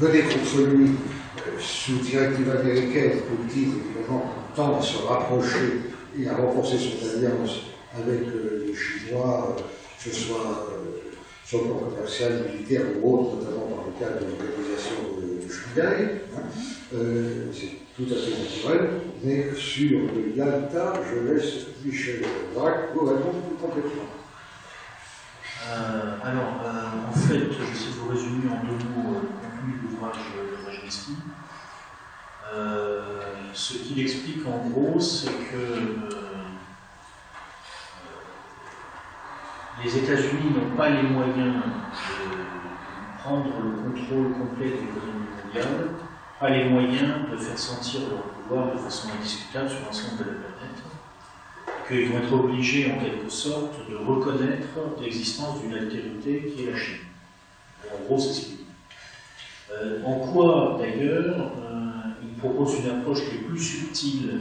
[0.00, 1.21] menée contre lui euh,
[1.62, 4.24] sous directive américaine, Poutine, évidemment,
[4.54, 5.80] tend à se rapprocher
[6.18, 7.60] et à renforcer son alliance
[7.94, 11.12] avec euh, les Chinois, euh, que ce soit euh,
[11.44, 16.22] sur le plan commercial, militaire ou autre, notamment par le cadre de l'organisation de, Shanghai.
[16.34, 16.42] hein.
[17.52, 18.90] C'est tout à fait naturel,
[19.22, 22.22] mais sur le Yalta, je laisse Michel
[22.54, 24.08] Braque vous répondre complètement.
[26.24, 26.60] Alors,
[27.08, 31.12] en fait, j'essaie de vous résumer en deux mots le contenu de l'ouvrage de Brzezinski.
[32.52, 33.00] Euh,
[33.54, 36.08] ce qu'il explique en gros, c'est que euh,
[39.82, 45.90] les États-Unis n'ont pas les moyens de prendre le contrôle complet de l'économie mondiale,
[46.38, 50.36] pas les moyens de faire sentir leur pouvoir de façon indiscutable sur l'ensemble de la
[50.36, 50.82] planète
[51.88, 54.68] qu'ils vont être obligés en quelque sorte de reconnaître
[55.00, 56.96] l'existence d'une altérité qui est la Chine.
[57.92, 58.66] En gros, c'est ce qu'il dit.
[59.72, 62.01] Euh, en quoi, d'ailleurs, il
[62.42, 64.40] propose une approche qui est plus subtile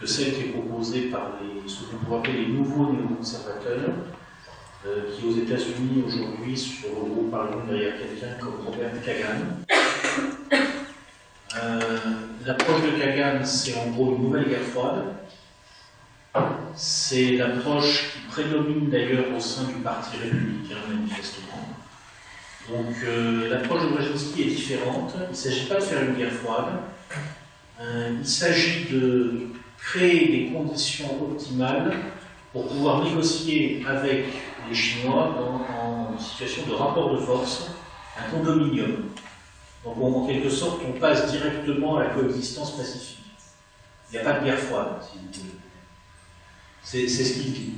[0.00, 1.32] que celle qui est proposée par
[1.66, 3.90] ce qu'on pourrait appeler les nouveaux néoconservateurs,
[4.86, 9.40] euh, qui aux États-Unis aujourd'hui se regroupent par exemple derrière quelqu'un comme Robert Kagan.
[11.62, 11.98] Euh,
[12.46, 15.04] L'approche de Kagan, c'est en gros une nouvelle guerre froide.
[16.74, 21.68] C'est l'approche qui prédomine d'ailleurs au sein du Parti républicain, manifestement.
[22.68, 25.14] Donc euh, l'approche de Brzezinski est différente.
[25.26, 26.74] Il ne s'agit pas de faire une guerre froide.
[27.80, 29.48] Euh, il s'agit de
[29.78, 31.92] créer des conditions optimales
[32.52, 34.26] pour pouvoir négocier avec
[34.68, 37.70] les Chinois dans, en situation de rapport de force,
[38.16, 39.08] un condominium.
[39.84, 43.18] Donc en quelque sorte, on passe directement à la coexistence pacifique.
[44.10, 45.00] Il n'y a pas de guerre froide.
[46.84, 47.72] C'est ce qu'il dit.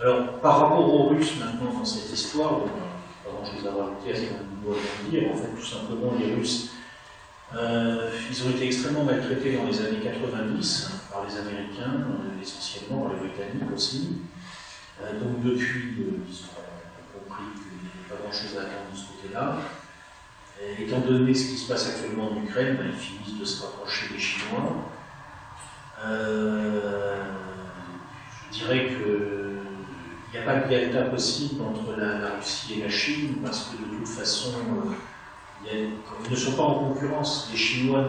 [0.00, 2.60] Alors, par rapport aux Russes maintenant dans cette histoire,
[3.30, 4.78] pas grand-chose à rajouter à ce qu'on doit
[5.10, 5.30] dire.
[5.30, 6.70] En fait, tout simplement, les Russes,
[7.54, 13.08] euh, ils ont été extrêmement maltraités dans les années 90 par les Américains, euh, essentiellement
[13.08, 14.18] les Britanniques aussi.
[15.02, 19.06] Euh, donc depuis, ils ont compris qu'il n'y avait pas grand-chose à attendre de ce
[19.06, 19.58] côté-là.
[20.78, 24.12] Étant donné ce qui se passe actuellement en Ukraine, ben, ils finissent de se rapprocher
[24.12, 24.90] des Chinois.
[28.42, 28.88] Je dirais
[30.30, 33.82] qu'il n'y a pas de delta possible entre la, Russie et la Chine, parce que
[33.82, 34.92] de toute façon, euh,
[35.64, 35.90] il
[36.24, 37.48] ils ne sont pas en concurrence.
[37.52, 38.06] Les Chinois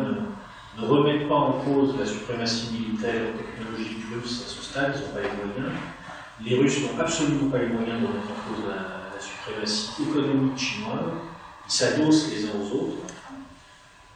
[0.77, 5.01] ne, remettent pas en cause la suprématie militaire et technologique russe à ce stade, ils
[5.01, 5.77] n'ont pas les moyens.
[6.43, 10.57] Les Russes n'ont absolument pas les moyens de remettre en cause la, la suprématie économique
[10.57, 11.11] chinoise.
[11.67, 12.97] Ils s'adossent les uns aux autres.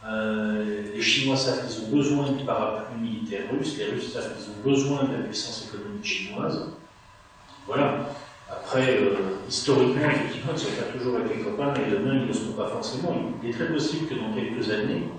[0.08, 4.52] Euh, les Chinois savent qu'ils ont besoin du parapluie militaire russe, les Russes savent qu'ils
[4.52, 6.70] ont besoin de la puissance économique chinoise.
[7.68, 8.10] Voilà.
[8.50, 12.34] Après, euh, historiquement, effectivement, ils n'ont pas toujours été copains, et demain, ils ne le
[12.34, 13.16] seront pas forcément.
[13.42, 15.10] Il est très possible que dans quelques années,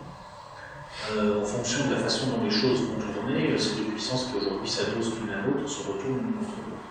[1.13, 4.27] euh, en fonction de la façon dont les choses vont tourner, euh, ces deux puissances
[4.27, 6.83] qui aujourd'hui s'adossent l'une à l'autre se retournent l'une contre l'autre.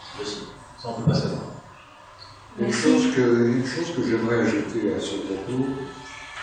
[0.00, 0.46] C'est possible.
[0.78, 1.42] Ça, on ne peut pas savoir.
[2.58, 5.66] Une chose que, une chose que j'aimerais ajouter à ce propos,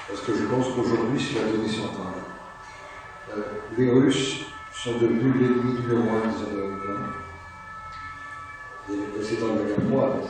[0.07, 2.21] parce que je pense qu'aujourd'hui c'est la donnée centrale.
[3.35, 3.41] Euh,
[3.77, 4.41] les Russes
[4.71, 7.22] sont devenus l'ennemi numéro un des Américains.
[8.89, 10.23] Il les précédents de la guerre froide.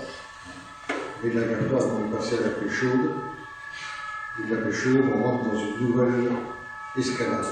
[1.23, 3.11] Mais de la guerre froide, on est passé à la paix chaude.
[4.39, 6.31] Et de la paix chaude, on rentre dans une nouvelle
[6.95, 7.45] escalade.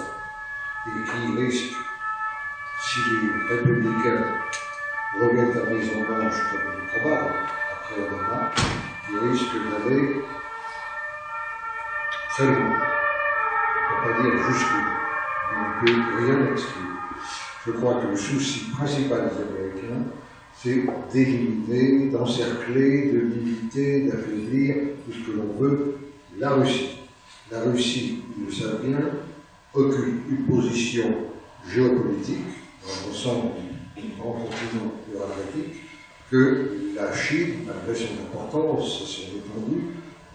[0.87, 1.73] Et qui risque,
[2.81, 4.25] si les républicains
[5.19, 7.33] reviennent à Maison Blanche comme il est probable,
[7.71, 8.51] après Obama,
[9.07, 10.23] qui risquent d'aller
[12.29, 12.77] très loin.
[13.89, 14.81] On ne peut pas dire jusqu'où,
[15.51, 16.81] on peut rien exclure.
[17.65, 20.05] Je crois que le souci principal des Américains,
[20.61, 24.75] c'est d'éliminer, d'encercler, de limiter, d'affaiblir
[25.05, 25.97] tout ce que l'on veut,
[26.37, 26.99] la Russie.
[27.51, 28.99] La Russie, ils le savent bien,
[29.73, 31.15] occupe une position
[31.67, 32.45] géopolitique
[32.83, 33.51] dans l'ensemble
[33.95, 35.81] du grand continent euro-atlantique
[36.29, 39.83] que la Chine, malgré son importance son étendue,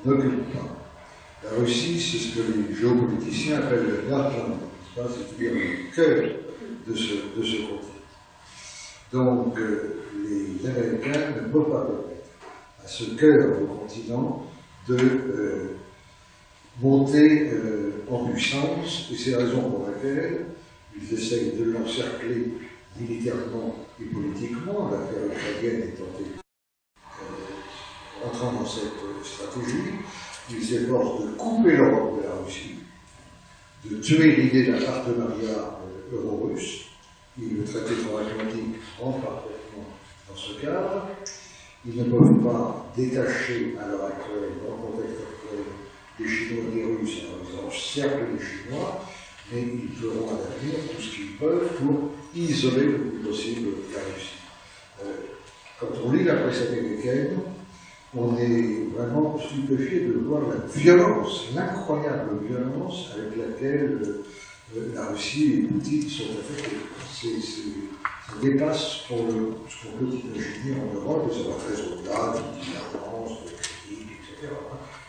[0.05, 0.77] n'occupe pas.
[1.44, 4.57] La Russie, c'est ce que les géopoliticiens appellent le Heartland,
[4.94, 6.31] c'est-à-dire le cœur
[6.86, 7.81] de ce, de continent.
[9.12, 12.31] Donc, euh, les Américains ne peuvent pas permettre
[12.85, 14.44] à ce cœur du continent
[14.89, 15.77] de euh,
[16.81, 20.47] monter euh, en puissance, et c'est la raison pour laquelle
[20.97, 22.53] ils essayent de l'encercler
[22.98, 28.93] militairement et politiquement, l'affaire ukrainienne étant euh, entrant dans cette
[29.24, 29.94] stratégie,
[30.51, 32.77] ils s'efforcent de couper l'Europe de la Russie,
[33.85, 35.81] de tuer l'idée d'un partenariat
[36.12, 36.86] euh, euro-russe,
[37.40, 39.56] et le traité transatlantique rentre parfaitement
[40.28, 41.09] dans ce cadre.
[41.86, 45.65] Ils ne peuvent pas détacher à l'heure actuelle, dans le contexte actuel,
[46.19, 49.05] les Chinois et les Russes, alors ils encerclent les Chinois,
[49.53, 54.01] mais ils feront à l'avenir tout ce qu'ils peuvent pour isoler le plus possible la
[54.01, 54.40] Russie.
[55.05, 55.12] Euh,
[55.78, 57.39] quand on lit la presse américaine,
[58.16, 64.01] on est vraiment stupéfié de voir la violence, l'incroyable violence avec laquelle
[64.77, 66.77] euh, la Russie et Poutine sont affectés.
[68.43, 72.61] Dépasse pour le, ce qu'on peut imaginer en Europe, et ça va très au-delà de
[72.61, 74.53] différence, de critique, etc.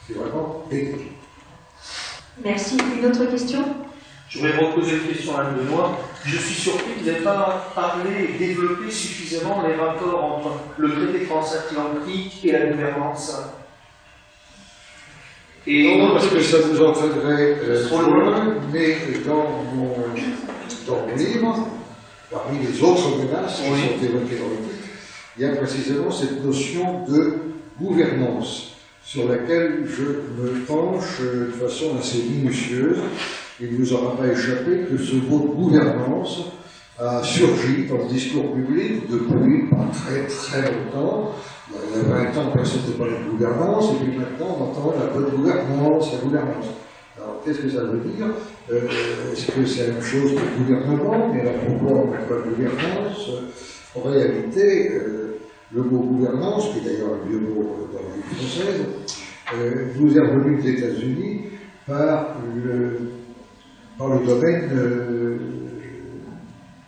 [0.08, 1.12] C'est vraiment pénible.
[2.44, 2.78] Merci.
[2.98, 3.64] Une autre question?
[4.30, 5.98] Je voudrais reposer une question à Benoît.
[6.26, 10.92] Je suis surpris que vous n'ayez pas parlé et développé suffisamment les rapports entre le
[10.92, 13.36] traité transatlantique et la gouvernance.
[15.66, 18.96] Et non, parce que ça vous entraînerait euh, trop loin, mais
[19.26, 19.96] dans mon,
[20.88, 21.68] dans mon livre,
[22.32, 24.88] parmi les autres menaces qui sont évoquées dans le titre,
[25.38, 27.36] il y a précisément cette notion de
[27.80, 28.74] gouvernance
[29.04, 32.98] sur laquelle je me penche de façon assez minutieuse.
[33.60, 36.46] Il ne vous aura pas échappé que ce mot de gouvernance
[37.00, 41.32] a surgi dans le discours public depuis pas très très longtemps.
[41.72, 44.94] Il y a 20 ans, personne ne parlait de gouvernance, et puis maintenant on entend
[45.00, 46.66] la bonne gouvernance, la gouvernance.
[47.28, 48.28] Alors qu'est-ce que ça veut dire
[48.72, 48.88] euh,
[49.34, 53.32] Est-ce que c'est la même chose que gouvernement Mais alors pourquoi on de gouvernance
[53.94, 55.38] En réalité, euh,
[55.74, 58.86] le mot gouvernance, qui est d'ailleurs un vieux mot dans la vie française,
[59.56, 61.42] euh, nous est revenu des États-Unis
[61.86, 62.98] par le,
[63.98, 65.38] par le domaine euh,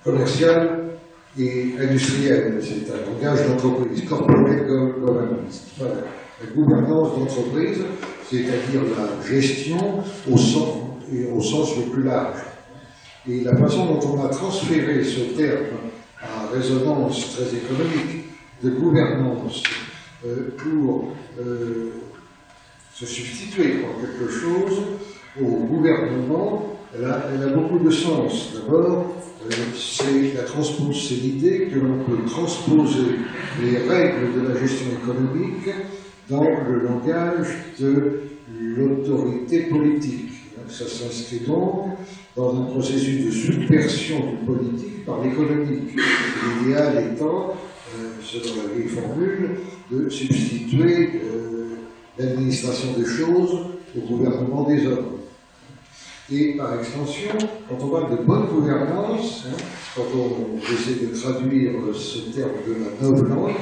[0.06, 0.91] commercial
[1.38, 2.60] et industriel.
[2.61, 5.74] C'est un langage d'entreprise, corporate governance.
[5.78, 5.95] Voilà.
[6.41, 7.84] La gouvernance d'entreprise,
[8.30, 12.39] c'est-à-dire la gestion au sens, le plus large.
[13.27, 15.65] Et la façon dont on a transféré ce terme
[16.22, 18.26] à résonance très économique
[18.64, 19.64] de gouvernance
[20.26, 21.91] euh, pour euh,
[22.93, 24.81] se substituer en quelque chose
[25.41, 28.53] au gouvernement, elle a, beaucoup de sens.
[28.53, 29.15] D'abord,
[29.45, 33.15] euh, c'est l'idée que l'on peut transposer
[33.61, 35.69] les règles de la gestion économique
[36.30, 37.47] dans le langage
[37.80, 38.22] de
[38.60, 40.31] l'autorité politique.
[40.68, 41.97] Ça s'inscrit donc
[42.35, 45.95] dans un processus de subversion du politique par l'économique.
[46.60, 47.56] L'idéal étant,
[47.97, 49.49] euh, selon la vieille formule,
[49.91, 51.76] de substituer euh,
[52.19, 53.57] l'administration des choses
[53.97, 55.18] au gouvernement des hommes.
[56.31, 57.31] Et par extension,
[57.68, 59.57] quand on parle de bonne gouvernance, hein,
[59.95, 63.56] quand on essaie de traduire ce terme de la noble langue,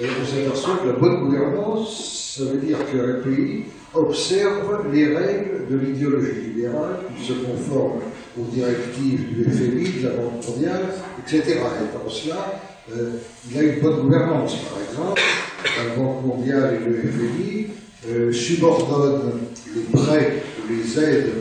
[0.00, 3.64] euh, on s'aperçoit que la bonne gouvernance, ça veut dire qu'un pays
[3.94, 8.00] observe les règles de l'idéologie libérale, qui se conforme
[8.38, 10.84] aux directives du FMI, de la Banque mondiale,
[11.20, 11.42] etc.
[11.48, 12.60] Et dans cela,
[12.94, 13.12] euh,
[13.50, 14.56] il a une bonne gouvernance.
[14.56, 15.20] Par exemple,
[15.64, 17.66] la Banque mondiale et le FMI
[18.08, 19.32] euh, subordonnent
[19.74, 21.32] les prêts ou les aides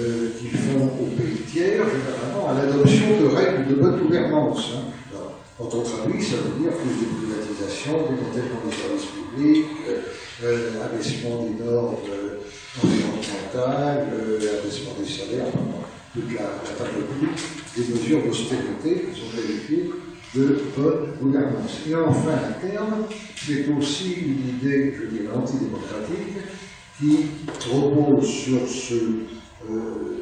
[0.00, 4.74] euh, qu'ils font aux pays tiers, généralement, à l'adoption de règles de bonne gouvernance.
[4.76, 4.83] Hein.
[5.56, 10.00] Quand on traduit, ça veut dire plus de privatisation, démantèlement des services publics, euh,
[10.42, 12.38] euh, abaissement des normes euh,
[12.82, 15.46] environnementales, euh, abaissement des salaires,
[16.12, 17.28] toute la, la panoplie
[17.76, 19.90] des mesures d'austérité qui sont qualifiées
[20.34, 21.82] de bonne gouvernance.
[21.88, 23.04] Et enfin, à terme,
[23.36, 26.34] c'est aussi une idée, je dirais, antidémocratique,
[26.98, 27.26] qui
[27.70, 28.94] repose sur ce,
[29.70, 30.16] euh,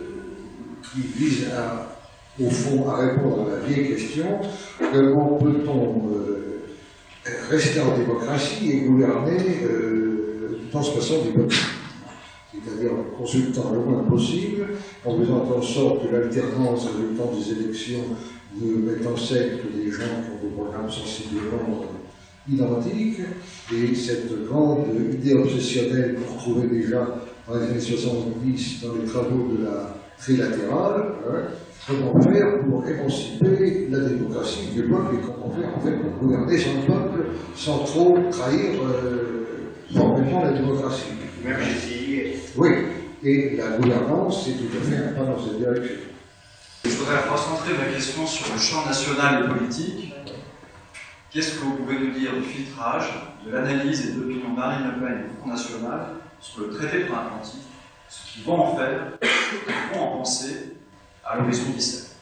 [0.83, 1.92] qui vise à
[2.41, 4.25] au fond, à répondre à la vieille question,
[4.79, 6.63] comment peut-on euh,
[7.51, 11.01] rester en démocratie et gouverner euh, tout en se
[12.53, 14.67] c'est-à-dire en consultant le moins possible,
[15.05, 18.05] en faisant en sorte que l'alternance résultant des élections
[18.61, 21.85] ne mette en scène que des gens qui ont des programmes sensiblement
[22.51, 23.21] identiques,
[23.73, 29.49] et cette grande idée obsessionnelle qu'on retrouvait déjà dans les années 70 dans les travaux
[29.57, 31.43] de la trilatérale, hein,
[31.87, 36.59] comment faire pour émanciper la démocratie du peuple et comment faire en fait pour gouverner
[36.59, 41.11] son peuple sans trop trahir euh, formellement la démocratie?
[41.45, 41.57] Même.
[42.57, 42.69] Oui,
[43.25, 45.97] et la gouvernance, c'est tout à fait un pas dans cette direction.
[46.85, 50.15] Je voudrais recentrer ma question sur le champ national et politique.
[51.31, 53.11] Qu'est-ce que vous pouvez nous dire du filtrage,
[53.45, 56.07] de l'analyse et de l'opinion Marine Le Pen et du Front National
[56.41, 57.63] sur le traité pour l'Atlantique,
[58.09, 60.75] ce qu'ils vont en faire, ce qu'ils vont en penser
[61.25, 62.17] à l'horizon 17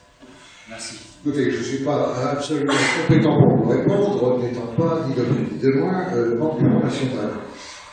[0.69, 0.97] Merci.
[1.25, 2.73] Écoutez, je ne suis pas absolument
[3.03, 6.85] compétent pour vous répondre, n'étant pas ni de près de loin euh, membre du Front
[6.85, 7.31] National.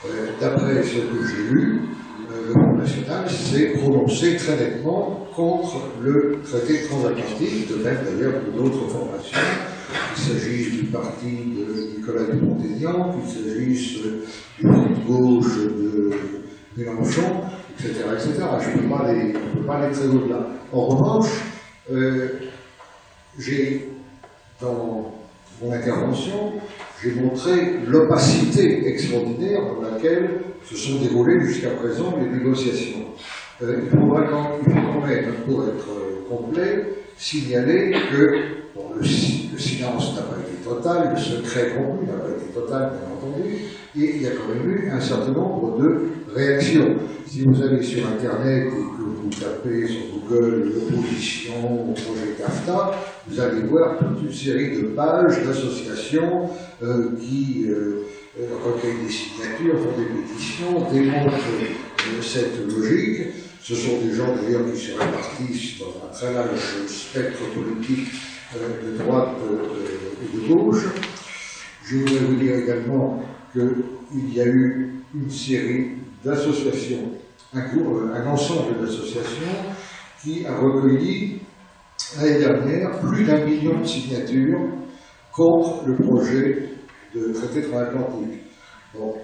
[0.05, 1.81] Euh, D'après ce que j'ai lu,
[2.31, 8.43] euh, le Front National s'est prononcé très nettement contre le traité transatlantique, de même d'ailleurs
[8.45, 9.37] que d'autres formations,
[10.15, 13.97] qu'il s'agisse du parti de Nicolas Dupont-Aignan, qu'il s'agisse
[14.59, 16.11] du parti de gauche de
[16.77, 17.41] Mélenchon,
[17.79, 17.93] etc.
[18.13, 18.33] etc.
[18.61, 20.47] Je ne peux pas les, très au-delà.
[20.71, 21.29] En revanche,
[21.91, 22.27] euh,
[23.39, 23.89] j'ai,
[24.61, 25.13] dans
[25.61, 26.53] mon intervention,
[27.01, 33.05] j'ai montré l'opacité extraordinaire dans laquelle se sont déroulées jusqu'à présent les négociations.
[33.61, 34.59] Euh, il faudra quand,
[35.07, 36.85] même, pour être euh, complet,
[37.17, 38.37] signaler que
[38.95, 42.91] le, si- le silence n'a pas été total, le secret conclu n'a pas été total,
[42.91, 43.55] bien entendu,
[43.99, 46.95] et il y a quand même eu un certain nombre de réactions.
[47.25, 52.91] Si vous allez sur Internet et que vous tapez sur Google l'opposition au projet CAFTA,
[53.27, 56.49] vous allez voir toute une série de pages d'associations
[56.83, 58.03] euh, qui euh,
[58.39, 63.27] euh, recueillent des signatures, font des pétitions, démontrent euh, cette logique.
[63.61, 68.07] Ce sont des gens d'ailleurs qui se répartissent dans un très large spectre politique
[68.55, 69.35] de droite
[70.23, 70.85] et de gauche.
[71.83, 73.21] Je voudrais vous dire également
[73.53, 75.91] qu'il y a eu une série
[76.23, 77.11] d'associations,
[77.53, 79.73] un, groupe, un ensemble d'associations
[80.21, 81.39] qui a recueilli
[82.17, 84.59] l'année dernière plus d'un million de signatures
[85.31, 86.69] contre le projet
[87.15, 88.41] de traité transatlantique.
[88.93, 89.15] Bon,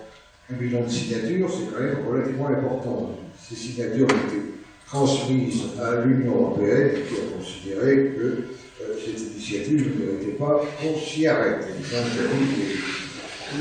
[0.52, 3.10] un million de signatures, c'est quand même relativement important.
[3.38, 4.42] Ces signatures ont été
[4.86, 11.00] transmises à l'Union européenne qui a considéré que euh, cette initiative ne méritait pas qu'on
[11.00, 11.62] s'y arrête.
[11.62, 13.03] Donc,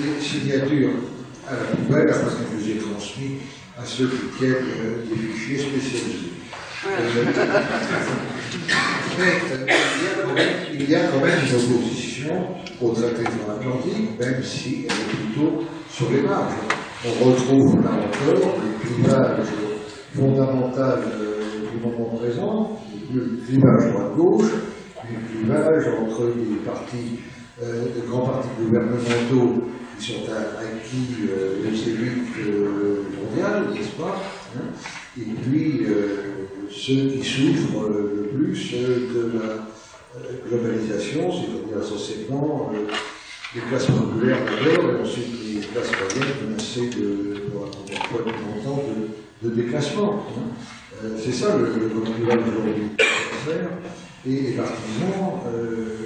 [0.00, 0.90] les, signatures
[1.48, 3.38] à la poubelle parce que je les ai transmis
[3.78, 6.32] à ceux qui tiennent euh, des fichiers spécialisés.
[6.84, 7.24] Euh,
[9.18, 9.66] mais euh,
[10.72, 12.34] il, y a quand même, une opposition
[12.80, 16.54] au traité transatlantique, même si elle est plutôt sur les marges.
[17.04, 19.46] On retrouve là encore les clivages
[20.14, 21.42] fondamentaux euh,
[21.72, 22.80] du moment présent,
[23.12, 24.52] le clivage droite-gauche,
[25.08, 27.20] les clivages entre les partis,
[27.62, 29.64] euh, les grands partis gouvernementaux
[29.98, 30.20] qui sont
[30.58, 34.20] acquis euh, aux élites euh, mondiales, n'est-ce pas
[34.56, 34.64] hein,
[35.18, 42.72] Et puis euh, ceux qui souffrent euh, le plus euh, de la globalisation, c'est-à-dire essentiellement
[43.54, 48.82] les classes populaires d'abord, et ensuite les classes moyennes menacées de, pour longtemps
[49.42, 50.24] de, de déclassement.
[50.36, 51.08] hein.
[51.18, 52.84] C'est ça le, le clivage aujourd'hui.
[54.24, 55.96] Et les partisans euh,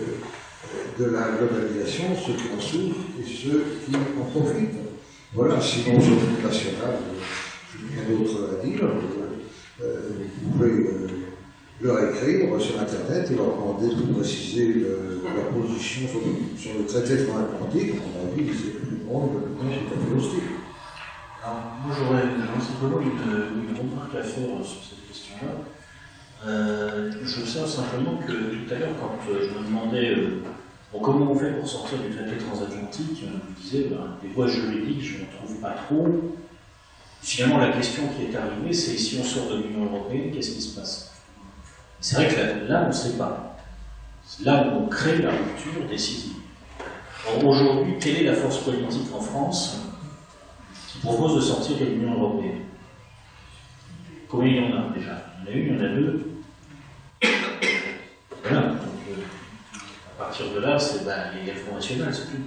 [0.99, 4.81] de la globalisation, ceux qui en souffrent et ceux qui en profitent.
[5.35, 6.97] Voilà, sinon sur le national,
[7.93, 8.85] rien d'autre à dire.
[9.83, 10.01] Euh,
[10.43, 11.09] vous pouvez euh,
[11.83, 16.09] leur écrire sur Internet et leur demander de préciser le- leur position
[16.57, 17.93] sur le, traité transatlantique.
[17.97, 20.43] À mon avis, c'est plus grand, le plus tout à fait hostile.
[21.45, 22.23] Alors, moi j'aurais
[22.65, 25.53] simplement une, remarque à faire sur cette question-là.
[26.47, 30.17] Euh, je sais simplement que tout à l'heure, quand euh, je me demandais
[31.03, 35.03] comment on fait pour sortir du traité transatlantique, on me disait ben, les voies juridiques,
[35.03, 36.07] je ne trouve pas trop.
[37.23, 40.61] Finalement, la question qui est arrivée, c'est si on sort de l'Union européenne, qu'est-ce qui
[40.61, 41.13] se passe?
[42.01, 43.57] C'est vrai que là, on ne sait pas.
[44.45, 46.35] Là où on crée la rupture décisive.
[47.45, 49.79] Aujourd'hui, quelle est la force politique en France
[50.89, 52.61] qui propose de sortir de l'Union européenne?
[54.29, 55.25] Combien il y en a déjà?
[55.49, 56.33] Il y en a une, il y en a deux.
[60.27, 61.13] À partir de là, c'est bah,
[61.45, 62.43] les Front National, c'est tout.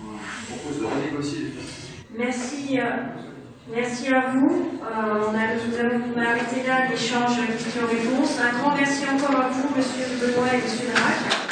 [0.00, 2.78] On propose de renégocier les Merci.
[2.78, 2.84] euh,
[3.68, 4.70] Merci à vous.
[4.80, 8.38] Euh, on a, nous avons arrêté là l'échange questions-réponses.
[8.38, 11.45] Un grand merci encore à vous, Monsieur Benoît et Monsieur Drac.